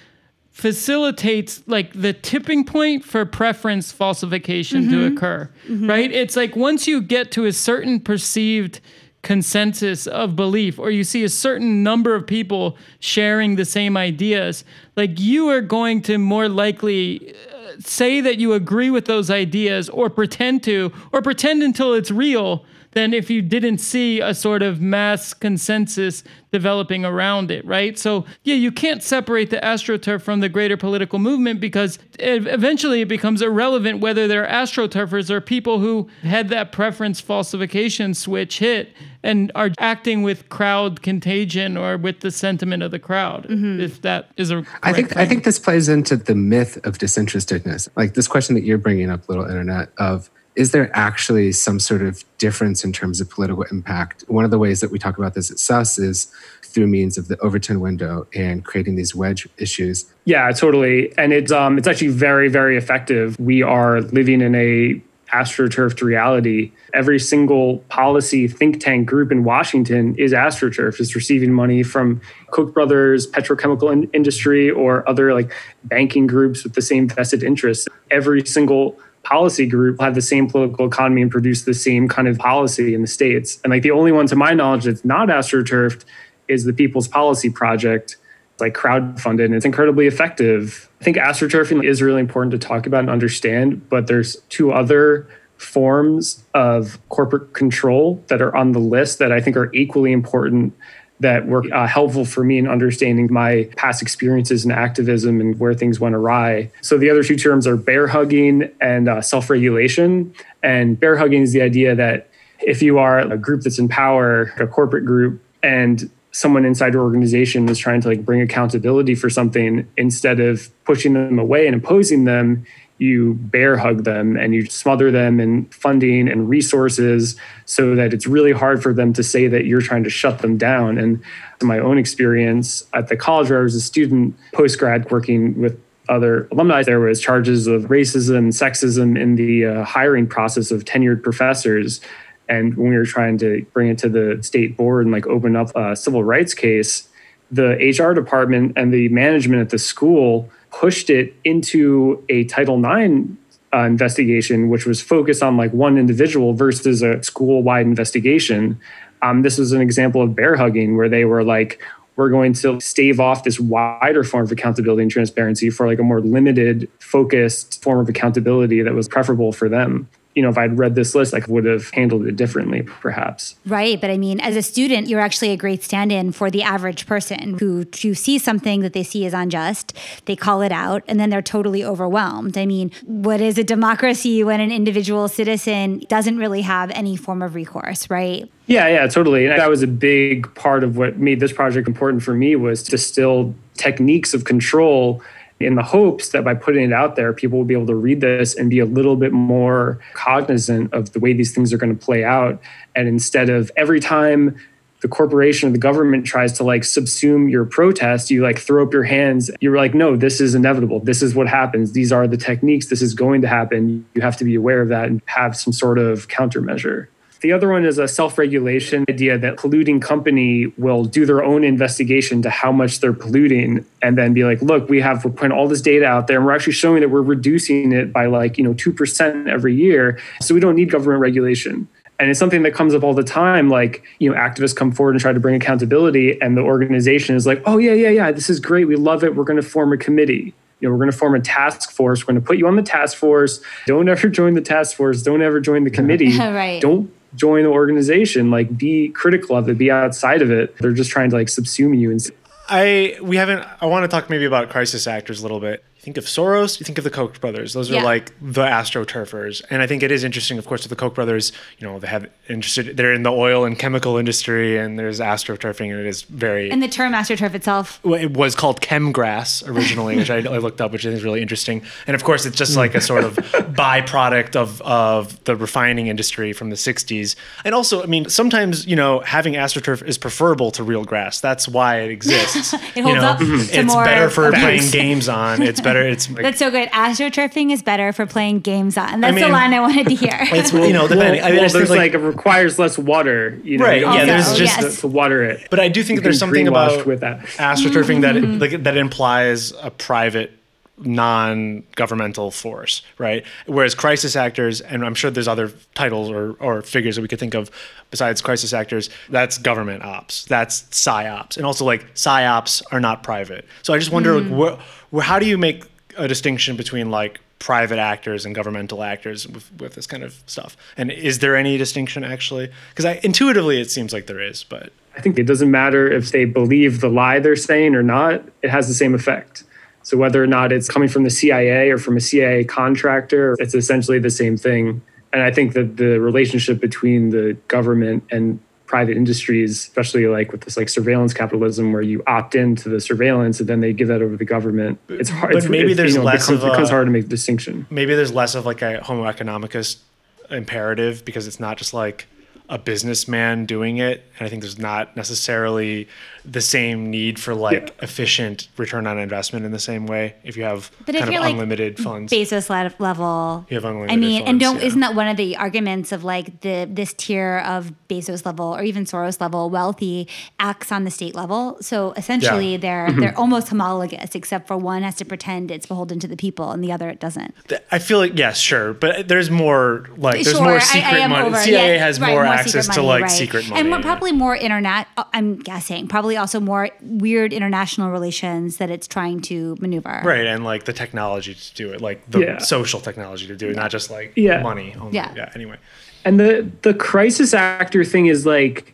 facilitates 0.50 1.64
like 1.68 1.94
the 1.94 2.14
tipping 2.14 2.66
point 2.66 3.04
for 3.06 3.26
preference 3.26 3.92
falsification 3.92 4.90
to 4.90 4.96
mm-hmm. 4.96 5.18
occur. 5.18 5.50
Mm-hmm. 5.68 5.90
Right? 5.90 6.12
It's 6.12 6.36
like 6.36 6.56
once 6.56 6.88
you 6.88 7.02
get 7.02 7.32
to 7.34 7.46
a 7.46 7.54
certain 7.54 8.00
perceived 8.00 8.82
consensus 9.22 10.08
of 10.08 10.36
belief 10.36 10.80
or 10.80 10.90
you 10.90 11.04
see 11.04 11.24
a 11.24 11.30
certain 11.30 11.84
number 11.84 12.16
of 12.16 12.26
people 12.26 12.76
sharing 13.00 13.56
the 13.56 13.66
same 13.66 13.96
ideas, 13.96 14.64
like 14.96 15.20
you 15.20 15.48
are 15.50 15.62
going 15.62 16.02
to 16.02 16.18
more 16.18 16.50
likely 16.50 17.34
say 17.80 18.22
that 18.22 18.38
you 18.38 18.54
agree 18.54 18.90
with 18.90 19.06
those 19.06 19.30
ideas 19.30 19.90
or 19.90 20.10
pretend 20.10 20.64
to 20.64 20.92
or 21.12 21.22
pretend 21.22 21.64
until 21.64 21.94
it's 21.94 22.12
real 22.12 22.66
than 22.92 23.14
if 23.14 23.30
you 23.30 23.42
didn't 23.42 23.78
see 23.78 24.20
a 24.20 24.34
sort 24.34 24.62
of 24.62 24.82
mass 24.82 25.34
consensus 25.34 26.24
developing 26.52 27.06
around 27.06 27.50
it, 27.50 27.66
right? 27.66 27.98
So, 27.98 28.26
yeah, 28.44 28.56
you 28.56 28.72
can't 28.72 29.02
separate 29.02 29.50
the 29.50 29.58
astroturf 29.58 30.22
from 30.22 30.42
the 30.42 30.50
greater 30.50 30.76
political 30.76 31.18
movement 31.18 31.62
because 31.62 31.98
ev- 32.20 32.48
eventually 32.48 33.02
it 33.02 33.08
becomes 33.08 33.42
irrelevant 33.42 34.02
whether 34.02 34.28
they're 34.28 34.48
astroturfers 34.48 35.30
or 35.30 35.40
people 35.40 35.80
who 35.80 36.10
had 36.24 36.50
that 36.50 36.72
preference 36.74 37.22
falsification 37.22 38.14
switch 38.14 38.60
hit 38.60 38.94
and 39.24 39.52
are 39.56 39.70
acting 39.80 40.24
with 40.24 40.50
crowd 40.50 41.02
contagion 41.02 41.78
or 41.78 41.96
with 41.96 42.20
the 42.20 42.32
sentiment 42.32 42.84
of 42.84 42.92
the 42.92 43.00
crowd, 43.00 43.48
mm-hmm. 43.48 43.80
if 43.80 44.02
that 44.02 44.32
is 44.36 44.52
a 44.52 44.66
I 44.84 44.92
think 44.92 45.10
correct 45.10 45.18
I 45.18 45.26
think 45.26 45.44
this 45.44 45.60
plays 45.60 45.88
into 45.88 46.18
the 46.18 46.36
myth 46.36 46.78
of 46.86 46.98
disinterestedness. 46.98 47.88
Like 47.96 48.16
this 48.16 48.28
question 48.28 48.56
that 48.56 48.64
you're 48.64 48.78
bringing 48.78 49.10
up, 49.10 49.30
little 49.30 49.46
internet, 49.46 49.90
of 49.98 50.30
is 50.56 50.72
there 50.72 50.96
actually 50.96 51.52
some 51.52 51.80
sort 51.80 52.02
of 52.02 52.24
difference 52.38 52.84
in 52.84 52.92
terms 52.92 53.22
of 53.22 53.30
political 53.30 53.64
impact? 53.64 54.24
One 54.28 54.44
of 54.44 54.52
the 54.52 54.58
ways 54.58 54.82
that 54.82 54.92
we 54.92 55.00
talk 55.00 55.18
about 55.18 55.34
this 55.34 55.50
at 55.50 55.60
SUS 55.60 55.98
is 55.98 56.32
through 56.64 56.88
means 56.88 57.18
of 57.18 57.28
the 57.28 57.38
Overton 57.40 57.80
window 57.80 58.28
and 58.34 58.64
creating 58.64 58.96
these 58.96 59.16
wedge 59.16 59.48
issues. 59.58 60.12
Yeah, 60.26 60.52
totally. 60.52 61.16
And 61.18 61.34
it's 61.34 61.52
um 61.52 61.78
it's 61.78 61.88
actually 61.88 62.10
very 62.10 62.50
very 62.50 62.78
effective. 62.78 63.40
We 63.40 63.62
are 63.62 64.02
living 64.02 64.42
in 64.42 64.56
a 64.56 65.02
astroturfed 65.34 66.02
reality. 66.02 66.72
Every 66.94 67.20
single 67.20 67.78
policy 67.90 68.50
think 68.50 68.82
tank 68.82 69.08
group 69.08 69.32
in 69.32 69.46
Washington 69.46 70.16
is 70.18 70.34
astroturf, 70.34 71.00
is 71.00 71.16
receiving 71.16 71.54
money 71.54 71.84
from 71.84 72.20
Koch 72.52 72.74
brothers, 72.74 73.28
petrochemical 73.32 73.92
in- 73.92 74.10
industry, 74.12 74.70
or 74.70 75.08
other 75.08 75.34
like 75.34 75.54
banking 75.86 76.28
groups 76.28 76.64
with 76.64 76.74
the 76.74 76.82
same 76.82 77.08
vested 77.08 77.44
interests. 77.44 77.88
Every 78.10 78.46
single 78.46 79.00
policy 79.24 79.66
group 79.66 80.00
have 80.02 80.16
the 80.16 80.22
same 80.22 80.50
political 80.50 80.88
economy 80.88 81.22
and 81.22 81.32
produce 81.32 81.64
the 81.64 81.74
same 81.74 82.08
kind 82.08 82.28
of 82.28 82.38
policy 82.38 82.94
in 82.94 83.02
the 83.02 83.08
states. 83.08 83.60
And 83.64 83.72
like 83.72 83.84
the 83.84 83.92
only 83.92 84.12
one 84.12 84.28
to 84.28 84.36
my 84.36 84.54
knowledge 84.54 84.86
that's 84.86 85.06
not 85.06 85.30
astroturfed 85.30 86.06
is 86.48 86.66
the 86.66 86.74
People's 86.74 87.08
Policy 87.08 87.50
Project 87.50 88.18
It's 88.54 88.62
like 88.62 88.74
crowdfunded 88.74 89.46
and 89.46 89.56
it's 89.56 89.66
incredibly 89.66 90.08
effective. 90.08 90.90
I 91.00 91.04
think 91.04 91.18
astroturfing 91.18 91.84
is 91.84 92.02
really 92.02 92.20
important 92.20 92.52
to 92.52 92.60
talk 92.60 92.86
about 92.86 93.02
and 93.02 93.10
understand, 93.10 93.90
but 93.90 94.08
there's 94.08 94.38
two 94.50 94.72
other 94.72 95.28
forms 95.58 96.44
of 96.54 96.98
corporate 97.10 97.54
control 97.54 98.24
that 98.28 98.42
are 98.42 98.56
on 98.56 98.72
the 98.72 98.80
list 98.80 99.20
that 99.20 99.32
I 99.32 99.40
think 99.40 99.56
are 99.56 99.72
equally 99.74 100.12
important 100.12 100.74
that 101.22 101.48
were 101.48 101.64
uh, 101.74 101.88
helpful 101.88 102.26
for 102.26 102.44
me 102.44 102.58
in 102.58 102.68
understanding 102.68 103.32
my 103.32 103.70
past 103.78 104.02
experiences 104.02 104.66
in 104.66 104.72
activism 104.72 105.40
and 105.40 105.60
where 105.60 105.74
things 105.74 106.00
went 106.00 106.16
awry. 106.16 106.72
So 106.82 106.98
the 106.98 107.10
other 107.10 107.24
two 107.24 107.36
terms 107.36 107.66
are 107.68 107.78
bear 107.78 108.08
hugging 108.08 108.70
and 108.82 109.08
uh, 109.08 109.22
self-regulation. 109.22 110.34
And 110.64 111.00
bear 111.00 111.16
hugging 111.18 111.44
is 111.44 111.54
the 111.54 111.62
idea 111.62 111.96
that 111.96 112.30
if 112.60 112.82
you 112.82 112.98
are 112.98 113.20
a 113.20 113.38
group 113.38 113.62
that's 113.62 113.80
in 113.80 113.88
power, 113.88 114.54
a 114.60 114.68
corporate 114.68 115.06
group, 115.06 115.42
and 115.64 116.10
someone 116.32 116.66
inside 116.66 116.94
your 116.94 117.04
organization 117.04 117.68
is 117.70 117.78
trying 117.78 118.02
to 118.02 118.08
like 118.08 118.26
bring 118.26 118.42
accountability 118.42 119.16
for 119.16 119.30
something 119.30 119.88
instead 119.98 120.40
of 120.40 120.70
pushing 120.86 121.14
them 121.14 121.38
away 121.38 121.68
and 121.68 121.76
imposing 121.76 122.24
them 122.24 122.66
you 123.02 123.34
bear 123.34 123.78
hug 123.78 124.04
them 124.04 124.38
and 124.38 124.54
you 124.54 124.66
smother 124.68 125.10
them 125.10 125.40
in 125.40 125.66
funding 125.66 126.30
and 126.30 126.48
resources 126.48 127.36
so 127.66 127.96
that 127.96 128.14
it's 128.14 128.28
really 128.28 128.52
hard 128.52 128.84
for 128.84 128.94
them 128.94 129.12
to 129.14 129.24
say 129.24 129.48
that 129.48 129.66
you're 129.66 129.82
trying 129.82 130.04
to 130.04 130.10
shut 130.10 130.40
them 130.40 130.56
down. 130.56 131.00
And 131.00 131.22
my 131.64 131.80
own 131.80 131.98
experience 131.98 132.84
at 132.94 133.08
the 133.08 133.18
college 133.18 133.50
where 133.50 133.60
i 133.60 133.64
was 133.64 133.76
a 133.76 133.82
student 133.82 134.36
post 134.54 134.78
grad 134.78 135.10
working 135.10 135.60
with 135.60 135.82
other 136.10 136.48
alumni 136.52 136.84
there 136.84 137.00
was 137.00 137.22
charges 137.22 137.68
of 137.68 137.84
racism 137.84 138.48
sexism 138.50 139.20
in 139.20 139.36
the 139.36 139.66
uh, 139.66 139.84
hiring 139.84 140.28
process 140.28 140.70
of 140.70 140.86
tenured 140.86 141.24
professors. 141.24 142.02
And 142.50 142.76
when 142.76 142.90
we 142.90 142.98
were 142.98 143.06
trying 143.06 143.38
to 143.40 143.66
bring 143.74 143.90
it 143.90 143.98
to 144.00 144.10
the 144.10 144.40
state 144.44 144.78
board 144.78 145.06
and 145.06 145.14
like 145.14 145.26
open 145.26 145.56
up 145.56 145.76
a 145.76 145.96
civil 145.96 146.24
rights 146.24 146.54
case, 146.54 147.08
the 147.50 147.76
HR 147.98 148.14
department 148.14 148.74
and 148.76 148.94
the 148.94 149.10
management 149.10 149.62
at 149.62 149.70
the 149.70 149.80
school 149.80 150.50
pushed 150.72 151.10
it 151.10 151.34
into 151.44 152.24
a 152.30 152.46
Title 152.46 152.84
IX 152.84 153.30
uh, 153.74 153.80
investigation, 153.80 154.70
which 154.70 154.86
was 154.86 155.02
focused 155.02 155.44
on 155.44 155.58
like 155.58 155.72
one 155.74 155.98
individual 155.98 156.54
versus 156.54 157.02
a 157.02 157.22
school 157.24 157.64
wide 157.64 157.86
investigation. 157.86 158.80
Um, 159.22 159.44
this 159.44 159.58
was 159.58 159.72
an 159.72 159.82
example 159.82 160.22
of 160.22 160.36
bear 160.36 160.56
hugging 160.56 160.98
where 160.98 161.10
they 161.10 161.26
were 161.26 161.44
like, 161.44 161.82
we're 162.16 162.30
going 162.30 162.54
to 162.54 162.80
stave 162.82 163.20
off 163.20 163.44
this 163.44 163.60
wider 163.60 164.24
form 164.24 164.46
of 164.46 164.52
accountability 164.52 165.04
and 165.04 165.12
transparency 165.12 165.70
for 165.70 165.88
like 165.88 166.00
a 166.00 166.04
more 166.04 166.20
limited, 166.20 166.90
focused 167.00 167.82
form 167.82 168.00
of 168.00 168.10
accountability 168.10 168.82
that 168.82 168.94
was 168.94 169.08
preferable 169.08 169.52
for 169.52 169.70
them 169.70 170.10
you 170.36 170.42
know, 170.42 170.50
if 170.50 170.58
I'd 170.58 170.78
read 170.78 170.96
this 170.96 171.14
list, 171.14 171.34
I 171.34 171.42
would 171.48 171.66
have 171.66 171.90
handled 171.92 172.26
it 172.26 172.36
differently, 172.36 172.84
perhaps. 172.84 173.56
Right. 173.66 174.00
But 174.00 174.10
I 174.10 174.18
mean, 174.18 174.40
as 174.40 174.56
a 174.56 174.62
student, 174.62 175.08
you're 175.08 175.20
actually 175.20 175.50
a 175.50 175.58
great 175.58 175.84
stand 175.84 176.12
in 176.12 176.32
for 176.32 176.50
the 176.50 176.64
average 176.64 177.06
person 177.06 177.58
who, 177.60 177.86
who 178.02 178.14
sees 178.14 178.44
something 178.44 178.82
that 178.82 178.94
they 178.94 179.04
see 179.04 179.26
is 179.26 179.34
unjust, 179.34 179.94
they 180.26 180.36
call 180.36 180.62
it 180.62 180.72
out, 180.72 181.04
and 181.08 181.20
then 181.20 181.30
they're 181.30 181.42
totally 181.42 181.84
overwhelmed. 181.84 182.58
I 182.58 182.66
mean, 182.66 182.92
what 183.06 183.42
is 183.42 183.58
a 183.58 183.64
democracy 183.64 184.44
when 184.44 184.62
an 184.62 184.72
individual 184.72 185.28
citizen 185.28 186.00
doesn't 186.08 186.38
really 186.38 186.62
have 186.62 186.92
any 186.92 187.16
form 187.18 187.42
of 187.42 187.56
recourse, 187.56 188.10
right? 188.10 188.50
Yeah, 188.68 188.88
yeah, 188.88 189.08
totally. 189.08 189.48
And 189.48 189.60
that 189.60 189.70
was 189.70 189.84
a 189.84 189.88
big 189.88 190.54
part 190.56 190.84
of 190.84 190.96
what 190.96 191.18
made 191.18 191.42
this 191.42 191.52
project 191.52 191.88
important 191.88 192.24
for 192.24 192.34
me 192.34 192.56
was 192.56 192.84
to 192.84 192.92
distill 192.92 193.54
techniques 193.76 194.34
of 194.34 194.46
control 194.46 195.22
in 195.64 195.76
the 195.76 195.84
hopes 195.84 196.30
that 196.30 196.44
by 196.44 196.54
putting 196.54 196.84
it 196.84 196.94
out 196.94 197.16
there, 197.16 197.34
people 197.34 197.58
will 197.58 197.66
be 197.66 197.74
able 197.74 197.88
to 197.88 197.96
read 197.96 198.22
this 198.22 198.56
and 198.56 198.70
be 198.70 198.80
a 198.80 198.86
little 198.86 199.16
bit 199.16 199.32
more 199.32 200.00
cognizant 200.14 200.94
of 200.94 201.14
the 201.14 201.20
way 201.20 201.34
these 201.34 201.54
things 201.54 201.74
are 201.74 201.78
going 201.78 201.96
to 201.96 202.06
play 202.06 202.24
out. 202.24 202.62
And 202.96 203.08
instead 203.08 203.50
of 203.50 203.72
every 203.76 204.00
time 204.00 204.58
the 205.02 205.08
corporation 205.08 205.68
or 205.70 205.72
the 205.72 205.80
government 205.80 206.26
tries 206.26 206.54
to 206.54 206.64
like 206.64 206.84
subsume 206.84 207.50
your 207.50 207.66
protest, 207.66 208.30
you 208.30 208.44
like 208.44 208.60
throw 208.60 208.86
up 208.86 208.94
your 208.94 209.04
hands. 209.04 209.50
You're 209.60 209.76
like, 209.76 209.94
no, 209.94 210.16
this 210.16 210.40
is 210.40 210.54
inevitable. 210.56 211.00
This 211.00 211.24
is 211.24 211.34
what 211.34 211.48
happens. 211.48 211.94
These 211.94 212.12
are 212.12 212.28
the 212.28 212.38
techniques. 212.38 212.88
This 212.88 213.02
is 213.02 213.14
going 213.14 213.42
to 213.42 213.48
happen. 213.48 214.06
You 214.14 214.22
have 214.22 214.38
to 214.38 214.46
be 214.46 214.56
aware 214.56 214.82
of 214.82 214.90
that 214.90 215.08
and 215.08 215.22
have 215.26 215.58
some 215.58 215.74
sort 215.74 215.98
of 215.98 216.28
countermeasure. 216.28 217.08
The 217.42 217.52
other 217.52 217.70
one 217.70 217.86
is 217.86 217.98
a 217.98 218.08
self 218.08 218.38
regulation 218.38 219.04
idea 219.10 219.38
that 219.38 219.58
polluting 219.58 220.00
company 220.00 220.68
will 220.78 221.04
do 221.04 221.26
their 221.26 221.44
own 221.44 221.64
investigation 221.64 222.44
to 222.44 222.52
how 222.52 222.72
much 222.72 223.00
they're 223.00 223.14
polluting 223.14 223.84
and 224.02 224.16
then 224.18 224.34
be 224.34 224.44
like, 224.44 224.62
look, 224.62 224.90
we 224.90 225.02
have, 225.02 225.26
we're 225.26 225.32
putting 225.32 225.52
all 225.52 225.68
this 225.68 225.82
data 225.82 226.06
out 226.06 226.28
there 226.28 226.38
and 226.38 226.46
we're 226.46 226.54
actually 226.54 226.74
showing 226.74 227.02
that 227.02 227.10
we're 227.10 227.22
reducing 227.24 227.92
it 227.94 228.14
by 228.14 228.28
like, 228.28 228.60
you 228.60 228.64
know, 228.64 228.76
2% 228.76 229.48
every 229.48 229.76
year. 229.76 230.20
So 230.40 230.54
we 230.54 230.60
don't 230.60 230.76
need 230.76 230.92
government 230.92 231.20
regulation. 231.20 231.88
And 232.20 232.30
it's 232.30 232.38
something 232.38 232.62
that 232.62 232.76
comes 232.76 232.94
up 232.94 233.04
all 233.04 233.16
the 233.16 233.24
time. 233.24 233.70
Like, 233.70 234.04
you 234.20 234.30
know, 234.30 234.38
activists 234.38 234.76
come 234.76 234.92
forward 234.92 235.14
and 235.14 235.22
try 235.22 235.34
to 235.34 235.40
bring 235.40 235.56
accountability, 235.56 236.40
and 236.40 236.56
the 236.56 236.62
organization 236.62 237.36
is 237.36 237.48
like, 237.48 237.64
oh, 237.66 237.80
yeah, 237.80 237.94
yeah, 237.94 238.10
yeah, 238.10 238.32
this 238.32 238.48
is 238.48 238.60
great. 238.60 238.86
We 238.86 238.96
love 238.96 239.24
it. 239.24 239.36
We're 239.36 239.44
going 239.44 239.60
to 239.60 239.68
form 239.68 239.92
a 239.92 239.98
committee 239.98 240.54
you 240.82 240.88
know, 240.88 240.94
we're 240.94 241.00
going 241.00 241.12
to 241.12 241.18
form 241.18 241.36
a 241.36 241.40
task 241.40 241.92
force. 241.92 242.24
We're 242.24 242.34
going 242.34 242.42
to 242.42 242.48
put 242.48 242.58
you 242.58 242.68
on 242.68 242.76
the 242.76 242.82
task 242.82 243.16
force. 243.16 243.62
Don't 243.86 244.10
ever 244.10 244.28
join 244.30 244.56
the 244.56 244.62
task 244.62 244.98
force. 244.98 245.22
Don't 245.22 245.42
ever 245.42 245.60
join 245.60 245.84
the 245.84 245.92
committee. 245.92 246.38
Right. 246.42 246.82
Don't 246.82 247.14
join 247.36 247.64
the 247.64 247.70
organization. 247.70 248.52
Like, 248.52 248.78
be 248.78 249.10
critical 249.10 249.56
of 249.56 249.70
it. 249.70 249.78
Be 249.78 249.92
outside 249.92 250.42
of 250.42 250.52
it. 250.52 250.78
They're 250.78 250.94
just 250.94 251.12
trying 251.12 251.30
to 251.30 251.36
like 251.36 251.48
subsume 251.48 251.98
you. 251.98 252.12
And 252.12 252.22
I 252.70 253.18
we 253.22 253.38
haven't. 253.38 253.66
I 253.82 253.86
want 253.86 254.04
to 254.04 254.08
talk 254.08 254.30
maybe 254.30 254.46
about 254.46 254.70
crisis 254.70 255.08
actors 255.08 255.40
a 255.40 255.44
little 255.44 255.60
bit. 255.60 255.84
You 256.02 256.06
think 256.06 256.18
of 256.18 256.26
Soros, 256.26 256.80
you 256.80 256.84
think 256.84 256.98
of 256.98 257.04
the 257.04 257.12
Koch 257.12 257.40
brothers. 257.40 257.74
Those 257.74 257.92
are 257.92 257.98
Yeah. 257.98 258.04
like 258.04 258.32
the 258.42 258.64
astroturfers, 258.64 259.62
and 259.70 259.84
I 259.84 259.86
think 259.88 260.02
it 260.02 260.12
is 260.12 260.24
interesting. 260.24 260.58
Of 260.58 260.66
course, 260.66 260.82
with 260.82 260.90
the 260.90 260.96
Koch 260.96 261.14
brothers, 261.14 261.52
you 261.78 261.86
know, 261.88 262.00
they 262.00 262.08
have 262.08 262.26
interested. 262.50 262.98
They're 262.98 263.14
in 263.14 263.22
the 263.22 263.30
oil 263.30 263.66
and 263.66 263.78
chemical 263.78 264.18
industry, 264.18 264.80
and 264.80 264.98
there's 264.98 265.20
astroturfing, 265.20 265.92
and 265.92 266.00
it 266.00 266.08
is 266.08 266.24
very. 266.24 266.72
And 266.72 266.82
the 266.82 266.88
term 266.88 267.14
astroturf 267.14 267.54
itself. 267.54 268.00
it 268.04 268.36
was 268.36 268.56
called 268.56 268.82
chemgrass 268.82 269.62
originally, 269.68 270.16
which 270.16 270.32
I, 270.32 270.38
I 270.38 270.58
looked 270.66 270.82
up, 270.82 270.92
which 270.92 271.06
I 271.06 271.10
think 271.10 271.18
is 271.20 271.24
really 271.24 271.40
interesting. 271.44 271.84
And 272.08 272.16
of 272.16 272.24
course, 272.24 272.48
it's 272.48 272.58
just 272.58 272.76
like 272.76 272.96
a 272.96 273.02
sort 273.02 273.24
of 273.24 273.36
byproduct 273.36 274.56
of 274.56 274.82
of 274.82 275.44
the 275.44 275.56
refining 275.56 276.08
industry 276.08 276.52
from 276.52 276.72
the 276.72 276.78
'60s. 276.78 277.36
And 277.64 277.76
also, 277.76 278.02
I 278.02 278.08
mean, 278.08 278.28
sometimes 278.28 278.88
you 278.88 278.96
know 278.96 279.20
having 279.20 279.54
astroturf 279.54 280.02
is 280.08 280.18
preferable 280.18 280.72
to 280.72 280.84
real 280.84 281.04
grass. 281.06 281.40
That's 281.40 281.68
why 281.68 282.00
it 282.02 282.10
exists. 282.10 282.74
It 282.96 283.04
holds 283.04 283.24
up 283.24 283.38
to 283.38 283.46
it's 283.46 283.94
more 283.94 284.04
better 284.04 284.30
for 284.30 284.52
playing 284.52 284.90
games 284.92 285.30
on. 285.30 285.62
It's 285.62 285.80
better 285.80 285.91
better. 285.94 286.08
It's 286.08 286.30
like, 286.30 286.42
That's 286.42 286.60
so 286.60 286.72
good. 286.72 286.90
Astroturfing 286.90 287.72
is 287.72 287.82
better 287.84 288.12
for 288.14 288.26
playing 288.26 288.60
games 288.60 288.98
on. 288.98 289.22
That's 289.22 289.36
the 289.36 289.42
mean- 289.42 289.52
line 289.52 289.74
I 289.74 289.80
wanted 289.80 290.08
to 290.08 290.16
hear. 290.16 290.32
it's 290.42 290.74
you 290.74 290.94
know 290.94 291.08
depending. 291.08 291.42
Well, 291.42 291.48
I 291.48 291.52
mean, 291.52 291.60
well, 291.62 291.70
there's 291.70 291.90
like, 291.90 291.98
like, 292.00 292.14
it 292.14 292.20
requires 292.20 292.80
less 292.80 292.98
water, 292.98 293.60
you 293.64 293.78
know. 293.78 293.86
Right, 293.86 294.02
you 294.02 294.08
yeah, 294.12 294.26
there's 294.26 294.58
just- 294.58 294.96
to, 294.96 295.02
to 295.02 295.08
water 295.08 295.44
it. 295.44 295.68
but 295.70 295.80
I 295.80 295.88
do 295.90 296.04
think 296.04 296.18
You 296.18 296.24
there's 296.24 296.40
something 296.40 296.68
about 296.68 297.06
with 297.06 297.22
that. 297.22 297.40
astroturfing 297.58 298.22
that 298.22 298.36
Mm-hmm. 298.36 298.60
like, 298.60 298.84
that 298.84 298.98
implies 298.98 299.72
a 299.82 299.92
private 299.92 300.58
non-governmental 301.06 302.52
force 302.52 303.02
right? 303.18 303.46
Whereas 303.66 303.96
crisis 303.96 304.36
actors 304.36 304.82
and 304.82 305.06
i'm 305.06 305.16
sure 305.16 305.30
there's 305.32 305.48
other 305.48 305.72
titles 305.96 306.30
or, 306.30 306.54
or 306.60 306.82
figures 306.82 307.16
that 307.16 307.22
we 307.22 307.28
could 307.28 307.40
think 307.40 307.54
of 307.54 307.70
besides 308.10 308.42
crisis 308.42 308.74
actors 308.74 309.10
that's 309.30 309.58
government 309.58 310.04
ops 310.04 310.46
that's 310.46 310.84
psyops 310.84 311.58
and 311.58 311.66
also 311.66 311.86
like 311.86 312.14
psyops 312.16 312.82
are 312.92 313.00
not 313.00 313.24
private. 313.24 313.66
So 313.84 313.94
i 313.94 313.98
just 313.98 314.12
wonder 314.12 314.32
Mm. 314.32 314.52
like, 314.52 314.80
wh- 314.80 315.18
wh- 315.18 315.24
how 315.24 315.40
do 315.40 315.46
you 315.46 315.58
make 315.58 315.84
a 316.18 316.28
distinction 316.28 316.76
between 316.76 317.10
like 317.12 317.40
private 317.60 318.00
actors 318.00 318.46
and 318.46 318.56
governmental 318.56 319.04
actors 319.04 319.48
with, 319.48 319.70
with 319.80 319.94
this 319.94 320.08
kind 320.08 320.24
of 320.24 320.34
stuff? 320.48 320.76
And 320.98 321.12
is 321.12 321.40
there 321.40 321.56
any 321.56 321.78
distinction 321.78 322.24
actually? 322.24 322.72
Because 322.90 323.06
i 323.06 323.20
intuitively 323.24 323.80
it 323.82 323.92
seems 323.92 324.14
like 324.14 324.26
there 324.28 324.42
is 324.42 324.64
but 324.64 324.92
I 325.18 325.22
think 325.22 325.38
it 325.38 325.44
doesn't 325.44 325.70
matter 325.70 326.10
if 326.10 326.32
they 326.32 326.46
believe 326.46 327.02
the 327.02 327.10
lie 327.10 327.40
they're 327.40 327.58
saying 327.58 327.96
or 327.96 328.04
not, 328.04 328.42
it 328.62 328.70
has 328.70 328.88
the 328.88 328.94
same 328.94 329.14
effect. 329.14 329.64
So 330.12 330.18
whether 330.18 330.44
or 330.44 330.48
not 330.48 330.74
it's 330.74 330.90
coming 330.90 331.08
from 331.08 331.24
the 331.24 331.30
CIA 331.30 331.90
or 331.90 331.98
from 331.98 332.18
a 332.18 332.20
CIA 332.20 332.66
contractor, 332.66 333.56
it's 333.60 333.74
essentially 333.74 334.20
the 334.20 334.30
same 334.30 334.58
thing. 334.58 335.02
And 335.32 335.42
I 335.42 335.52
think 335.52 335.72
that 335.72 335.96
the 335.96 336.20
relationship 336.20 336.82
between 336.82 337.30
the 337.30 337.56
government 337.70 338.26
and 338.30 338.60
private 338.88 339.16
industries, 339.16 339.72
especially 339.72 340.28
like 340.28 340.52
with 340.52 340.64
this 340.66 340.76
like 340.76 340.90
surveillance 340.90 341.34
capitalism 341.34 341.94
where 341.94 342.02
you 342.02 342.22
opt 342.28 342.56
into 342.56 342.90
the 342.90 343.00
surveillance 343.00 343.62
and 343.62 343.70
then 343.70 343.80
they 343.80 343.94
give 343.94 344.10
that 344.10 344.22
over 344.22 344.32
to 344.32 344.38
the 344.38 344.44
government. 344.44 345.00
It's 345.08 345.30
hard. 345.30 345.54
But 345.54 345.60
it's, 345.60 345.70
maybe 345.70 345.94
it's, 345.94 345.98
there's 345.98 346.12
you 346.12 346.20
know, 346.20 346.26
less 346.26 346.48
becomes, 346.48 346.62
of 346.62 346.68
a- 346.68 346.72
becomes 346.72 346.90
hard 346.90 347.08
to 347.08 347.12
make 347.12 347.30
distinction. 347.30 347.88
maybe 347.90 348.14
there's 348.14 348.34
less 348.34 348.54
of 348.54 348.66
like 348.66 348.82
a 348.82 349.02
homo 349.02 349.24
economicus 349.32 350.02
imperative 350.50 351.24
because 351.24 351.48
it's 351.48 351.62
not 351.62 351.78
just 351.78 351.94
like 351.94 352.28
a 352.68 352.78
businessman 352.78 353.66
doing 353.66 353.98
it 353.98 354.24
and 354.38 354.46
i 354.46 354.50
think 354.50 354.62
there's 354.62 354.80
not 354.80 355.16
necessarily 355.18 356.08
the 356.44 356.62
same 356.62 357.10
need 357.10 357.40
for 357.40 357.54
like 357.54 357.96
efficient 358.02 358.68
return 358.78 359.06
on 359.08 359.18
investment 359.20 359.66
in 359.66 359.72
the 359.72 359.80
same 359.80 360.06
way 360.08 360.36
if 360.44 360.58
you 360.58 360.64
have 360.64 360.92
But 361.06 361.16
if 361.16 361.20
kind 361.22 361.30
of 361.30 361.34
you're 361.34 361.42
like 361.42 361.52
unlimited 361.54 362.00
funds 362.00 362.32
Bezos 362.34 362.70
le- 362.70 362.94
level. 363.04 363.66
You 363.70 363.76
have 363.76 363.86
unlimited 363.86 364.12
I 364.12 364.16
mean, 364.16 364.42
and 364.44 364.60
don't 364.60 364.78
yeah. 364.80 364.86
isn't 364.88 365.00
that 365.02 365.16
one 365.16 365.28
of 365.28 365.38
the 365.38 365.56
arguments 365.58 366.12
of 366.12 366.24
like 366.24 366.62
the 366.62 366.88
this 366.92 367.14
tier 367.14 367.60
of 367.66 367.94
Bezos 368.10 368.46
level 368.46 368.66
or 368.76 368.84
even 368.84 369.06
Soros 369.06 369.40
level 369.40 369.70
wealthy 369.70 370.28
acts 370.60 370.92
on 370.92 371.04
the 371.04 371.12
state 371.12 371.36
level. 371.36 371.78
So 371.82 372.14
essentially, 372.18 372.72
Yeah. 372.74 372.78
they're 372.78 373.08
Mm-hmm. 373.08 373.20
they're 373.20 373.38
almost 373.38 373.70
homologous, 373.70 374.36
except 374.36 374.68
for 374.68 374.78
one 374.78 375.02
has 375.04 375.16
to 375.16 375.26
pretend 375.26 375.72
it's 375.72 375.86
beholden 375.86 376.20
to 376.20 376.28
the 376.28 376.38
people, 376.38 376.72
and 376.72 376.84
the 376.84 376.92
other 376.92 377.10
it 377.10 377.20
doesn't. 377.20 377.54
i 377.92 378.00
feel 378.00 378.18
like 378.20 378.38
yes 378.38 378.58
sure 378.60 378.94
but 378.94 379.28
there's 379.28 379.50
more 379.50 380.06
like 380.18 380.44
there's 380.44 380.56
Sure, 380.56 380.64
more 380.64 380.80
secret 380.80 381.14
I 381.14 381.18
am 381.20 381.30
money 381.32 381.48
over- 381.48 381.58
cia 381.58 381.96
yeah, 381.96 382.06
has 382.06 382.20
right, 382.20 382.32
more, 382.34 382.44
secret 382.44 382.60
access 382.60 382.88
to 382.96 383.02
like 383.02 383.22
right. 383.24 383.32
secret 383.32 383.68
money 383.70 383.80
and 383.82 383.90
more, 383.90 384.00
yeah. 384.00 384.04
probably 384.06 384.32
more 384.32 384.56
internet. 384.56 385.08
uh, 385.18 385.24
I'm 385.34 385.58
guessing 385.58 386.08
probably 386.08 386.31
also 386.38 386.60
more 386.60 386.90
weird 387.02 387.54
international 387.54 388.10
relations 388.12 388.78
that 388.78 388.90
it's 388.90 389.08
trying 389.08 389.40
to 389.42 389.76
maneuver. 389.80 390.22
right 390.24 390.46
and 390.46 390.64
like 390.64 390.84
the 390.86 390.94
technology 390.94 391.54
to 391.54 391.74
do 391.76 391.92
it 391.92 392.02
like 392.02 392.30
the 392.30 392.40
Yeah. 392.40 392.58
social 392.60 393.00
technology 393.00 393.48
to 393.48 393.56
do 393.56 393.70
it 393.70 393.76
not 393.76 393.92
just 393.92 394.10
like 394.12 394.34
Yeah. 394.36 394.62
money 394.62 394.96
only. 395.00 395.16
Yeah. 395.16 395.32
yeah 395.36 395.50
anyway 395.56 395.78
And 396.26 396.40
the 396.40 396.70
the 396.84 396.94
crisis 396.94 397.54
actor 397.54 398.04
thing 398.04 398.28
is 398.28 398.46
like, 398.46 398.94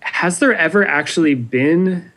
has 0.00 0.38
there 0.38 0.54
ever 0.54 0.86
actually 0.86 1.34
been 1.34 2.12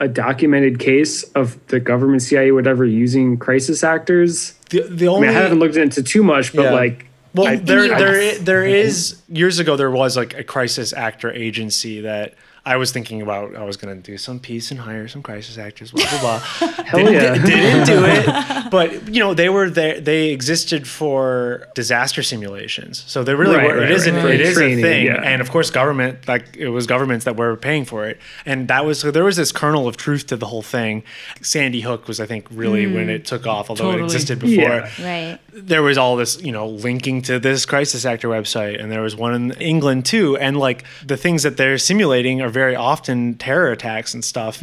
a 0.00 0.08
documented 0.08 0.78
case 0.78 1.22
of 1.34 1.58
the 1.68 1.80
government 1.80 2.22
CIA 2.22 2.50
whatever 2.52 2.84
using 2.84 3.36
crisis 3.38 3.84
actors? 3.84 4.54
the, 4.70 4.80
the 4.82 5.06
I 5.06 5.10
only 5.10 5.28
mean, 5.28 5.36
I 5.36 5.40
haven't 5.40 5.58
looked 5.58 5.76
into 5.76 6.02
too 6.02 6.22
much, 6.22 6.54
but 6.54 6.62
Yeah. 6.64 6.72
like, 6.72 7.06
Well, 7.34 7.46
In- 7.48 7.58
in 7.60 7.64
there, 7.66 7.82
the 7.82 7.94
there, 7.94 8.38
there 8.38 8.64
is 8.64 9.16
years 9.28 9.58
ago. 9.58 9.76
There 9.76 9.90
was 9.90 10.16
like 10.16 10.32
a 10.38 10.42
crisis 10.42 10.94
actor 10.94 11.30
agency 11.30 12.00
that 12.00 12.32
I 12.66 12.76
was 12.76 12.90
thinking 12.90 13.22
about. 13.22 13.54
I 13.54 13.62
was 13.64 13.76
going 13.76 13.94
to 13.96 14.02
do 14.02 14.18
some 14.18 14.40
piece 14.40 14.70
and 14.72 14.80
hire 14.80 15.06
some 15.06 15.22
crisis 15.22 15.56
actors. 15.56 15.92
Blah 15.92 16.04
blah 16.10 16.20
blah. 16.20 16.38
hell 16.84 16.98
didn't, 16.98 17.14
yeah. 17.14 17.46
didn't 17.46 17.86
do 17.86 18.04
it, 18.04 18.70
but 18.70 19.08
you 19.08 19.20
know 19.20 19.34
they 19.34 19.48
were 19.48 19.70
there. 19.70 20.00
They 20.00 20.30
existed 20.30 20.86
for 20.88 21.68
disaster 21.76 22.22
simulations, 22.24 23.04
so 23.06 23.22
they 23.22 23.34
really 23.34 23.56
Right, 23.56 23.68
were. 23.68 23.76
right, 23.76 23.84
it 23.84 23.92
is, 23.92 24.06
right. 24.06 24.14
an- 24.16 24.20
For 24.22 24.28
it 24.28 24.40
is 24.40 24.56
a 24.56 24.60
training, 24.60 24.82
thing, 24.84 25.06
yeah. 25.06 25.22
and 25.22 25.40
of 25.40 25.50
course, 25.50 25.70
government 25.70 26.26
like 26.26 26.56
it 26.56 26.68
was 26.70 26.86
governments 26.88 27.24
that 27.24 27.36
were 27.36 27.56
paying 27.56 27.84
for 27.84 28.04
it, 28.06 28.18
and 28.44 28.66
that 28.68 28.84
was 28.84 28.98
so 28.98 29.12
there 29.12 29.24
was 29.24 29.36
this 29.36 29.52
kernel 29.52 29.86
of 29.86 29.96
truth 29.96 30.26
to 30.26 30.36
the 30.36 30.46
whole 30.46 30.62
thing. 30.62 31.04
Sandy 31.42 31.82
Hook 31.82 32.08
was, 32.08 32.18
I 32.18 32.26
think, 32.26 32.48
really 32.50 32.84
hmm. 32.86 32.94
when 32.94 33.08
it 33.08 33.24
took 33.24 33.46
off, 33.46 33.70
although 33.70 33.84
Totally. 33.92 34.02
it 34.02 34.04
existed 34.06 34.38
before 34.40 34.64
Yeah. 34.64 34.90
Right. 34.98 35.38
there 35.52 35.82
was 35.82 35.96
all 35.96 36.16
this, 36.16 36.42
you 36.42 36.50
know, 36.50 36.66
linking 36.66 37.22
to 37.22 37.38
this 37.38 37.64
crisis 37.64 38.04
actor 38.04 38.28
website, 38.28 38.82
and 38.82 38.90
there 38.90 39.02
was 39.02 39.14
one 39.14 39.34
in 39.34 39.52
England 39.60 40.04
too. 40.06 40.36
And 40.36 40.58
like 40.58 40.84
the 41.06 41.16
things 41.16 41.44
that 41.44 41.56
they're 41.56 41.78
simulating 41.78 42.42
are 42.42 42.55
very 42.56 42.74
often 42.74 43.34
terror 43.34 43.70
attacks 43.70 44.14
and 44.14 44.24
stuff. 44.24 44.62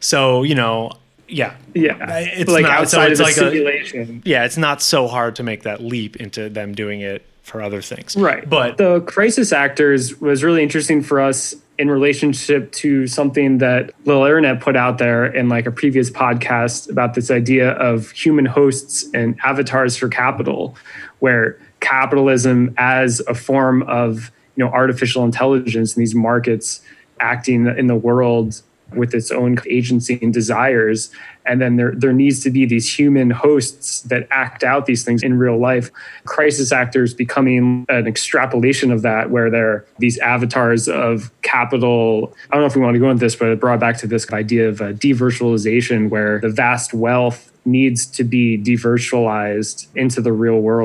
So 0.00 0.42
you 0.44 0.54
know, 0.54 0.92
yeah, 1.28 1.54
yeah, 1.74 1.96
It's 2.40 2.50
like 2.50 2.62
not- 2.62 2.88
so 2.88 2.98
outside 3.00 3.10
it's 3.12 3.20
of 3.20 3.26
the 3.26 3.30
like 3.32 3.36
a- 3.36 3.50
simulation. 3.50 4.22
yeah, 4.24 4.44
it's 4.44 4.56
not 4.56 4.80
so 4.82 5.08
hard 5.08 5.36
to 5.36 5.42
make 5.42 5.62
that 5.64 5.82
leap 5.82 6.16
into 6.16 6.48
them 6.48 6.72
doing 6.74 7.00
it 7.00 7.24
for 7.42 7.60
other 7.60 7.82
things. 7.82 8.14
Right. 8.16 8.48
But 8.48 8.76
the 8.76 9.00
crisis 9.00 9.52
actors 9.52 10.20
was 10.20 10.44
really 10.44 10.62
interesting 10.62 11.02
for 11.02 11.20
us 11.20 11.54
in 11.78 11.90
relationship 11.90 12.70
to 12.70 13.06
something 13.08 13.58
that 13.58 13.90
Lil 14.04 14.24
Internet 14.24 14.60
put 14.60 14.76
out 14.76 14.98
there 14.98 15.24
in 15.26 15.48
like 15.48 15.66
a 15.66 15.72
previous 15.72 16.10
podcast 16.10 16.88
about 16.88 17.14
this 17.14 17.30
idea 17.30 17.70
of 17.72 18.10
human 18.12 18.44
hosts 18.46 19.04
and 19.12 19.36
avatars 19.42 19.96
for 19.96 20.08
capital, 20.08 20.76
where 21.18 21.58
capitalism 21.80 22.72
as 22.78 23.20
a 23.26 23.34
form 23.34 23.82
of 23.84 24.30
you 24.54 24.64
know 24.64 24.70
artificial 24.70 25.24
intelligence 25.24 25.96
in 25.96 26.00
these 26.00 26.14
markets 26.14 26.80
acting 27.22 27.66
in 27.66 27.86
the 27.86 27.96
world 27.96 28.60
with 28.94 29.14
its 29.14 29.30
own 29.30 29.58
agency 29.68 30.18
and 30.22 30.32
desires. 30.32 31.10
And 31.44 31.60
then 31.60 31.76
there 31.76 31.92
there 31.96 32.12
needs 32.12 32.42
to 32.44 32.50
be 32.50 32.66
these 32.66 32.92
human 32.98 33.30
hosts 33.30 34.02
that 34.02 34.28
act 34.30 34.62
out 34.62 34.86
these 34.86 35.04
things 35.04 35.22
in 35.22 35.38
real 35.38 35.58
life. 35.58 35.90
Crisis 36.24 36.72
actors 36.72 37.14
becoming 37.14 37.84
an 37.88 38.06
extrapolation 38.06 38.92
of 38.92 39.02
that 39.02 39.30
where 39.30 39.50
they're 39.50 39.84
these 39.98 40.18
avatars 40.18 40.88
of 40.88 41.32
capital. 41.42 42.34
I 42.50 42.54
don't 42.54 42.62
know 42.62 42.66
if 42.66 42.76
we 42.76 42.82
want 42.82 42.94
to 42.94 43.00
go 43.00 43.10
into 43.10 43.20
this 43.20 43.34
but 43.34 43.48
it 43.48 43.60
brought 43.60 43.80
back 43.80 43.96
to 43.98 44.06
this 44.06 44.30
idea 44.32 44.68
of 44.68 44.80
uh, 44.80 44.92
devirtualization 44.92 46.10
where 46.10 46.40
the 46.40 46.50
vast 46.50 46.94
wealth 46.94 47.51
needs 47.64 48.06
to 48.06 48.24
be 48.24 48.58
devirtualized 48.58 49.86
into 49.94 50.20
the 50.20 50.32
real 50.32 50.60
world 50.60 50.82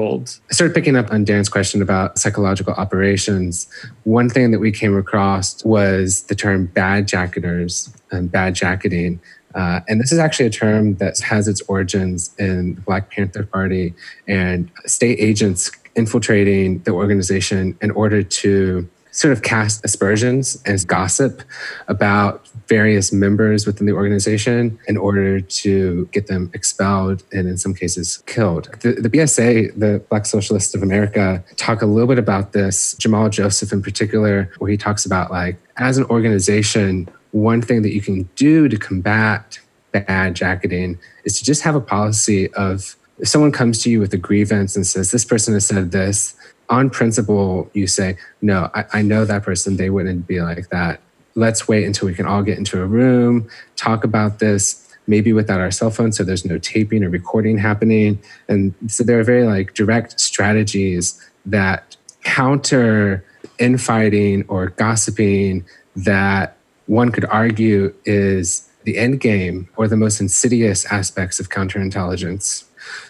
I 0.49 0.53
started 0.53 0.73
picking 0.73 0.95
up 0.95 1.11
on 1.11 1.23
Dan's 1.23 1.49
question 1.49 1.82
about 1.82 2.17
psychological 2.17 2.73
operations. 2.73 3.67
One 4.03 4.30
thing 4.30 4.51
that 4.51 4.59
we 4.59 4.71
came 4.71 4.95
across 4.97 5.63
was 5.63 6.23
the 6.23 6.36
term 6.36 6.67
bad 6.67 7.07
jacketers 7.07 7.93
and 8.11 8.32
bad 8.32 8.55
jacketing. 8.55 9.19
Uh, 9.55 9.82
and 9.88 9.99
this 9.99 10.11
is 10.11 10.19
actually 10.19 10.45
a 10.45 10.51
term 10.51 10.95
that 10.95 11.19
has 11.19 11.47
its 11.47 11.61
origins 11.61 12.34
in 12.38 12.75
the 12.75 12.82
Black 12.82 13.09
Panther 13.09 13.43
Party 13.43 13.93
and 14.28 14.69
state 14.86 15.19
agents 15.19 15.71
infiltrating 15.95 16.80
the 16.80 16.91
organization 16.91 17.78
in 17.82 17.91
order 17.91 18.21
to 18.21 18.88
sort 19.18 19.32
of 19.32 19.41
cast 19.41 19.84
aspersions 19.84 20.61
and 20.63 20.86
gossip 20.86 21.41
about 21.88 22.47
various 22.68 23.11
members 23.11 23.65
within 23.65 23.88
the 23.88 23.91
organization 23.91 24.78
in 24.88 24.95
order 24.95 25.41
to 25.41 26.05
get 26.11 26.28
them 26.28 26.51
expelled 26.53 27.24
and 27.32 27.47
in 27.47 27.57
some 27.57 27.74
cases 27.74 28.22
killed. 28.28 28.70
The, 28.82 28.93
the 28.93 29.09
BSA, 29.09 29.80
the 29.80 30.03
Black 30.09 30.28
Socialists 30.28 30.76
of 30.76 30.84
America, 30.84 31.43
talk 31.55 31.82
a 31.82 31.88
little 31.88 32.07
bit 32.07 32.20
about 32.20 32.53
this. 32.53 32.93
Jamal 32.99 33.30
Joseph 33.30 33.74
in 33.74 33.82
particular, 33.82 34.51
where 34.59 34.70
he 34.70 34.78
talks 34.78 35.03
about 35.03 35.32
like 35.32 35.57
as 35.78 35.97
an 35.97 36.03
organization, 36.05 37.09
one 37.32 37.63
thing 37.63 37.82
that 37.82 37.95
you 37.95 38.01
can 38.01 38.30
do 38.36 38.68
to 38.70 38.78
combat 38.78 39.59
bad 39.91 40.36
jacketing 40.36 40.99
is 41.24 41.39
to 41.39 41.43
just 41.43 41.63
have 41.63 41.74
a 41.74 41.82
policy 41.82 42.53
of 42.53 42.95
if 43.18 43.28
someone 43.28 43.51
comes 43.51 43.82
to 43.82 43.89
you 43.89 43.99
with 43.99 44.13
a 44.13 44.18
grievance 44.18 44.76
and 44.76 44.86
says, 44.86 45.09
This 45.09 45.26
person 45.26 45.55
has 45.55 45.65
said 45.65 45.91
this, 45.91 46.36
on 46.70 46.89
principle, 46.89 47.70
you 47.74 47.88
say, 47.88 48.18
No, 48.41 48.70
I, 48.74 48.86
I 48.93 49.01
know 49.01 49.26
that 49.26 49.43
person, 49.43 49.78
they 49.78 49.89
wouldn't 49.89 50.28
be 50.28 50.41
like 50.41 50.70
that. 50.70 51.01
Let's 51.36 51.68
wait 51.68 51.86
until 51.86 52.07
we 52.07 52.13
can 52.13 52.26
all 52.26 52.43
get 52.43 52.57
into 52.57 52.82
a 52.82 52.86
room, 52.86 53.47
talk 53.76 54.03
about 54.03 54.39
this, 54.39 54.88
maybe 55.07 55.32
without 55.34 55.59
our 55.59 55.72
cell 55.72 55.89
phones, 55.89 56.18
so 56.18 56.24
there's 56.24 56.45
no 56.45 56.57
taping 56.57 57.03
or 57.03 57.09
recording 57.09 57.57
happening. 57.57 58.20
And 58.47 58.74
so 58.88 59.03
there 59.03 59.20
are 59.20 59.24
very 59.24 59.45
like 59.45 59.74
direct 59.74 60.20
strategies 60.20 61.24
that 61.45 61.95
counter 62.24 63.24
infighting 63.59 64.43
or 64.47 64.68
gossiping 64.68 65.65
that 65.95 66.57
one 66.88 67.11
could 67.11 67.26
argue 67.26 67.93
is 68.05 68.70
the 68.84 68.97
end 68.97 69.20
game 69.20 69.68
or 69.76 69.88
the 69.88 69.97
most 69.97 70.20
insidious 70.22 70.86
aspects 70.86 71.39
of 71.39 71.49
counterintelligence. 71.49 72.63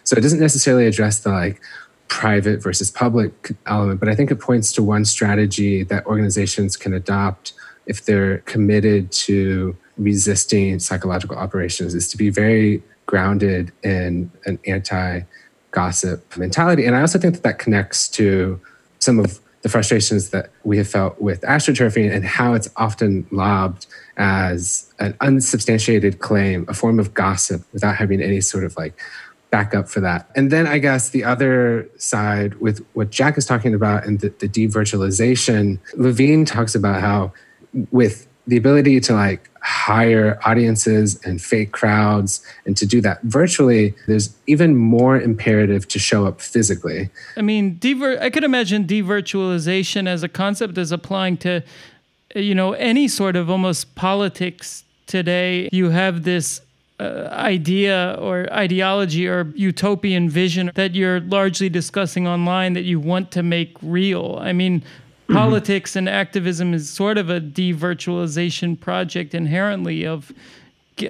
So 0.04 0.16
it 0.16 0.22
doesn't 0.22 0.40
necessarily 0.40 0.88
address 0.88 1.20
the 1.20 1.30
like 1.30 1.62
private 2.08 2.62
versus 2.62 2.90
public 2.90 3.52
element, 3.66 4.00
but 4.00 4.10
I 4.10 4.16
think 4.16 4.32
it 4.32 4.38
points 4.38 4.72
to 4.74 4.84
one 4.84 5.06
strategy 5.06 5.84
that 5.84 6.06
organizations 6.06 6.76
can 6.76 6.94
adopt 6.94 7.54
if 7.86 8.06
they're 8.06 8.40
committed 8.40 9.12
to 9.12 9.76
resisting 9.98 10.80
psychological 10.80 11.38
operations 11.38 11.96
is 11.96 12.10
to 12.10 12.18
be 12.18 12.30
very 12.30 12.84
grounded 13.06 13.72
in 13.84 14.30
an 14.46 14.60
anti 14.68 15.22
gossip 15.72 16.38
mentality. 16.38 16.86
And 16.86 16.96
I 16.96 17.02
also 17.02 17.20
think 17.20 17.34
that 17.36 17.44
that 17.44 17.60
connects 17.60 18.08
to 18.10 18.60
some 19.00 19.20
of 19.20 19.40
the 19.62 19.70
frustrations 19.70 20.30
that 20.30 20.50
we 20.64 20.78
have 20.78 20.88
felt 20.88 21.20
with 21.22 21.42
astroturfing 21.42 22.14
and 22.14 22.24
how 22.24 22.54
it's 22.54 22.70
often 22.76 23.28
lobbed 23.32 23.88
as 24.18 24.92
an 25.00 25.16
unsubstantiated 25.20 26.20
claim, 26.20 26.66
a 26.68 26.74
form 26.74 27.00
of 27.00 27.14
gossip 27.14 27.62
without 27.74 27.96
having 27.96 28.22
any 28.22 28.40
sort 28.40 28.64
of 28.64 28.76
like 28.78 28.98
backup 29.50 29.88
for 29.88 30.00
that. 30.02 30.30
And 30.36 30.52
then 30.52 30.68
I 30.68 30.78
guess 30.78 31.10
the 31.10 31.24
other 31.24 31.90
side 31.98 32.56
with 32.56 32.86
what 32.94 33.10
Jack 33.10 33.38
is 33.38 33.46
talking 33.46 33.74
about 33.74 34.06
and 34.06 34.20
the, 34.20 34.30
the 34.40 34.48
devirtualization, 34.48 35.80
Levine 35.96 36.46
talks 36.46 36.76
about 36.76 37.02
how 37.02 37.32
with 37.92 38.28
the 38.46 38.58
ability 38.58 39.00
to 39.02 39.14
like 39.14 39.50
hire 39.62 40.40
audiences 40.46 41.22
and 41.26 41.42
fake 41.42 41.74
crowds 41.74 42.42
and 42.66 42.78
to 42.78 42.86
do 42.86 43.02
that 43.02 43.22
virtually 43.24 43.94
there's 44.08 44.34
even 44.48 44.78
more 44.78 45.20
imperative 45.20 45.86
to 45.86 46.00
show 46.00 46.26
up 46.26 46.40
physically 46.40 47.10
I 47.36 47.42
mean, 47.42 47.78
dever- 47.78 48.20
I 48.22 48.30
could 48.30 48.44
imagine 48.44 48.86
devirtualization 48.86 50.08
as 50.08 50.24
a 50.24 50.30
concept 50.30 50.78
as 50.78 50.92
applying 50.92 51.38
to, 51.38 51.64
you 52.36 52.56
know, 52.56 52.74
any 52.74 53.08
sort 53.08 53.36
of 53.36 53.50
almost 53.50 53.94
politics 53.96 54.84
today. 55.06 55.70
You 55.72 55.90
have 55.90 56.24
this 56.24 56.62
uh, 57.00 57.30
idea 57.32 58.18
or 58.20 58.52
ideology 58.52 59.28
or 59.28 59.52
utopian 59.56 60.30
vision 60.30 60.72
that 60.76 60.96
you're 60.96 61.20
largely 61.22 61.70
discussing 61.70 62.28
online 62.28 62.74
that 62.74 62.84
you 62.84 63.00
want 63.00 63.32
to 63.32 63.44
make 63.44 63.76
real. 63.82 64.38
I 64.42 64.54
mean, 64.54 64.84
politics 65.30 65.96
and 65.96 66.10
activism 66.10 66.74
is 66.74 66.90
sort 66.90 67.18
of 67.18 67.30
a 67.30 67.40
devirtualization 67.40 68.80
project 68.80 69.36
inherently 69.36 70.06
of 70.06 70.32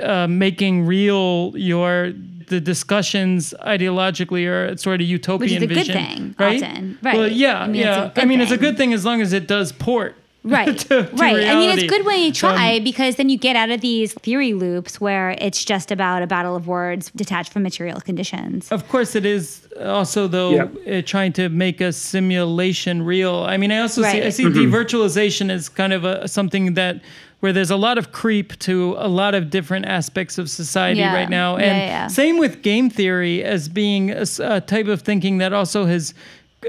uh, 0.02 0.28
making 0.28 0.86
real 0.86 1.54
your 1.56 2.12
the 2.48 2.62
discussions 2.62 3.54
ideologically 3.62 4.48
or 4.48 4.76
sort 4.78 5.02
of 5.02 5.08
utopian 5.08 5.40
Which 5.40 5.52
is 5.52 5.64
a 5.64 5.68
good 5.68 5.78
vision, 5.78 5.96
thing, 5.96 6.36
right? 6.40 6.64
often, 6.64 6.98
right. 7.02 7.18
Well, 7.18 7.28
yeah, 7.28 7.62
I 7.62 7.68
mean, 7.68 7.76
it's 7.76 7.86
yeah. 7.86 8.06
a 8.06 8.10
good 8.10 8.22
I 8.22 8.26
mean, 8.26 8.42
it's 8.42 8.52
a 8.52 8.58
good 8.58 8.78
thing 8.78 8.94
as 8.94 9.06
long 9.06 9.22
as 9.22 9.34
it 9.34 9.48
does 9.48 9.72
port. 9.72 10.16
Right. 10.48 10.78
to- 10.78 11.04
to 11.04 11.10
right. 11.16 11.46
I 11.46 11.56
mean, 11.56 11.70
it's 11.78 11.84
good 11.92 12.06
when 12.06 12.20
you 12.22 12.32
try 12.32 12.78
Um, 12.78 12.84
because 12.84 13.16
then 13.18 13.28
you 13.30 13.38
get 13.38 13.56
out 13.58 13.70
of 13.70 13.82
these 13.82 14.14
theory 14.14 14.54
loops 14.54 15.02
where 15.02 15.32
it's 15.42 15.66
just 15.66 15.92
about 15.92 16.24
a 16.24 16.28
battle 16.28 16.56
of 16.56 16.68
words 16.68 17.12
detached 17.16 17.52
from 17.52 17.64
material 17.64 18.00
conditions. 18.00 18.72
Of 18.72 18.88
course, 18.88 19.14
it 19.16 19.26
is 19.26 19.68
also 19.84 20.28
though 20.28 20.52
Yep. 20.52 20.70
uh, 20.88 21.02
trying 21.06 21.34
to 21.34 21.50
make 21.50 21.82
a 21.82 21.92
simulation 21.92 23.02
real. 23.04 23.46
I 23.48 23.58
mean, 23.58 23.72
I 23.72 23.80
also 23.80 24.02
see 24.04 24.08
I 24.22 24.22
Right. 24.26 24.34
see 24.34 24.46
devirtualization 24.46 25.50
as 25.50 25.70
kind 25.70 25.92
of 25.94 26.06
a 26.06 26.28
something 26.28 26.76
that 26.76 27.02
where 27.40 27.54
there's 27.54 27.70
a 27.70 27.76
lot 27.76 27.98
of 28.00 28.12
creep 28.12 28.58
to 28.58 28.96
a 28.98 29.08
lot 29.08 29.36
of 29.36 29.52
different 29.52 29.86
aspects 29.86 30.38
of 30.40 30.50
society 30.50 31.02
Yeah. 31.02 31.14
right 31.14 31.30
now, 31.30 31.56
and 31.58 31.66
yeah, 31.78 31.86
yeah. 31.86 32.08
same 32.08 32.40
with 32.40 32.64
game 32.64 32.90
theory 32.90 33.44
as 33.44 33.70
being 33.70 34.10
a 34.12 34.60
type 34.62 34.88
of 34.88 35.02
thinking 35.02 35.38
that 35.40 35.54
also 35.54 35.86
has. 35.86 36.14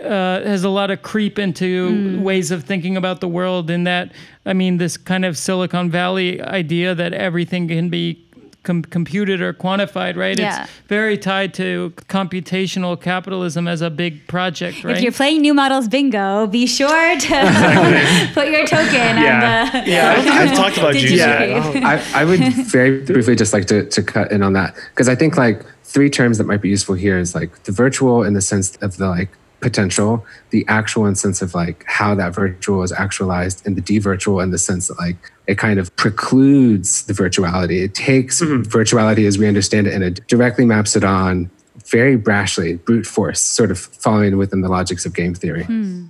Uh, 0.02 0.42
has 0.46 0.64
a 0.64 0.68
lot 0.68 0.90
of 0.90 1.02
creep 1.02 1.38
into 1.38 1.88
Mm. 1.90 2.22
ways 2.22 2.50
of 2.50 2.64
thinking 2.64 2.96
about 2.96 3.20
the 3.20 3.28
world. 3.28 3.70
In 3.70 3.84
that, 3.84 4.12
I 4.46 4.52
mean, 4.52 4.78
this 4.78 4.96
kind 4.96 5.24
of 5.24 5.36
Silicon 5.36 5.90
Valley 5.90 6.40
idea 6.42 6.94
that 6.94 7.12
everything 7.12 7.68
can 7.68 7.88
be 7.88 8.18
com- 8.62 8.82
computed 8.82 9.40
or 9.40 9.52
quantified, 9.52 10.16
right? 10.16 10.38
Yeah. 10.38 10.62
It's 10.64 10.72
very 10.88 11.16
tied 11.18 11.54
to 11.54 11.92
computational 12.08 13.00
capitalism 13.00 13.66
as 13.68 13.80
a 13.82 13.90
big 13.90 14.26
project, 14.26 14.84
right? 14.84 14.96
If 14.96 15.02
you're 15.02 15.12
playing 15.12 15.40
new 15.42 15.54
models 15.54 15.88
bingo, 15.88 16.46
be 16.46 16.66
sure 16.66 17.18
to 17.18 18.30
put 18.34 18.48
your 18.48 18.66
token 18.66 19.16
Yeah. 19.22 19.70
on 19.74 19.84
the. 19.84 19.90
Yeah, 19.90 20.10
I 20.10 20.14
don't 20.14 20.24
think 20.24 20.36
I've 20.36 20.56
talked 20.56 20.78
about 20.78 20.92
Did 20.92 21.00
juice 21.02 21.10
you 21.12 21.16
yet. 21.18 21.48
Oh. 21.50 21.72
I, 21.84 22.02
I 22.14 22.24
would 22.24 22.40
very 22.66 23.00
briefly 23.04 23.36
just 23.36 23.52
like 23.52 23.66
to, 23.66 23.84
to 23.88 24.02
cut 24.02 24.30
in 24.32 24.42
on 24.42 24.52
that 24.54 24.74
because 24.90 25.08
I 25.08 25.14
think 25.14 25.36
like 25.36 25.62
three 25.84 26.10
terms 26.10 26.36
that 26.38 26.46
might 26.46 26.60
be 26.60 26.68
useful 26.68 26.94
here 26.94 27.18
is 27.18 27.34
like 27.34 27.62
the 27.64 27.72
virtual 27.72 28.22
in 28.22 28.34
the 28.34 28.42
sense 28.42 28.76
of 28.76 28.98
the 28.98 29.08
like 29.08 29.30
potential, 29.60 30.24
the 30.50 30.64
actual 30.68 31.06
in 31.06 31.14
sense 31.14 31.42
of 31.42 31.54
like 31.54 31.84
how 31.86 32.14
that 32.14 32.34
virtual 32.34 32.82
is 32.82 32.92
actualized, 32.92 33.66
and 33.66 33.76
the 33.76 33.80
de-virtual 33.80 34.40
in 34.40 34.50
the 34.50 34.58
sense 34.58 34.88
that 34.88 34.98
like 34.98 35.16
it 35.46 35.58
kind 35.58 35.78
of 35.78 35.94
precludes 35.96 37.04
the 37.06 37.12
virtuality. 37.12 37.82
It 37.82 37.94
takes 37.94 38.40
mm-hmm. 38.40 38.62
virtuality 38.62 39.26
as 39.26 39.38
we 39.38 39.48
understand 39.48 39.86
it 39.86 39.94
and 39.94 40.04
it 40.04 40.26
directly 40.26 40.64
maps 40.64 40.94
it 40.94 41.04
on 41.04 41.50
very 41.86 42.18
brashly, 42.18 42.82
brute 42.84 43.06
force, 43.06 43.40
sort 43.40 43.70
of 43.70 43.78
following 43.78 44.36
within 44.36 44.60
the 44.60 44.68
logics 44.68 45.06
of 45.06 45.14
game 45.14 45.34
theory. 45.34 45.64
Hmm. 45.64 46.06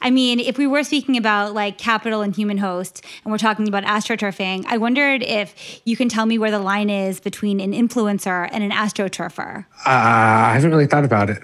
I 0.00 0.10
mean, 0.10 0.40
if 0.40 0.58
we 0.58 0.66
were 0.66 0.82
speaking 0.82 1.16
about 1.16 1.54
like 1.54 1.78
capital 1.78 2.22
and 2.22 2.34
human 2.34 2.58
host, 2.58 3.04
and 3.24 3.32
we're 3.32 3.38
talking 3.38 3.68
about 3.68 3.84
astroturfing, 3.84 4.64
I 4.66 4.76
wondered 4.76 5.22
if 5.22 5.80
you 5.84 5.96
can 5.96 6.08
tell 6.08 6.26
me 6.26 6.38
where 6.38 6.50
the 6.50 6.58
line 6.58 6.90
is 6.90 7.20
between 7.20 7.60
an 7.60 7.72
influencer 7.72 8.48
and 8.52 8.64
an 8.64 8.70
astroturfer. 8.70 9.64
Uh, 9.84 9.88
I 9.88 10.54
haven't 10.54 10.70
really 10.70 10.86
thought 10.86 11.04
about 11.04 11.30
it. 11.30 11.42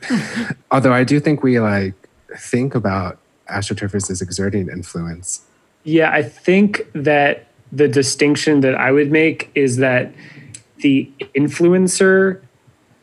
Although 0.70 0.92
I 0.92 1.04
do 1.04 1.20
think 1.20 1.42
we 1.42 1.60
like 1.60 1.94
think 2.36 2.74
about 2.74 3.18
astroturfers 3.48 4.10
as 4.10 4.22
exerting 4.22 4.68
influence. 4.68 5.42
Yeah, 5.84 6.10
I 6.10 6.22
think 6.22 6.86
that 6.94 7.46
the 7.70 7.88
distinction 7.88 8.60
that 8.60 8.74
I 8.74 8.92
would 8.92 9.10
make 9.10 9.50
is 9.54 9.76
that 9.78 10.12
the 10.78 11.10
influencer 11.34 12.40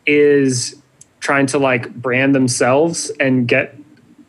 is 0.06 0.82
trying 1.20 1.46
to 1.48 1.60
like 1.60 1.94
brand 1.96 2.34
themselves 2.34 3.12
and 3.20 3.48
get 3.48 3.76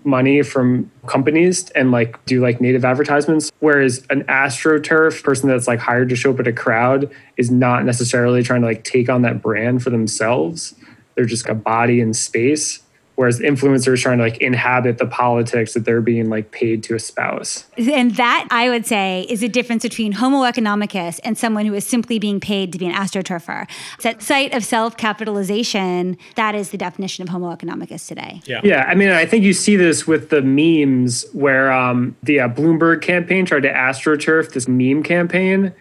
money 0.04 0.42
from 0.42 0.90
companies 1.06 1.70
and 1.70 1.90
like 1.90 2.22
do 2.26 2.40
like 2.40 2.60
native 2.60 2.84
advertisements 2.84 3.50
whereas 3.60 4.04
an 4.10 4.22
astroturf 4.24 5.22
person 5.22 5.48
that's 5.48 5.66
like 5.66 5.78
hired 5.78 6.08
to 6.08 6.16
show 6.16 6.32
up 6.32 6.40
at 6.40 6.46
a 6.46 6.52
crowd 6.52 7.10
is 7.36 7.50
not 7.50 7.84
necessarily 7.84 8.42
trying 8.42 8.60
to 8.60 8.66
like 8.66 8.84
take 8.84 9.08
on 9.08 9.22
that 9.22 9.40
brand 9.40 9.82
for 9.82 9.90
themselves. 9.90 10.74
They're 11.14 11.24
just 11.24 11.48
a 11.48 11.54
body 11.54 12.00
in 12.00 12.14
space 12.14 12.81
whereas 13.16 13.40
influencers 13.40 14.00
trying 14.00 14.18
to 14.18 14.24
like 14.24 14.38
inhabit 14.38 14.98
the 14.98 15.06
politics 15.06 15.74
that 15.74 15.84
they're 15.84 16.00
being 16.00 16.28
like 16.28 16.50
paid 16.50 16.82
to 16.82 16.94
espouse 16.94 17.64
And 17.76 18.16
that, 18.16 18.48
I 18.50 18.68
would 18.68 18.86
say, 18.86 19.26
is 19.28 19.42
a 19.42 19.48
difference 19.48 19.82
between 19.82 20.12
Homo 20.12 20.42
economicus 20.42 21.20
and 21.24 21.36
someone 21.36 21.66
who 21.66 21.74
is 21.74 21.86
simply 21.86 22.18
being 22.18 22.40
paid 22.40 22.72
to 22.72 22.78
be 22.78 22.86
an 22.86 22.92
astroturfer. 22.92 23.68
It's 23.94 24.04
that 24.04 24.22
site 24.22 24.54
of 24.54 24.64
self 24.64 24.96
capitalization, 24.96 26.16
that 26.36 26.54
is 26.54 26.70
the 26.70 26.78
definition 26.78 27.22
of 27.22 27.28
Homo 27.28 27.54
economicus 27.54 28.06
today. 28.06 28.40
Yeah. 28.44 28.60
Yeah, 28.64 28.84
I 28.88 28.94
mean, 28.94 29.10
I 29.10 29.26
think 29.26 29.44
you 29.44 29.52
see 29.52 29.76
this 29.76 30.06
with 30.06 30.30
the 30.30 30.42
memes 30.42 31.24
where 31.32 31.72
um, 31.72 32.16
the 32.22 32.40
uh, 32.40 32.48
Bloomberg 32.48 33.02
campaign 33.02 33.44
tried 33.44 33.62
to 33.62 33.72
astroturf 33.72 34.52
this 34.52 34.68
meme 34.68 35.02
campaign, 35.02 35.72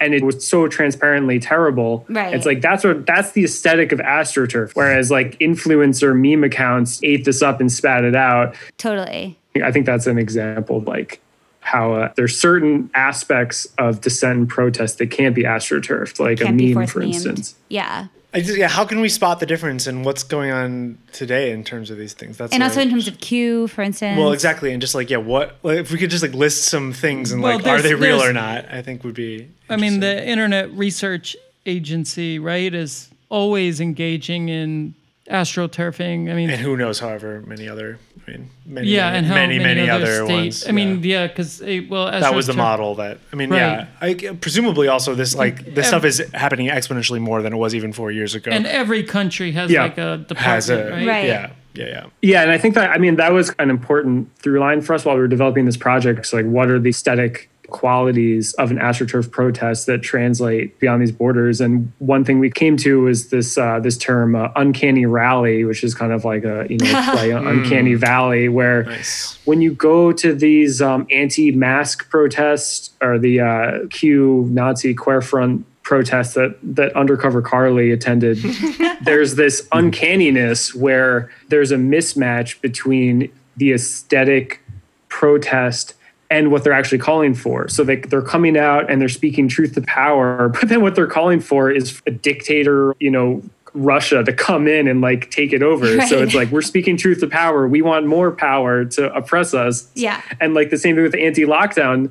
and 0.00 0.14
it 0.14 0.24
was 0.24 0.46
so 0.46 0.66
transparently 0.66 1.38
terrible. 1.38 2.04
Right. 2.08 2.34
It's 2.34 2.46
like 2.46 2.60
that's 2.62 2.82
what 2.84 3.06
that's 3.06 3.32
the 3.32 3.44
aesthetic 3.44 3.92
of 3.92 3.98
astroturf. 3.98 4.72
Whereas 4.72 5.10
like 5.10 5.38
influencer 5.38 6.18
meme 6.18 6.44
accounts 6.44 7.00
ate 7.02 7.24
this 7.24 7.42
up 7.42 7.60
and 7.60 7.70
spat 7.70 8.04
it 8.04 8.16
out. 8.16 8.54
Totally. 8.78 9.38
I 9.62 9.70
think 9.72 9.86
that's 9.86 10.06
an 10.06 10.18
example 10.18 10.78
of 10.78 10.86
like 10.86 11.20
how 11.60 11.92
uh, 11.92 12.12
there's 12.16 12.38
certain 12.40 12.90
aspects 12.94 13.66
of 13.76 14.00
dissent 14.00 14.38
and 14.38 14.48
protest 14.48 14.98
that 14.98 15.10
can't 15.10 15.34
be 15.34 15.42
astroturfed, 15.42 16.18
like 16.18 16.38
Can't 16.38 16.60
a 16.60 16.74
meme, 16.74 16.86
for 16.86 17.00
memed. 17.00 17.14
instance. 17.14 17.54
Yeah. 17.68 18.06
I 18.32 18.40
just, 18.40 18.56
yeah, 18.56 18.68
how 18.68 18.84
can 18.84 19.00
we 19.00 19.08
spot 19.08 19.40
the 19.40 19.46
difference 19.46 19.86
in 19.88 20.04
what's 20.04 20.22
going 20.22 20.52
on 20.52 20.98
today 21.12 21.50
in 21.50 21.64
terms 21.64 21.90
of 21.90 21.98
these 21.98 22.12
things? 22.12 22.36
That's 22.38 22.52
And 22.52 22.62
what 22.62 22.68
also 22.70 22.80
I- 22.80 22.84
in 22.84 22.90
terms 22.90 23.08
of 23.08 23.18
Q, 23.18 23.66
for 23.66 23.82
instance. 23.82 24.16
well, 24.18 24.30
exactly, 24.32 24.72
and 24.72 24.80
just 24.80 24.94
like 24.94 25.10
yeah, 25.10 25.16
what 25.16 25.56
like, 25.64 25.78
if 25.78 25.90
we 25.90 25.98
could 25.98 26.10
just 26.10 26.22
like 26.22 26.34
list 26.34 26.64
some 26.66 26.92
things 26.92 27.32
and 27.32 27.42
Well, 27.42 27.56
like 27.58 27.66
are 27.66 27.82
they 27.82 27.94
real 27.94 28.22
or 28.22 28.32
not? 28.32 28.66
I 28.70 28.82
think 28.82 29.02
would 29.04 29.14
be. 29.14 29.48
I 29.68 29.76
mean, 29.76 29.98
the 30.00 30.24
Internet 30.26 30.70
Research 30.72 31.36
Agency, 31.66 32.38
right, 32.38 32.72
is 32.72 33.08
always 33.30 33.80
engaging 33.80 34.48
in 34.48 34.94
astroturfing. 35.30 36.30
I 36.30 36.34
mean, 36.34 36.50
and 36.50 36.60
who 36.60 36.76
knows, 36.76 36.98
however 36.98 37.42
many 37.46 37.68
other, 37.68 37.98
I 38.26 38.30
mean, 38.30 38.50
many, 38.66 38.88
yeah, 38.88 39.08
other- 39.08 39.16
and 39.16 39.26
how 39.26 39.34
many, 39.34 39.58
many, 39.58 39.88
other, 39.88 40.24
state- 40.24 40.32
ones. 40.32 40.66
I 40.68 40.72
mean, 40.72 41.02
yeah. 41.02 41.20
yeah, 41.22 41.26
because 41.28 41.62
eh, 41.62 41.80
well, 41.88 42.10
that 42.10 42.34
was 42.34 42.46
the 42.46 42.52
model 42.54 42.96
that 42.96 43.18
I 43.32 43.36
mean, 43.36 43.50
Right. 43.50 43.58
yeah. 43.58 43.86
I, 44.00 44.14
presumably, 44.40 44.88
also 44.88 45.14
this 45.14 45.34
like 45.34 45.64
this 45.74 45.86
Ev- 45.86 45.86
stuff 45.86 46.04
is 46.04 46.22
happening 46.34 46.68
exponentially 46.68 47.20
more 47.20 47.42
than 47.42 47.52
it 47.52 47.56
was 47.56 47.74
even 47.74 47.92
four 47.92 48.10
years 48.10 48.34
ago. 48.34 48.50
And 48.50 48.66
every 48.66 49.02
country 49.02 49.52
has 49.52 49.70
Yeah. 49.70 49.82
like 49.84 49.98
a 49.98 50.18
department, 50.18 50.38
has 50.40 50.70
a 50.70 50.90
right? 50.90 51.06
Right. 51.06 51.26
yeah, 51.26 51.50
yeah, 51.74 51.86
yeah. 51.86 52.06
Yeah, 52.22 52.42
and 52.42 52.50
I 52.50 52.58
think 52.58 52.74
that 52.74 52.90
I 52.90 52.98
mean 52.98 53.16
that 53.16 53.32
was 53.32 53.54
an 53.58 53.70
important 53.70 54.36
through 54.38 54.58
line 54.60 54.80
for 54.82 54.94
us 54.94 55.04
while 55.04 55.14
we 55.14 55.20
were 55.20 55.28
developing 55.28 55.64
this 55.66 55.76
project. 55.76 56.26
So 56.26 56.36
like 56.38 56.46
what 56.46 56.68
are 56.70 56.78
the 56.78 56.90
aesthetic 56.90 57.48
qualities 57.70 58.52
of 58.54 58.70
an 58.70 58.78
astroturf 58.78 59.30
protest 59.30 59.86
that 59.86 60.02
translate 60.02 60.78
beyond 60.78 61.00
these 61.00 61.12
borders? 61.12 61.60
And 61.60 61.92
one 61.98 62.24
thing 62.24 62.38
we 62.38 62.50
came 62.50 62.76
to 62.78 63.00
was 63.02 63.30
this 63.30 63.56
uh, 63.56 63.80
this 63.80 63.96
term 63.96 64.36
uh, 64.36 64.48
uncanny 64.56 65.06
rally, 65.06 65.64
which 65.64 65.82
is 65.82 65.94
kind 65.94 66.12
of 66.12 66.24
like 66.24 66.44
a 66.44 66.66
you 66.68 66.78
know 66.78 67.10
play 67.12 67.32
on 67.32 67.46
uncanny 67.46 67.94
valley 67.94 68.48
where 68.48 68.84
Nice. 68.84 69.38
when 69.44 69.60
you 69.60 69.72
go 69.72 70.12
to 70.12 70.34
these 70.34 70.82
um, 70.82 71.06
anti-mask 71.10 72.10
protests 72.10 72.90
or 73.00 73.18
the 73.18 73.40
uh, 73.40 73.86
Q 73.90 74.48
Nazi 74.50 74.94
Querfront 74.94 75.64
protests 75.82 76.34
that 76.34 76.56
that 76.62 76.94
undercover 76.94 77.42
Carly 77.42 77.90
attended, 77.90 78.38
there's 79.02 79.36
this 79.36 79.66
uncanniness 79.72 80.74
where 80.74 81.30
there's 81.48 81.72
a 81.72 81.76
mismatch 81.76 82.60
between 82.60 83.30
the 83.56 83.72
aesthetic 83.72 84.60
protest 85.08 85.94
and 86.30 86.52
what 86.52 86.62
they're 86.62 86.72
actually 86.72 86.98
calling 86.98 87.34
for. 87.34 87.68
So 87.68 87.82
they, 87.82 87.96
they're 87.96 88.22
coming 88.22 88.56
out 88.56 88.88
and 88.88 89.00
they're 89.00 89.08
speaking 89.08 89.48
truth 89.48 89.74
to 89.74 89.82
power, 89.82 90.48
but 90.60 90.68
then 90.68 90.80
what 90.80 90.94
they're 90.94 91.06
calling 91.06 91.40
for 91.40 91.70
is 91.70 92.00
a 92.06 92.10
dictator, 92.10 92.94
you 93.00 93.10
know, 93.10 93.42
Russia 93.72 94.24
to 94.24 94.32
come 94.32 94.66
in 94.66 94.88
and 94.88 95.00
like 95.00 95.30
take 95.30 95.52
it 95.52 95.62
over. 95.62 95.96
Right. 95.96 96.08
So 96.08 96.22
it's 96.22 96.34
like 96.34 96.50
we're 96.50 96.62
speaking 96.62 96.96
truth 96.96 97.20
to 97.20 97.28
power. 97.28 97.68
We 97.68 97.82
want 97.82 98.06
more 98.06 98.30
power 98.32 98.84
to 98.84 99.14
oppress 99.14 99.54
us. 99.54 99.88
Yeah. 99.94 100.20
And 100.40 100.54
like 100.54 100.70
the 100.70 100.78
same 100.78 100.96
thing 100.96 101.04
with 101.04 101.14
anti-lockdown. 101.14 102.10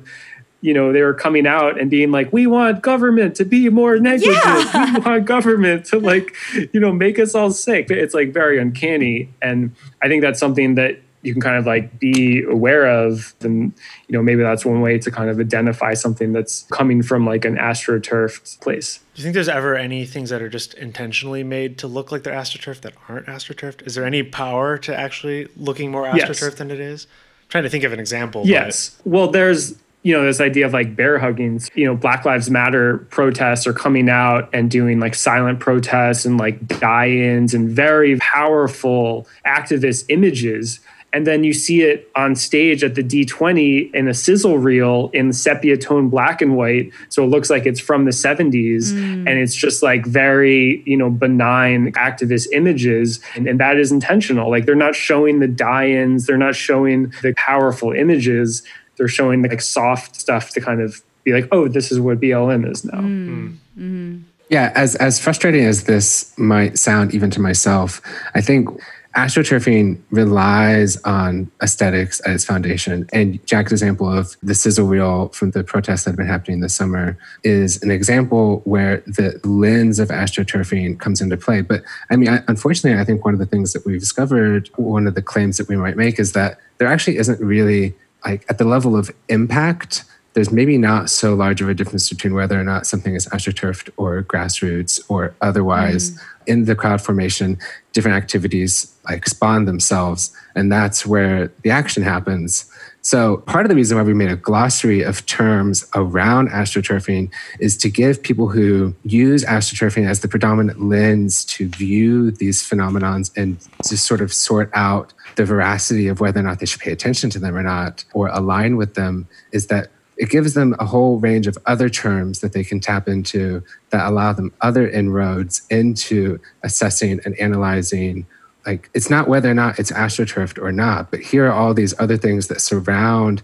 You 0.62 0.74
know, 0.74 0.92
they 0.92 1.00
were 1.00 1.14
coming 1.14 1.46
out 1.46 1.80
and 1.80 1.90
being 1.90 2.10
like, 2.10 2.34
"We 2.34 2.46
want 2.46 2.82
government 2.82 3.34
to 3.36 3.46
be 3.46 3.70
more 3.70 3.98
negligent. 3.98 4.44
Yeah. 4.44 4.92
We 4.92 5.00
want 5.00 5.24
government 5.24 5.86
to 5.86 5.98
like, 5.98 6.34
you 6.74 6.80
know, 6.80 6.92
make 6.92 7.18
us 7.18 7.34
all 7.34 7.50
sick." 7.50 7.90
It's 7.90 8.12
like 8.12 8.34
very 8.34 8.58
uncanny, 8.58 9.30
and 9.40 9.74
I 10.02 10.08
think 10.08 10.20
that's 10.20 10.38
something 10.38 10.74
that 10.74 11.00
you 11.22 11.32
can 11.32 11.42
kind 11.42 11.56
of 11.56 11.66
like 11.66 11.98
be 11.98 12.42
aware 12.44 12.86
of. 12.86 13.34
And 13.42 13.72
you 14.08 14.16
know, 14.16 14.22
maybe 14.22 14.42
that's 14.42 14.64
one 14.64 14.80
way 14.80 14.98
to 14.98 15.10
kind 15.10 15.28
of 15.30 15.38
identify 15.38 15.94
something 15.94 16.32
that's 16.32 16.62
coming 16.70 17.02
from 17.02 17.26
like 17.26 17.44
an 17.44 17.56
astroturfed 17.56 18.60
place. 18.60 18.98
Do 19.14 19.20
you 19.20 19.24
think 19.24 19.34
there's 19.34 19.48
ever 19.48 19.76
any 19.76 20.06
things 20.06 20.30
that 20.30 20.40
are 20.40 20.48
just 20.48 20.74
intentionally 20.74 21.42
made 21.44 21.78
to 21.78 21.86
look 21.86 22.10
like 22.10 22.22
they're 22.22 22.34
astroturf 22.34 22.80
that 22.82 22.94
aren't 23.08 23.26
astroturfed? 23.26 23.86
Is 23.86 23.94
there 23.94 24.04
any 24.04 24.22
power 24.22 24.78
to 24.78 24.96
actually 24.98 25.48
looking 25.56 25.90
more 25.90 26.06
Yes. 26.14 26.28
astroturf 26.28 26.56
than 26.56 26.70
it 26.70 26.80
is? 26.80 27.06
I'm 27.06 27.48
trying 27.50 27.64
to 27.64 27.70
think 27.70 27.84
of 27.84 27.92
an 27.92 28.00
example. 28.00 28.42
but- 28.42 28.48
Yes. 28.48 29.00
Well, 29.04 29.28
there's 29.30 29.74
you 30.02 30.14
know 30.14 30.24
this 30.24 30.40
idea 30.40 30.64
of 30.64 30.72
like 30.72 30.96
bear 30.96 31.18
hugging. 31.18 31.60
You 31.74 31.84
know, 31.84 31.94
Black 31.94 32.24
Lives 32.24 32.48
Matter 32.48 32.96
protests 33.10 33.66
are 33.66 33.74
coming 33.74 34.08
out 34.08 34.48
and 34.54 34.70
doing 34.70 34.98
like 34.98 35.14
silent 35.14 35.60
protests 35.60 36.24
and 36.24 36.38
like 36.38 36.66
die-ins 36.66 37.52
and 37.52 37.68
very 37.68 38.16
powerful 38.16 39.26
activist 39.46 40.06
images. 40.08 40.80
And 41.12 41.26
then 41.26 41.42
you 41.42 41.52
see 41.52 41.82
it 41.82 42.08
on 42.14 42.36
stage 42.36 42.84
at 42.84 42.94
the 42.94 43.02
D20 43.02 43.92
in 43.94 44.06
a 44.06 44.14
sizzle 44.14 44.58
reel 44.58 45.10
in 45.12 45.32
sepia 45.32 45.76
tone 45.76 46.08
black 46.08 46.40
and 46.40 46.56
white. 46.56 46.92
So 47.08 47.24
it 47.24 47.26
looks 47.26 47.50
like 47.50 47.66
it's 47.66 47.80
from 47.80 48.04
the 48.04 48.12
70s. 48.12 48.92
Mm. 48.92 49.28
And 49.28 49.28
it's 49.28 49.54
just 49.54 49.82
like 49.82 50.06
very, 50.06 50.82
you 50.86 50.96
know, 50.96 51.10
benign 51.10 51.92
activist 51.92 52.48
images. 52.52 53.20
And, 53.34 53.48
and 53.48 53.58
that 53.58 53.76
is 53.76 53.90
intentional. 53.90 54.50
Like 54.50 54.66
they're 54.66 54.76
not 54.76 54.94
showing 54.94 55.40
the 55.40 55.48
die 55.48 55.88
ins, 55.88 56.26
they're 56.26 56.36
not 56.36 56.54
showing 56.54 57.12
the 57.22 57.34
powerful 57.36 57.92
images. 57.92 58.62
They're 58.96 59.08
showing 59.08 59.42
like 59.42 59.60
soft 59.60 60.14
stuff 60.14 60.50
to 60.50 60.60
kind 60.60 60.80
of 60.80 61.02
be 61.24 61.32
like, 61.32 61.48
oh, 61.50 61.68
this 61.68 61.90
is 61.90 61.98
what 61.98 62.20
BLM 62.20 62.70
is 62.70 62.84
now. 62.84 62.98
Mm. 62.98 63.26
Hmm. 63.26 63.46
Mm-hmm. 63.78 64.22
Yeah, 64.50 64.72
as 64.74 64.96
as 64.96 65.20
frustrating 65.20 65.64
as 65.64 65.84
this 65.84 66.36
might 66.36 66.76
sound 66.76 67.14
even 67.14 67.30
to 67.30 67.40
myself, 67.40 68.02
I 68.34 68.40
think 68.40 68.68
astroturfing 69.16 70.00
relies 70.10 70.96
on 71.02 71.50
aesthetics 71.62 72.20
at 72.24 72.32
its 72.32 72.44
foundation. 72.44 73.08
And 73.12 73.44
Jack's 73.46 73.72
example 73.72 74.08
of 74.08 74.36
the 74.42 74.54
sizzle 74.54 74.86
reel 74.86 75.28
from 75.30 75.50
the 75.50 75.64
protests 75.64 76.04
that 76.04 76.10
have 76.10 76.16
been 76.16 76.28
happening 76.28 76.60
this 76.60 76.74
summer 76.74 77.18
is 77.42 77.82
an 77.82 77.90
example 77.90 78.62
where 78.64 78.98
the 79.06 79.40
lens 79.44 79.98
of 79.98 80.08
astroturfing 80.08 81.00
comes 81.00 81.20
into 81.20 81.36
play. 81.36 81.60
But 81.60 81.82
I 82.10 82.16
mean, 82.16 82.28
I, 82.28 82.42
unfortunately, 82.46 83.00
I 83.00 83.04
think 83.04 83.24
one 83.24 83.34
of 83.34 83.40
the 83.40 83.46
things 83.46 83.72
that 83.72 83.84
we've 83.84 83.98
discovered, 83.98 84.70
one 84.76 85.06
of 85.06 85.14
the 85.14 85.22
claims 85.22 85.56
that 85.56 85.68
we 85.68 85.76
might 85.76 85.96
make 85.96 86.20
is 86.20 86.32
that 86.32 86.58
there 86.78 86.88
actually 86.88 87.16
isn't 87.16 87.40
really 87.40 87.94
like 88.24 88.44
at 88.48 88.58
the 88.58 88.64
level 88.64 88.96
of 88.96 89.10
impact 89.28 90.04
there's 90.34 90.52
maybe 90.52 90.78
not 90.78 91.10
so 91.10 91.34
large 91.34 91.60
of 91.60 91.68
a 91.68 91.74
difference 91.74 92.08
between 92.08 92.34
whether 92.34 92.58
or 92.58 92.64
not 92.64 92.86
something 92.86 93.14
is 93.14 93.26
astroturfed 93.28 93.90
or 93.96 94.22
grassroots 94.22 95.00
or 95.08 95.34
otherwise. 95.40 96.12
Mm. 96.12 96.20
In 96.50 96.64
the 96.64 96.74
crowd 96.74 97.00
formation, 97.00 97.58
different 97.92 98.16
activities 98.16 98.92
like 99.08 99.26
spawn 99.28 99.66
themselves, 99.66 100.36
and 100.56 100.70
that's 100.70 101.06
where 101.06 101.52
the 101.62 101.70
action 101.70 102.02
happens. 102.02 102.70
So, 103.02 103.38
part 103.38 103.64
of 103.64 103.70
the 103.70 103.76
reason 103.76 103.96
why 103.96 104.02
we 104.02 104.14
made 104.14 104.30
a 104.30 104.36
glossary 104.36 105.02
of 105.02 105.24
terms 105.26 105.86
around 105.94 106.50
astroturfing 106.50 107.30
is 107.58 107.76
to 107.78 107.88
give 107.88 108.22
people 108.22 108.48
who 108.48 108.94
use 109.04 109.44
astroturfing 109.44 110.08
as 110.08 110.20
the 110.20 110.28
predominant 110.28 110.82
lens 110.82 111.44
to 111.56 111.68
view 111.68 112.30
these 112.32 112.62
phenomenons 112.68 113.30
and 113.36 113.58
to 113.84 113.96
sort 113.96 114.20
of 114.20 114.32
sort 114.32 114.70
out 114.74 115.14
the 115.36 115.44
veracity 115.44 116.08
of 116.08 116.20
whether 116.20 116.40
or 116.40 116.42
not 116.42 116.58
they 116.58 116.66
should 116.66 116.80
pay 116.80 116.92
attention 116.92 117.30
to 117.30 117.38
them 117.38 117.56
or 117.56 117.62
not, 117.62 118.04
or 118.12 118.28
align 118.28 118.76
with 118.76 118.94
them, 118.94 119.28
is 119.52 119.68
that 119.68 119.90
it 120.20 120.28
gives 120.28 120.52
them 120.52 120.76
a 120.78 120.84
whole 120.84 121.18
range 121.18 121.46
of 121.46 121.56
other 121.64 121.88
terms 121.88 122.40
that 122.40 122.52
they 122.52 122.62
can 122.62 122.78
tap 122.78 123.08
into 123.08 123.62
that 123.88 124.06
allow 124.06 124.32
them 124.34 124.52
other 124.60 124.86
inroads 124.88 125.62
into 125.70 126.38
assessing 126.62 127.18
and 127.24 127.34
analyzing 127.40 128.26
like 128.66 128.90
it's 128.92 129.08
not 129.08 129.26
whether 129.28 129.50
or 129.50 129.54
not 129.54 129.78
it's 129.78 129.90
astroturfed 129.90 130.62
or 130.62 130.70
not 130.70 131.10
but 131.10 131.20
here 131.20 131.46
are 131.46 131.52
all 131.52 131.72
these 131.72 131.98
other 131.98 132.18
things 132.18 132.48
that 132.48 132.60
surround 132.60 133.42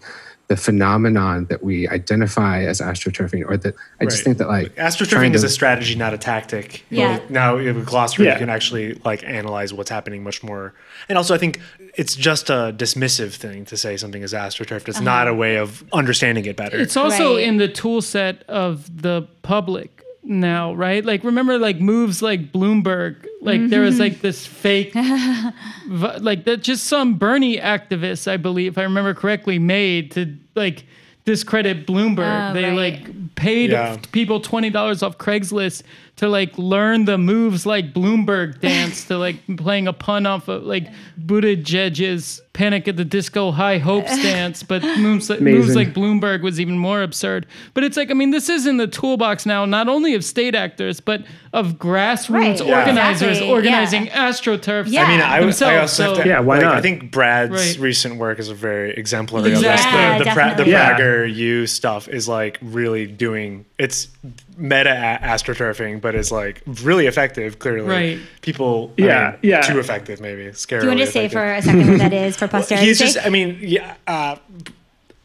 the 0.48 0.56
phenomenon 0.56 1.46
that 1.46 1.64
we 1.64 1.88
identify 1.88 2.62
as 2.62 2.80
astroturfing 2.80 3.42
or 3.48 3.56
that 3.56 3.74
i 4.00 4.04
just 4.04 4.22
think 4.22 4.36
that 4.38 4.46
like 4.46 4.72
astroturfing 4.76 5.08
trying 5.08 5.34
is 5.34 5.42
a 5.42 5.48
strategy, 5.48 5.94
not 5.96 6.12
a 6.14 6.18
tactic. 6.18 6.84
Yeah. 6.90 7.18
But 7.18 7.30
Now 7.30 7.56
with 7.56 7.84
glossary, 7.86 8.26
Yeah. 8.26 8.34
you 8.34 8.38
can 8.38 8.50
actually 8.50 9.00
like 9.04 9.24
analyze 9.24 9.72
what's 9.72 9.90
happening 9.90 10.22
much 10.22 10.42
more. 10.42 10.72
And 11.08 11.16
also, 11.18 11.34
I 11.34 11.38
think 11.38 11.58
it's 11.96 12.14
just 12.14 12.50
a 12.50 12.74
dismissive 12.76 13.34
thing 13.34 13.64
to 13.66 13.76
say 13.76 13.96
something 13.96 14.22
is 14.22 14.32
astroturfed. 14.32 14.88
It's 14.88 15.00
not 15.00 15.26
uh-huh. 15.26 15.34
a 15.34 15.38
way 15.38 15.56
of 15.56 15.82
understanding 15.92 16.44
it 16.44 16.56
better. 16.56 16.78
It's 16.78 16.96
also 16.96 17.36
Right. 17.36 17.44
in 17.44 17.56
the 17.56 17.68
tool 17.68 18.02
set 18.02 18.42
of 18.48 19.02
the 19.02 19.26
public 19.42 20.02
now, 20.22 20.74
right? 20.74 21.04
Like 21.04 21.24
remember 21.24 21.58
like 21.58 21.80
moves 21.80 22.20
like 22.20 22.52
Bloomberg, 22.52 23.26
like 23.40 23.68
there 23.68 23.80
was 23.80 23.98
like 23.98 24.20
this 24.20 24.46
mm-hmm. 24.46 24.54
fake 24.54 24.94
like 26.20 26.44
that 26.44 26.62
just 26.62 26.84
some 26.84 27.14
Bernie 27.14 27.58
activists, 27.58 28.30
I 28.30 28.36
believe, 28.36 28.72
if 28.72 28.78
I 28.78 28.82
remember 28.82 29.14
correctly, 29.14 29.58
made 29.58 30.10
to 30.12 30.36
like 30.54 30.84
discredit 31.24 31.86
Bloomberg. 31.86 32.50
Oh, 32.50 32.54
they 32.54 32.64
right. 32.64 33.00
like 33.00 33.34
paid 33.36 33.70
Yeah. 33.70 33.96
people 34.12 34.40
twenty 34.40 34.70
dollars 34.70 35.02
off 35.02 35.16
Craigslist 35.18 35.82
to 36.16 36.28
like 36.28 36.56
learn 36.56 37.04
the 37.04 37.18
moves 37.18 37.66
like 37.66 37.92
Bloomberg 37.92 38.60
dance 38.60 39.04
to 39.08 39.18
like 39.18 39.36
playing 39.58 39.86
a 39.86 39.92
pun 39.92 40.24
off 40.26 40.48
of 40.48 40.62
like 40.64 40.88
Buttigieg's 41.18 42.40
Panic 42.52 42.88
at 42.88 42.96
the 42.96 43.04
Disco 43.04 43.50
High 43.50 43.76
Hopes 43.76 44.10
dance, 44.22 44.62
but 44.62 44.82
moves 44.98 45.28
like, 45.28 45.40
moves 45.42 45.76
like 45.76 45.92
Bloomberg 45.92 46.40
was 46.42 46.58
even 46.58 46.78
more 46.78 47.02
absurd. 47.02 47.46
But 47.74 47.84
it's 47.84 47.98
like 47.98 48.10
I 48.10 48.14
mean, 48.14 48.30
this 48.30 48.48
is 48.48 48.66
in 48.66 48.78
the 48.78 48.86
toolbox 48.86 49.44
now, 49.44 49.66
not 49.66 49.88
only 49.88 50.14
of 50.14 50.24
state 50.24 50.54
actors 50.54 51.00
but 51.00 51.24
of 51.52 51.74
grassroots 51.74 52.30
Right. 52.30 52.66
Yeah. 52.66 52.78
organizers 52.78 53.28
Exactly, 53.28 53.50
organizing 53.50 54.06
yeah. 54.06 54.28
astroturfs. 54.30 54.86
Yeah. 54.88 55.04
I 55.04 55.08
mean, 55.08 55.20
I, 55.20 55.40
was, 55.40 55.60
I 55.62 55.74
themselves, 55.74 56.00
also 56.00 56.02
have 56.04 56.16
so- 56.16 56.22
to, 56.22 56.28
Yeah, 56.28 56.40
why 56.40 56.56
like, 56.56 56.64
not? 56.64 56.76
I 56.76 56.80
think 56.80 57.10
Brad's 57.12 57.50
Right. 57.52 57.78
recent 57.78 58.16
work 58.16 58.38
is 58.38 58.48
a 58.48 58.54
very 58.54 58.92
exemplary 58.94 59.50
Exactly. 59.50 59.68
of 59.68 59.94
Yeah, 59.94 60.18
this. 60.18 60.18
The, 60.18 60.30
the, 60.30 60.34
pra- 60.34 60.44
the 60.56 60.64
definitely. 60.64 60.72
Yeah. 60.72 60.98
Prager 60.98 61.34
U 61.34 61.66
stuff 61.66 62.08
is 62.08 62.26
like 62.28 62.58
really 62.62 63.06
doing 63.06 63.64
it's 63.78 64.08
meta 64.56 65.18
astroturfing, 65.22 66.00
but 66.00 66.14
it's 66.14 66.30
like 66.32 66.62
really 66.82 67.06
effective. 67.06 67.58
Clearly, 67.58 67.86
Right. 67.88 68.18
People, 68.40 68.92
I 68.98 69.02
Yeah, 69.02 69.30
mean, 69.30 69.38
yeah. 69.42 69.60
too 69.60 69.78
effective 69.78 70.20
maybe. 70.20 70.52
Scary. 70.54 70.80
Do 70.80 70.86
you 70.86 70.90
want 70.96 71.00
to 71.06 71.12
say 71.12 71.28
for 71.28 71.44
a 71.44 71.60
second 71.60 71.88
what 71.90 71.98
that 71.98 72.12
is 72.12 72.36
for 72.36 72.48
posterity's 72.48 72.86
He's 72.86 72.98
just, 73.14 73.26
I 73.26 73.28
mean, 73.30 73.58
yeah. 73.60 73.96
Uh, 74.06 74.36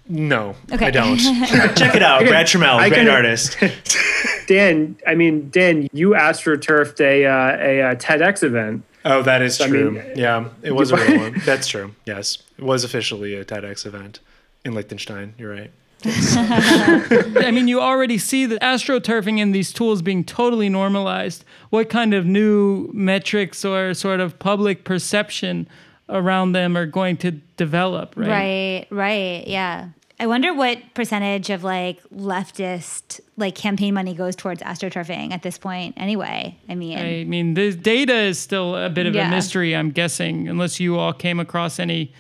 no, 0.10 0.56
Okay. 0.72 0.88
I 0.88 0.92
don't. 0.92 1.18
Check 1.78 1.96
it 1.96 2.04
out, 2.04 2.26
Brad 2.26 2.46
Troemel, 2.46 2.76
I 2.78 2.90
great 2.90 3.00
can- 3.06 3.10
artist. 3.10 3.58
Dan, 4.48 4.98
I 5.08 5.16
mean, 5.16 5.50
Dan, 5.50 5.88
you 5.94 6.10
astroturfed 6.10 7.00
a 7.00 7.26
uh, 7.26 7.58
a, 7.58 7.82
uh 7.82 7.96
TEDx 7.96 8.44
event. 8.44 8.84
Oh, 9.06 9.22
that 9.24 9.42
is 9.42 9.62
I 9.62 9.68
true. 9.70 9.92
mean, 9.92 10.04
yeah, 10.16 10.50
it 10.62 10.74
was 10.74 10.92
a 10.92 10.98
real 10.98 11.18
one. 11.32 11.42
That's 11.46 11.68
true. 11.68 11.96
Yes, 12.06 12.40
it 12.58 12.64
was 12.64 12.84
officially 12.84 13.36
a 13.36 13.46
TEDx 13.46 13.86
event 13.86 14.20
in 14.66 14.74
Liechtenstein. 14.74 15.34
You're 15.38 15.52
right. 15.54 15.72
I 16.06 17.52
mean, 17.54 17.68
you 17.68 17.80
already 17.82 18.18
see 18.18 18.46
the 18.46 18.58
astroturfing 18.60 19.40
and 19.40 19.54
these 19.54 19.72
tools 19.74 20.02
being 20.02 20.24
totally 20.24 20.70
normalized. 20.70 21.44
What 21.70 21.90
kind 21.90 22.14
of 22.14 22.26
new 22.26 22.90
metrics 22.94 23.64
or 23.66 23.94
sort 23.94 24.20
of 24.20 24.38
public 24.40 24.84
perception 24.84 25.68
around 26.10 26.52
them 26.54 26.76
are 26.78 26.86
going 26.86 27.18
to 27.18 27.32
develop, 27.32 28.14
right? 28.18 28.28
Right, 28.30 28.88
right, 28.90 29.48
yeah. 29.48 29.90
I 30.20 30.28
wonder 30.28 30.54
what 30.54 30.78
percentage 30.94 31.50
of 31.50 31.64
like 31.64 32.00
leftist 32.16 33.20
like 33.38 33.56
campaign 33.56 33.96
money 33.96 34.14
goes 34.14 34.36
towards 34.36 34.62
astroturfing 34.62 35.32
at 35.32 35.42
this 35.42 35.58
point. 35.58 35.96
Anyway, 35.98 36.60
I 36.70 36.76
mean, 36.76 37.00
I 37.00 37.24
mean, 37.24 37.56
the 37.56 37.74
data 37.74 38.14
is 38.14 38.38
still 38.38 38.76
a 38.76 38.88
bit 38.90 39.08
of 39.08 39.16
Yeah. 39.16 39.30
a 39.30 39.32
mystery, 39.32 39.76
I'm 39.76 39.90
guessing, 39.90 40.48
unless 40.48 40.80
you 40.80 41.00
all 41.00 41.12
came 41.12 41.40
across 41.40 41.80
any 41.80 42.14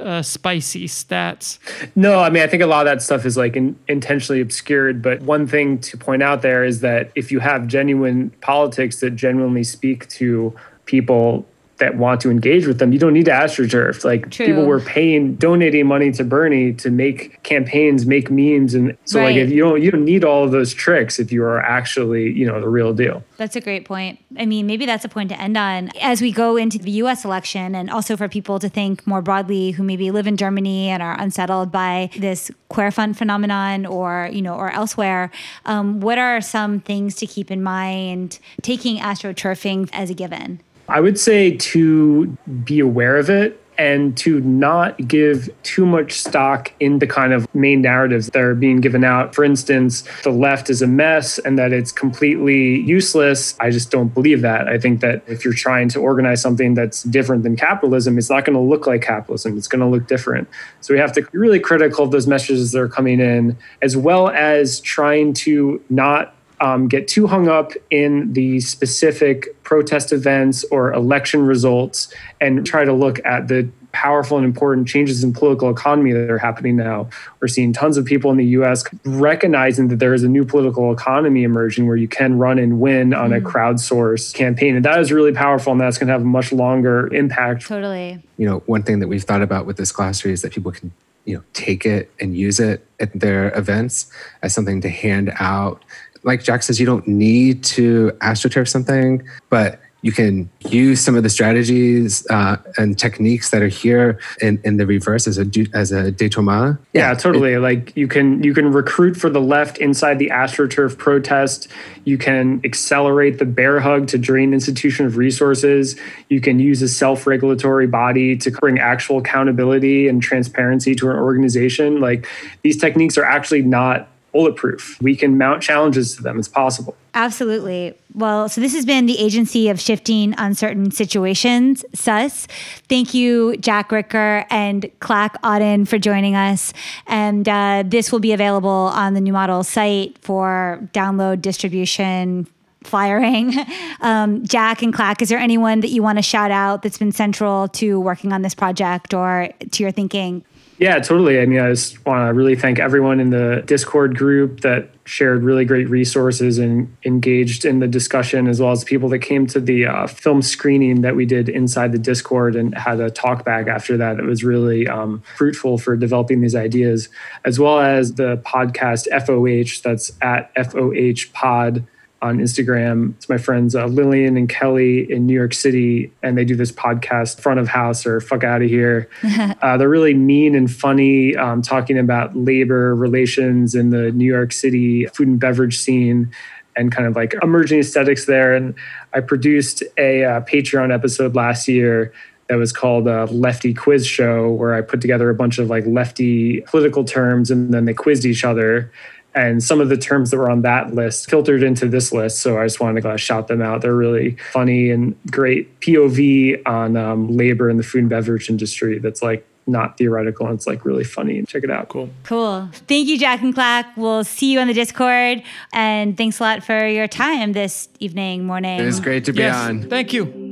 uh, 0.00 0.22
spicy 0.22 0.86
stats. 0.86 1.58
No, 1.94 2.20
I 2.20 2.30
mean, 2.30 2.42
I 2.42 2.46
think 2.46 2.62
a 2.62 2.66
lot 2.66 2.86
of 2.86 2.92
that 2.92 3.02
stuff 3.02 3.24
is 3.24 3.36
like 3.36 3.56
in, 3.56 3.76
intentionally 3.88 4.40
obscured. 4.40 5.02
But 5.02 5.22
one 5.22 5.46
thing 5.46 5.78
to 5.78 5.96
point 5.96 6.22
out 6.22 6.42
there 6.42 6.64
is 6.64 6.80
that 6.80 7.10
if 7.14 7.30
you 7.30 7.40
have 7.40 7.66
genuine 7.66 8.30
politics 8.40 9.00
that 9.00 9.12
genuinely 9.12 9.64
speak 9.64 10.08
to 10.10 10.54
people 10.86 11.46
that 11.78 11.96
want 11.96 12.20
to 12.22 12.30
engage 12.30 12.66
with 12.66 12.78
them, 12.78 12.92
you 12.92 12.98
don't 12.98 13.12
need 13.12 13.24
to 13.24 13.30
astroturf. 13.30 14.04
Like 14.04 14.30
True. 14.30 14.46
people 14.46 14.66
were 14.66 14.80
paying, 14.80 15.34
donating 15.34 15.86
money 15.86 16.12
to 16.12 16.24
Bernie 16.24 16.72
to 16.74 16.90
make 16.90 17.42
campaigns, 17.42 18.06
make 18.06 18.30
memes, 18.30 18.74
and 18.74 18.96
so 19.04 19.22
like 19.22 19.36
if 19.36 19.50
you 19.50 19.62
don't 19.62 19.82
you 19.82 19.90
don't 19.90 20.04
need 20.04 20.24
all 20.24 20.44
of 20.44 20.52
those 20.52 20.72
tricks 20.72 21.18
if 21.18 21.32
you 21.32 21.42
are 21.42 21.60
actually 21.60 22.30
you 22.32 22.46
know 22.46 22.60
the 22.60 22.68
real 22.68 22.92
deal. 22.92 23.24
That's 23.36 23.56
a 23.56 23.60
great 23.60 23.84
point. 23.84 24.18
I 24.38 24.46
mean, 24.46 24.66
maybe 24.66 24.86
that's 24.86 25.04
a 25.04 25.08
point 25.08 25.30
to 25.30 25.40
end 25.40 25.56
on 25.56 25.90
as 26.00 26.20
we 26.20 26.32
go 26.32 26.56
into 26.56 26.78
the 26.78 26.92
US 26.92 27.24
election 27.24 27.74
and 27.74 27.90
also 27.90 28.16
for 28.16 28.28
people 28.28 28.58
to 28.58 28.68
think 28.68 29.06
more 29.06 29.22
broadly 29.22 29.72
who 29.72 29.82
maybe 29.82 30.10
live 30.10 30.26
in 30.26 30.36
Germany 30.36 30.88
and 30.88 31.02
are 31.02 31.18
unsettled 31.20 31.72
by 31.72 32.10
this 32.16 32.50
Querfront 32.70 33.16
phenomenon 33.16 33.86
or, 33.86 34.28
you 34.32 34.42
know, 34.42 34.54
or 34.54 34.70
elsewhere. 34.70 35.30
Um, 35.64 36.00
what 36.00 36.18
are 36.18 36.40
some 36.40 36.80
things 36.80 37.14
to 37.16 37.26
keep 37.26 37.50
in 37.50 37.62
mind 37.62 38.38
taking 38.62 38.98
astroturfing 38.98 39.88
as 39.92 40.10
a 40.10 40.14
given? 40.14 40.60
I 40.88 41.00
would 41.00 41.18
say 41.18 41.56
to 41.56 42.26
be 42.64 42.80
aware 42.80 43.16
of 43.16 43.30
it 43.30 43.60
and 43.76 44.16
to 44.16 44.40
not 44.40 45.08
give 45.08 45.48
too 45.62 45.84
much 45.84 46.12
stock 46.12 46.72
in 46.80 46.98
the 46.98 47.06
kind 47.06 47.32
of 47.32 47.52
main 47.54 47.82
narratives 47.82 48.28
that 48.28 48.40
are 48.40 48.54
being 48.54 48.80
given 48.80 49.04
out. 49.04 49.34
For 49.34 49.44
instance, 49.44 50.04
the 50.22 50.30
left 50.30 50.70
is 50.70 50.82
a 50.82 50.86
mess 50.86 51.38
and 51.38 51.58
that 51.58 51.72
it's 51.72 51.90
completely 51.90 52.80
useless. 52.82 53.56
I 53.58 53.70
just 53.70 53.90
don't 53.90 54.14
believe 54.14 54.42
that. 54.42 54.68
I 54.68 54.78
think 54.78 55.00
that 55.00 55.22
if 55.26 55.44
you're 55.44 55.54
trying 55.54 55.88
to 55.90 56.00
organize 56.00 56.40
something 56.40 56.74
that's 56.74 57.02
different 57.02 57.42
than 57.42 57.56
capitalism, 57.56 58.16
it's 58.16 58.30
not 58.30 58.44
going 58.44 58.54
to 58.54 58.62
look 58.62 58.86
like 58.86 59.02
capitalism. 59.02 59.56
It's 59.58 59.68
going 59.68 59.80
to 59.80 59.88
look 59.88 60.06
different. 60.06 60.48
So 60.80 60.94
we 60.94 61.00
have 61.00 61.12
to 61.12 61.22
be 61.22 61.28
really 61.36 61.60
critical 61.60 62.04
of 62.04 62.10
those 62.10 62.26
messages 62.26 62.72
that 62.72 62.80
are 62.80 62.88
coming 62.88 63.20
in, 63.20 63.56
as 63.82 63.96
well 63.96 64.28
as 64.28 64.80
trying 64.80 65.32
to 65.34 65.82
not 65.90 66.34
um, 66.64 66.88
get 66.88 67.06
too 67.06 67.26
hung 67.26 67.46
up 67.46 67.72
in 67.90 68.32
the 68.32 68.58
specific 68.58 69.62
protest 69.64 70.12
events 70.12 70.64
or 70.70 70.94
election 70.94 71.42
results 71.42 72.08
and 72.40 72.64
try 72.64 72.86
to 72.86 72.92
look 72.94 73.20
at 73.26 73.48
the 73.48 73.68
powerful 73.92 74.38
and 74.38 74.46
important 74.46 74.88
changes 74.88 75.22
in 75.22 75.34
political 75.34 75.68
economy 75.68 76.12
that 76.12 76.30
are 76.30 76.38
happening 76.38 76.74
now. 76.74 77.10
We're 77.38 77.48
seeing 77.48 77.74
tons 77.74 77.98
of 77.98 78.06
people 78.06 78.30
in 78.30 78.38
the 78.38 78.46
US 78.46 78.82
recognizing 79.04 79.88
that 79.88 79.98
there 79.98 80.14
is 80.14 80.24
a 80.24 80.28
new 80.28 80.46
political 80.46 80.90
economy 80.90 81.42
emerging 81.42 81.86
where 81.86 81.98
you 81.98 82.08
can 82.08 82.38
run 82.38 82.58
and 82.58 82.80
win 82.80 83.12
on 83.12 83.34
a 83.34 83.42
crowdsourced 83.42 84.32
campaign. 84.32 84.74
And 84.74 84.84
that 84.86 84.98
is 85.00 85.12
really 85.12 85.32
powerful 85.32 85.70
and 85.70 85.80
that's 85.80 85.98
going 85.98 86.08
to 86.08 86.12
have 86.12 86.22
a 86.22 86.24
much 86.24 86.50
longer 86.50 87.12
impact. 87.12 87.66
Totally. 87.66 88.22
you 88.38 88.46
know, 88.46 88.60
one 88.60 88.82
thing 88.82 89.00
that 89.00 89.08
we've 89.08 89.22
thought 89.22 89.42
about 89.42 89.66
with 89.66 89.76
this 89.76 89.92
glossary 89.92 90.32
is 90.32 90.40
that 90.40 90.52
people 90.52 90.72
can, 90.72 90.92
you 91.26 91.36
know, 91.36 91.44
take 91.52 91.84
it 91.84 92.10
and 92.18 92.34
use 92.34 92.58
it 92.58 92.86
at 92.98 93.12
their 93.12 93.56
events 93.56 94.10
as 94.42 94.54
something 94.54 94.80
to 94.80 94.88
hand 94.88 95.30
out. 95.38 95.84
Like 96.24 96.42
Jack 96.42 96.62
says, 96.62 96.80
you 96.80 96.86
don't 96.86 97.06
need 97.06 97.62
to 97.64 98.12
astroturf 98.20 98.68
something, 98.68 99.22
but 99.50 99.80
you 100.04 100.12
can 100.12 100.50
use 100.68 101.00
some 101.00 101.16
of 101.16 101.22
the 101.22 101.30
strategies 101.30 102.26
uh, 102.28 102.58
and 102.76 102.98
techniques 102.98 103.48
that 103.48 103.62
are 103.62 103.68
here 103.68 104.20
in, 104.42 104.60
in 104.62 104.76
the 104.76 104.86
reverse 104.86 105.26
as 105.26 105.38
a 105.38 105.46
as 105.72 105.92
a 105.92 106.12
détournement. 106.12 106.78
Yeah, 106.92 107.14
totally. 107.14 107.56
like 107.56 107.96
you 107.96 108.06
can 108.06 108.42
you 108.44 108.52
can 108.52 108.70
recruit 108.70 109.14
for 109.14 109.30
the 109.30 109.40
left 109.40 109.78
inside 109.78 110.18
the 110.18 110.28
AstroTurf 110.28 110.98
protest. 110.98 111.68
You 112.04 112.18
can 112.18 112.60
accelerate 112.64 113.38
the 113.38 113.46
bear 113.46 113.80
hug 113.80 114.06
to 114.08 114.18
drain 114.18 114.52
institution 114.52 115.06
of 115.06 115.16
resources. 115.16 115.96
You 116.28 116.38
can 116.38 116.60
use 116.60 116.82
a 116.82 116.88
self-regulatory 116.88 117.86
body 117.86 118.36
to 118.36 118.50
bring 118.50 118.78
actual 118.78 119.16
accountability 119.16 120.06
and 120.06 120.22
transparency 120.22 120.94
to 120.96 121.08
an 121.08 121.16
organization. 121.16 122.02
Like 122.02 122.28
these 122.60 122.76
techniques 122.76 123.16
are 123.16 123.24
actually 123.24 123.62
not 123.62 124.10
bulletproof. 124.34 125.00
We 125.00 125.16
can 125.16 125.38
mount 125.38 125.62
challenges 125.62 126.14
to 126.16 126.22
them. 126.22 126.38
It's 126.38 126.48
possible. 126.48 126.94
Absolutely. 127.14 127.94
Well, 128.14 128.48
so 128.48 128.60
this 128.60 128.74
has 128.74 128.84
been 128.84 129.06
the 129.06 129.18
Agency 129.18 129.68
of 129.68 129.80
Shifting 129.80 130.34
Uncertain 130.36 130.90
Situations, 130.90 131.84
SUS. 131.94 132.46
Thank 132.88 133.14
you, 133.14 133.56
Jack 133.56 133.92
Ricker 133.92 134.44
and 134.50 134.90
Clack 134.98 135.40
Auden, 135.42 135.86
for 135.86 135.98
joining 135.98 136.34
us. 136.34 136.72
And 137.06 137.48
uh, 137.48 137.84
this 137.86 138.10
will 138.12 138.18
be 138.18 138.32
available 138.32 138.68
on 138.68 139.14
the 139.14 139.20
New 139.20 139.32
Model 139.32 139.62
site 139.62 140.18
for 140.20 140.86
download, 140.92 141.40
distribution, 141.40 142.46
firing. 142.82 143.54
Um, 144.00 144.44
Jack 144.44 144.82
and 144.82 144.92
Clack, 144.92 145.22
is 145.22 145.30
there 145.30 145.38
anyone 145.38 145.80
that 145.80 145.88
you 145.88 146.02
want 146.02 146.18
to 146.18 146.22
shout 146.22 146.50
out 146.50 146.82
that's 146.82 146.98
been 146.98 147.12
central 147.12 147.68
to 147.68 147.98
working 147.98 148.34
on 148.34 148.42
this 148.42 148.54
project 148.54 149.14
or 149.14 149.48
to 149.70 149.82
your 149.82 149.92
thinking? 149.92 150.44
Yeah, 150.78 150.98
totally. 150.98 151.40
I 151.40 151.46
mean, 151.46 151.60
I 151.60 151.70
just 151.70 152.04
want 152.04 152.28
to 152.28 152.34
really 152.34 152.56
thank 152.56 152.80
everyone 152.80 153.20
in 153.20 153.30
the 153.30 153.62
Discord 153.64 154.18
group 154.18 154.60
that 154.62 154.90
shared 155.04 155.44
really 155.44 155.64
great 155.64 155.88
resources 155.88 156.58
and 156.58 156.96
engaged 157.04 157.64
in 157.64 157.78
the 157.78 157.86
discussion, 157.86 158.48
as 158.48 158.60
well 158.60 158.72
as 158.72 158.82
people 158.82 159.08
that 159.10 159.20
came 159.20 159.46
to 159.46 159.60
the 159.60 159.86
uh, 159.86 160.06
film 160.08 160.42
screening 160.42 161.02
that 161.02 161.14
we 161.14 161.26
did 161.26 161.48
inside 161.48 161.92
the 161.92 161.98
Discord 161.98 162.56
and 162.56 162.76
had 162.76 162.98
a 162.98 163.08
talk 163.08 163.44
back 163.44 163.68
after 163.68 163.96
that. 163.98 164.18
It 164.18 164.24
was 164.24 164.42
really 164.42 164.88
um, 164.88 165.22
fruitful 165.36 165.78
for 165.78 165.96
developing 165.96 166.40
these 166.40 166.56
ideas, 166.56 167.08
as 167.44 167.60
well 167.60 167.78
as 167.78 168.14
the 168.14 168.38
podcast 168.38 169.06
FOH, 169.10 169.80
that's 169.82 170.10
at 170.22 170.52
FOH 170.56 171.32
Pod 171.32 171.86
on 172.24 172.38
Instagram. 172.38 173.14
It's 173.16 173.28
my 173.28 173.36
friends 173.36 173.76
uh, 173.76 173.84
Lillian 173.84 174.38
and 174.38 174.48
Kelly 174.48 175.12
in 175.12 175.26
New 175.26 175.34
York 175.34 175.52
City, 175.52 176.10
and 176.22 176.38
they 176.38 176.44
do 176.46 176.56
this 176.56 176.72
podcast, 176.72 177.38
Front 177.38 177.60
of 177.60 177.68
House 177.68 178.06
or 178.06 178.18
Fuck 178.18 178.42
Out 178.42 178.62
of 178.62 178.70
Here. 178.70 179.10
uh, 179.60 179.76
they're 179.76 179.90
really 179.90 180.14
mean 180.14 180.54
and 180.54 180.70
funny, 180.72 181.36
um, 181.36 181.60
talking 181.60 181.98
about 181.98 182.34
labor 182.34 182.96
relations 182.96 183.74
in 183.74 183.90
the 183.90 184.10
New 184.12 184.24
York 184.24 184.52
City 184.52 185.04
food 185.08 185.28
and 185.28 185.38
beverage 185.38 185.78
scene 185.78 186.32
and 186.76 186.90
kind 186.90 187.06
of 187.06 187.14
like 187.14 187.34
emerging 187.42 187.80
aesthetics 187.80 188.24
there. 188.24 188.54
And 188.54 188.74
I 189.12 189.20
produced 189.20 189.82
a 189.98 190.24
uh, 190.24 190.40
Patreon 190.40 190.94
episode 190.94 191.34
last 191.34 191.68
year 191.68 192.10
that 192.48 192.56
was 192.56 192.72
called 192.72 193.06
a 193.06 193.26
lefty 193.26 193.74
quiz 193.74 194.06
show 194.06 194.50
where 194.50 194.74
I 194.74 194.80
put 194.80 195.02
together 195.02 195.28
a 195.28 195.34
bunch 195.34 195.58
of 195.58 195.68
like 195.68 195.84
lefty 195.86 196.62
political 196.62 197.04
terms 197.04 197.50
and 197.50 197.72
then 197.72 197.84
they 197.84 197.94
quizzed 197.94 198.24
each 198.24 198.44
other. 198.44 198.90
And 199.34 199.62
some 199.62 199.80
of 199.80 199.88
the 199.88 199.96
terms 199.96 200.30
that 200.30 200.36
were 200.36 200.50
on 200.50 200.62
that 200.62 200.94
list 200.94 201.28
filtered 201.28 201.62
into 201.62 201.88
this 201.88 202.12
list. 202.12 202.38
So 202.40 202.58
I 202.60 202.64
just 202.66 202.78
wanted 202.80 203.02
to 203.02 203.18
shout 203.18 203.48
them 203.48 203.60
out. 203.60 203.80
They're 203.82 203.94
really 203.96 204.36
funny 204.52 204.90
and 204.90 205.16
great 205.30 205.80
POV 205.80 206.62
on 206.66 206.96
um, 206.96 207.36
labor 207.36 207.68
in 207.68 207.76
the 207.76 207.82
food 207.82 208.02
and 208.02 208.10
beverage 208.10 208.48
industry 208.48 208.98
that's 208.98 209.22
like 209.22 209.46
not 209.66 209.96
theoretical 209.96 210.46
and 210.46 210.54
it's 210.56 210.66
like 210.66 210.84
really 210.84 211.04
funny. 211.04 211.42
Check 211.44 211.64
it 211.64 211.70
out. 211.70 211.88
Cool. 211.88 212.10
Cool. 212.24 212.68
Thank 212.86 213.08
you, 213.08 213.18
Jack 213.18 213.40
and 213.40 213.54
Clack. 213.54 213.96
We'll 213.96 214.22
see 214.22 214.52
you 214.52 214.60
on 214.60 214.66
the 214.68 214.74
Discord. 214.74 215.42
And 215.72 216.16
thanks 216.16 216.38
a 216.38 216.42
lot 216.42 216.62
for 216.64 216.86
your 216.86 217.08
time 217.08 217.54
this 217.54 217.88
evening, 217.98 218.44
morning. 218.46 218.78
It 218.78 218.84
was 218.84 219.00
great 219.00 219.24
to 219.24 219.32
be 219.32 219.38
Yes. 219.40 219.56
on. 219.56 219.88
Thank 219.88 220.12
you. 220.12 220.43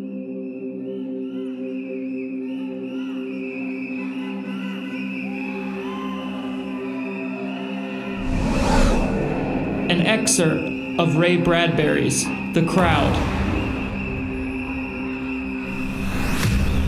Excerpt 10.33 10.67
of 10.99 11.17
Ray 11.17 11.37
Bradbury's 11.37 12.25
The 12.55 12.65
Crowd. 12.67 13.13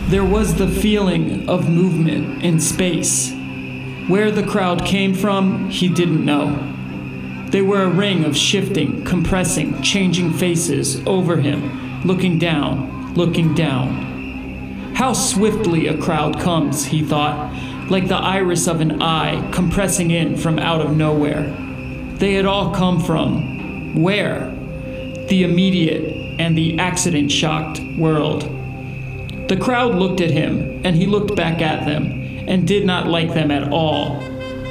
There 0.09 0.25
was 0.25 0.55
the 0.55 0.67
feeling 0.67 1.47
of 1.47 1.69
movement 1.69 2.43
in 2.43 2.59
space. 2.59 3.31
Where 4.07 4.31
the 4.31 4.41
crowd 4.41 4.83
came 4.83 5.13
from, 5.13 5.69
he 5.69 5.87
didn't 5.87 6.25
know. 6.25 6.57
They 7.51 7.61
were 7.61 7.83
a 7.83 7.87
ring 7.87 8.25
of 8.25 8.35
shifting, 8.35 9.03
compressing, 9.03 9.79
changing 9.83 10.33
faces 10.33 11.05
over 11.05 11.37
him, 11.37 12.01
looking 12.03 12.39
down, 12.39 13.13
looking 13.13 13.53
down. 13.53 14.93
How 14.95 15.13
swiftly 15.13 15.85
a 15.85 15.95
crowd 15.99 16.39
comes, 16.39 16.85
he 16.85 17.03
thought, 17.03 17.53
like 17.91 18.07
the 18.07 18.15
iris 18.15 18.67
of 18.67 18.81
an 18.81 19.03
eye 19.03 19.51
compressing 19.51 20.09
in 20.09 20.35
from 20.35 20.57
out 20.57 20.81
of 20.81 20.97
nowhere. 20.97 21.64
They 22.17 22.33
had 22.33 22.45
all 22.45 22.73
come 22.73 23.01
from 23.01 24.01
where? 24.01 24.51
The 25.27 25.43
immediate 25.43 26.39
and 26.39 26.57
the 26.57 26.79
accident 26.79 27.31
shocked 27.31 27.81
world. 27.97 28.43
The 29.47 29.57
crowd 29.57 29.95
looked 29.95 30.21
at 30.21 30.31
him, 30.31 30.81
and 30.83 30.95
he 30.95 31.05
looked 31.05 31.35
back 31.35 31.61
at 31.61 31.85
them, 31.85 32.45
and 32.47 32.67
did 32.67 32.85
not 32.85 33.07
like 33.07 33.33
them 33.33 33.51
at 33.51 33.71
all. 33.71 34.19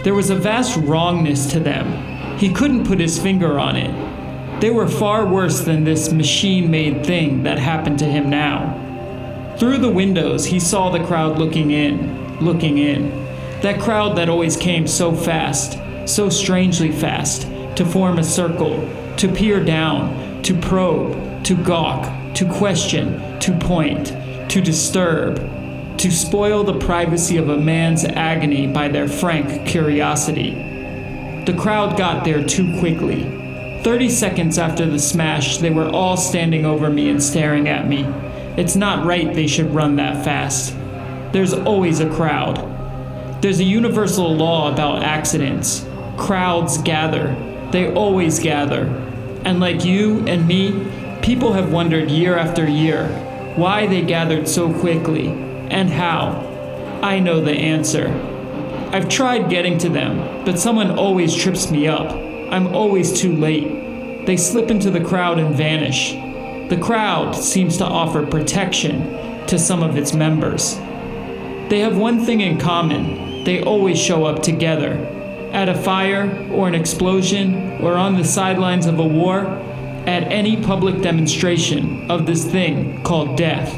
There 0.05 0.15
was 0.15 0.31
a 0.31 0.37
vast 0.37 0.77
wrongness 0.79 1.51
to 1.53 1.61
them. 1.61 2.39
He 2.39 2.53
couldn't 2.53 2.87
put 2.87 2.99
his 2.99 3.19
finger 3.19 3.59
on 3.59 3.77
it. 3.77 4.61
They 4.61 4.71
were 4.71 4.89
far 4.89 5.27
worse 5.27 5.61
than 5.61 5.85
this 5.85 6.13
machine 6.13 6.71
made 6.71 7.05
thing 7.05 7.43
that 7.45 7.59
happened 7.59 7.99
to 8.01 8.07
him 8.07 8.31
now. 8.31 8.81
Through 9.59 9.79
the 9.79 9.91
windows, 9.91 10.47
he 10.47 10.61
saw 10.61 10.91
the 10.91 11.05
crowd 11.05 11.39
looking 11.39 11.71
in, 11.71 12.39
looking 12.41 12.79
in. 12.79 13.11
That 13.63 13.81
crowd 13.81 14.17
that 14.17 14.29
always 14.29 14.57
came 14.57 14.87
so 14.87 15.13
fast, 15.13 15.79
so 16.07 16.29
strangely 16.29 16.93
fast, 16.93 17.43
to 17.77 17.85
form 17.85 18.19
a 18.19 18.25
circle, 18.25 18.89
to 19.17 19.29
peer 19.29 19.63
down, 19.65 20.43
to 20.43 20.55
probe, 20.55 21.45
to 21.45 21.57
gawk, 21.57 22.35
to 22.35 22.51
question, 22.53 23.39
to 23.41 23.53
point, 23.59 24.09
to 24.51 24.61
disturb, 24.61 25.37
to 25.99 26.11
spoil 26.11 26.65
the 26.65 26.79
privacy 26.79 27.37
of 27.37 27.49
a 27.49 27.57
man's 27.57 28.05
agony 28.05 28.67
by 28.67 28.89
their 28.89 29.09
frank 29.09 29.67
curiosity. 29.67 30.51
The 31.47 31.57
crowd 31.59 31.97
got 31.97 32.25
there 32.25 32.43
too 32.45 32.79
quickly. 32.79 33.23
Thirty 33.83 34.09
seconds 34.09 34.59
after 34.59 34.87
the 34.87 34.99
smash, 34.99 35.59
they 35.59 35.71
were 35.71 35.89
all 35.89 36.17
standing 36.17 36.65
over 36.65 36.89
me 36.91 37.11
and 37.11 37.23
staring 37.23 37.69
at 37.69 37.87
me. 37.87 38.05
It's 38.57 38.77
not 38.77 39.05
right 39.05 39.35
they 39.35 39.47
should 39.47 39.75
run 39.75 39.97
that 39.97 40.25
fast. 40.25 40.75
There's 41.33 41.53
always 41.53 42.01
a 42.01 42.09
crowd. 42.09 42.57
There's 43.43 43.61
a 43.61 43.65
universal 43.65 44.35
law 44.35 44.73
about 44.73 45.03
accidents. 45.03 45.85
Crowds 46.17 46.79
gather. 46.79 47.35
They 47.71 47.93
always 47.93 48.39
gather. 48.39 48.87
And 49.45 49.61
like 49.61 49.85
you 49.85 50.27
and 50.27 50.47
me, 50.47 50.87
people 51.23 51.53
have 51.53 51.73
wondered 51.73 52.11
year 52.11 52.37
after 52.39 52.69
year 52.69 53.09
why 53.57 53.87
they 53.87 54.03
gathered 54.03 54.49
so 54.49 54.73
quickly 54.73 55.29
and 55.29 55.91
how. 55.91 56.51
I 57.03 57.21
know 57.21 57.41
the 57.41 57.53
answer. 57.53 58.09
I've 58.93 59.09
tried 59.09 59.51
getting 59.51 59.79
to 59.79 59.89
them, 59.89 60.45
but 60.45 60.59
someone 60.59 60.99
always 60.99 61.35
trips 61.35 61.71
me 61.71 61.87
up. 61.87 62.13
I'm 62.53 62.69
always 62.69 63.13
too 63.13 63.35
late. 63.35 64.27
They 64.27 64.37
slip 64.37 64.71
into 64.71 64.91
the 64.91 65.05
crowd 65.05 65.39
and 65.39 65.55
vanish. 65.55 66.13
The 66.71 66.81
crowd 66.81 67.35
seems 67.35 67.77
to 67.79 67.85
offer 67.85 68.27
protection 68.27 69.47
to 69.47 69.59
some 69.59 69.83
of 69.83 69.97
its 69.97 70.15
members. 70.15 70.77
They 71.69 71.81
have 71.81 71.97
one 71.97 72.25
thing 72.25 72.41
in 72.41 72.59
common 72.59 73.45
they 73.45 73.63
always 73.63 73.99
show 73.99 74.25
up 74.25 74.43
together. 74.43 74.97
At 75.55 75.69
a 75.69 75.75
fire, 75.75 76.51
or 76.53 76.67
an 76.67 76.75
explosion, 76.75 77.81
or 77.81 77.95
on 77.95 78.17
the 78.17 78.25
sidelines 78.25 78.87
of 78.87 78.99
a 78.99 79.07
war, 79.07 79.47
at 80.05 80.25
any 80.25 80.61
public 80.61 81.01
demonstration 81.01 82.11
of 82.11 82.27
this 82.27 82.45
thing 82.45 83.01
called 83.05 83.37
death. 83.37 83.73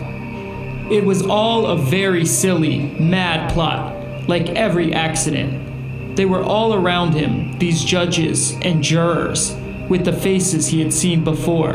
It 0.91 1.05
was 1.05 1.21
all 1.27 1.67
a 1.67 1.77
very 1.77 2.25
silly, 2.25 2.79
mad 2.99 3.53
plot, 3.53 3.95
like 4.27 4.49
every 4.49 4.95
accident. 4.95 6.17
They 6.17 6.25
were 6.25 6.43
all 6.43 6.73
around 6.73 7.13
him, 7.13 7.59
these 7.59 7.85
judges 7.85 8.57
and 8.63 8.83
jurors, 8.83 9.55
with 9.91 10.07
the 10.07 10.15
faces 10.15 10.69
he 10.69 10.81
had 10.81 10.95
seen 10.95 11.25
before. 11.25 11.75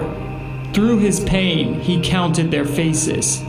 Through 0.73 0.97
his 0.97 1.19
pain, 1.19 1.79
he 1.79 2.01
counted 2.01 2.49
their 2.49 2.65
faces. 2.65 3.43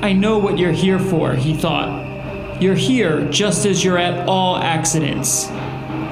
I 0.00 0.14
know 0.14 0.38
what 0.38 0.58
you're 0.58 0.72
here 0.72 0.98
for, 0.98 1.34
he 1.34 1.52
thought. 1.52 2.07
You're 2.60 2.74
here 2.74 3.24
just 3.30 3.66
as 3.66 3.84
you're 3.84 3.98
at 3.98 4.28
all 4.28 4.56
accidents, 4.56 5.46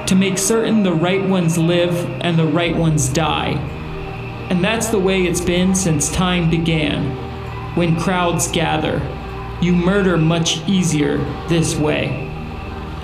to 0.07 0.15
make 0.15 0.37
certain 0.37 0.81
the 0.81 0.93
right 0.93 1.21
ones 1.27 1.57
live 1.57 1.93
and 2.21 2.39
the 2.39 2.47
right 2.47 2.73
ones 2.73 3.09
die. 3.09 3.51
And 4.49 4.63
that's 4.63 4.87
the 4.87 4.97
way 4.97 5.23
it's 5.23 5.41
been 5.41 5.75
since 5.75 6.09
time 6.09 6.49
began. 6.49 7.75
When 7.75 7.99
crowds 7.99 8.49
gather, 8.49 9.01
you 9.61 9.73
murder 9.73 10.15
much 10.15 10.65
easier 10.69 11.17
this 11.49 11.75
way. 11.75 12.23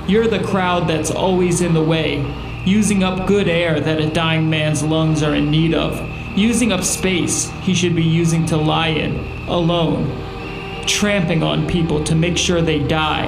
You're 0.08 0.30
the 0.30 0.44
crowd 0.44 0.88
that's 0.88 1.12
always 1.12 1.60
in 1.60 1.74
the 1.74 1.84
way, 1.84 2.26
using 2.66 3.04
up 3.04 3.28
good 3.28 3.50
air 3.50 3.82
that 3.82 4.00
a 4.00 4.10
dying 4.10 4.50
man's 4.50 4.84
lungs 4.84 5.22
are 5.22 5.36
in 5.36 5.52
need 5.52 5.74
of, 5.74 6.00
using 6.38 6.72
up 6.72 6.86
space 6.86 7.50
he 7.62 7.74
should 7.74 7.94
be 7.94 8.04
using 8.04 8.46
to 8.46 8.56
lie 8.56 8.88
in, 8.88 9.18
alone, 9.50 10.23
tramping 10.86 11.44
on 11.44 11.68
people 11.68 12.04
to 12.04 12.16
make 12.16 12.38
sure 12.38 12.62
they 12.62 12.80
die. 12.80 13.28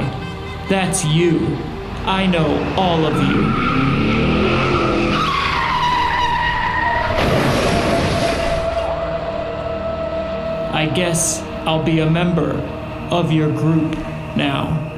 That's 0.70 1.06
you. 1.06 1.58
I 2.06 2.28
know 2.28 2.74
all 2.78 3.06
of 3.06 3.16
you. 3.16 3.45
I 10.74 10.91
guess 10.93 11.41
I'll 11.66 11.84
be 11.84 11.99
a 11.99 12.10
member 12.10 12.51
of 13.12 13.32
your 13.32 13.51
group 13.51 13.97
now. 14.36 14.95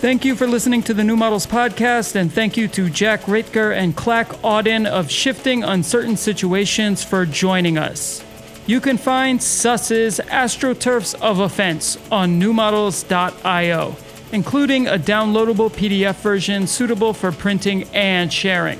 Thank 0.00 0.24
you 0.24 0.34
for 0.34 0.46
listening 0.46 0.82
to 0.84 0.94
the 0.94 1.04
New 1.04 1.14
Models 1.14 1.46
Podcast, 1.46 2.16
and 2.16 2.32
thank 2.32 2.56
you 2.56 2.68
to 2.68 2.88
Jack 2.88 3.20
Ritger 3.24 3.76
and 3.76 3.94
Clack 3.94 4.28
Auden 4.40 4.86
of 4.86 5.10
Shifting 5.10 5.62
Uncertain 5.62 6.16
Situations 6.16 7.04
for 7.04 7.26
joining 7.26 7.76
us. 7.76 8.24
You 8.66 8.80
can 8.80 8.96
find 8.96 9.42
SUS's 9.42 10.18
AstroTurfs 10.18 11.20
of 11.20 11.40
Offense 11.40 11.98
on 12.10 12.40
newmodels.io, 12.40 13.94
including 14.32 14.86
a 14.86 14.96
downloadable 14.96 15.70
PDF 15.70 16.14
version 16.22 16.66
suitable 16.66 17.12
for 17.12 17.30
printing 17.30 17.82
and 17.92 18.32
sharing. 18.32 18.78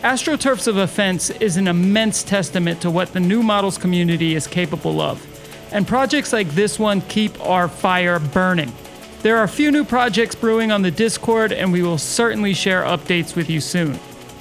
AstroTurfs 0.00 0.66
of 0.66 0.78
Offense 0.78 1.28
is 1.28 1.58
an 1.58 1.68
immense 1.68 2.22
testament 2.22 2.80
to 2.80 2.90
what 2.90 3.12
the 3.12 3.20
new 3.20 3.42
models 3.42 3.76
community 3.76 4.34
is 4.34 4.46
capable 4.46 5.02
of, 5.02 5.22
and 5.72 5.86
projects 5.86 6.32
like 6.32 6.48
this 6.52 6.78
one 6.78 7.02
keep 7.02 7.38
our 7.44 7.68
fire 7.68 8.18
burning. 8.18 8.72
There 9.20 9.36
are 9.36 9.42
a 9.42 9.48
few 9.48 9.72
new 9.72 9.84
projects 9.84 10.36
brewing 10.36 10.70
on 10.70 10.82
the 10.82 10.92
Discord, 10.92 11.52
and 11.52 11.72
we 11.72 11.82
will 11.82 11.98
certainly 11.98 12.54
share 12.54 12.84
updates 12.84 13.34
with 13.34 13.50
you 13.50 13.60
soon. 13.60 13.98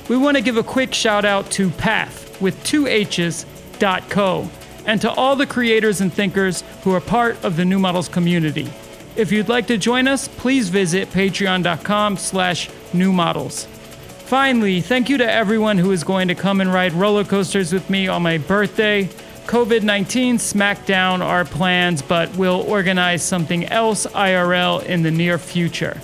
We 0.08 0.18
want 0.18 0.38
to 0.38 0.44
give 0.44 0.58
a 0.58 0.64
quick 0.64 0.94
shout 0.94 1.26
out 1.26 1.50
to 1.52 1.72
Path 1.72 2.40
with 2.40 2.64
two 2.64 2.86
H's 2.86 3.46
dot 3.80 4.08
co, 4.10 4.48
and 4.86 5.02
to 5.02 5.12
all 5.12 5.36
the 5.36 5.48
creators 5.48 6.02
and 6.02 6.14
thinkers 6.14 6.64
who 6.84 6.94
are 6.94 7.02
part 7.02 7.44
of 7.44 7.58
the 7.58 7.66
New 7.66 7.80
Models 7.80 8.08
community. 8.08 8.70
If 9.16 9.32
you'd 9.32 9.50
like 9.50 9.66
to 9.68 9.78
join 9.80 10.08
us, 10.08 10.28
please 10.28 10.70
visit 10.70 11.10
patreon.com 11.10 12.18
slash 12.18 12.70
new 12.94 13.12
models. 13.12 13.66
Finally, 13.66 14.82
thank 14.82 15.10
you 15.10 15.18
to 15.18 15.32
everyone 15.32 15.80
who 15.80 15.92
is 15.92 16.04
going 16.04 16.28
to 16.28 16.36
come 16.36 16.62
and 16.62 16.72
ride 16.72 16.94
roller 16.94 17.24
coasters 17.24 17.74
with 17.74 17.90
me 17.90 18.08
on 18.08 18.22
my 18.22 18.38
birthday. 18.38 19.10
COVID 19.48 19.82
19 19.82 20.40
smacked 20.40 20.86
down 20.86 21.22
our 21.22 21.46
plans, 21.46 22.02
but 22.02 22.36
we'll 22.36 22.70
organize 22.70 23.24
something 23.24 23.66
else 23.66 24.06
IRL 24.08 24.84
in 24.84 25.04
the 25.04 25.12
near 25.12 25.38
future. 25.38 26.02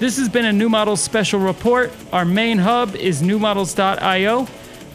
This 0.00 0.16
has 0.16 0.28
been 0.28 0.46
a 0.46 0.52
New 0.52 0.68
Models 0.68 1.00
special 1.00 1.38
report. 1.38 1.92
Our 2.12 2.24
main 2.24 2.58
hub 2.58 2.96
is 2.96 3.22
newmodels.io. 3.22 4.48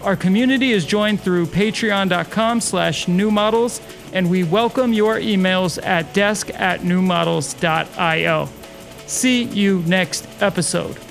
Our 0.03 0.15
community 0.17 0.73
is 0.73 0.85
joined 0.85 1.21
through 1.21 1.45
patreon.com 1.45 2.59
slash 2.59 3.05
newmodels, 3.05 3.81
and 4.11 4.29
we 4.29 4.43
welcome 4.43 4.91
your 4.91 5.15
emails 5.15 5.81
at 5.81 6.13
desk 6.13 6.49
at 6.55 6.81
newmodels.io. 6.81 8.49
See 9.05 9.43
you 9.43 9.81
next 9.87 10.27
episode. 10.41 11.06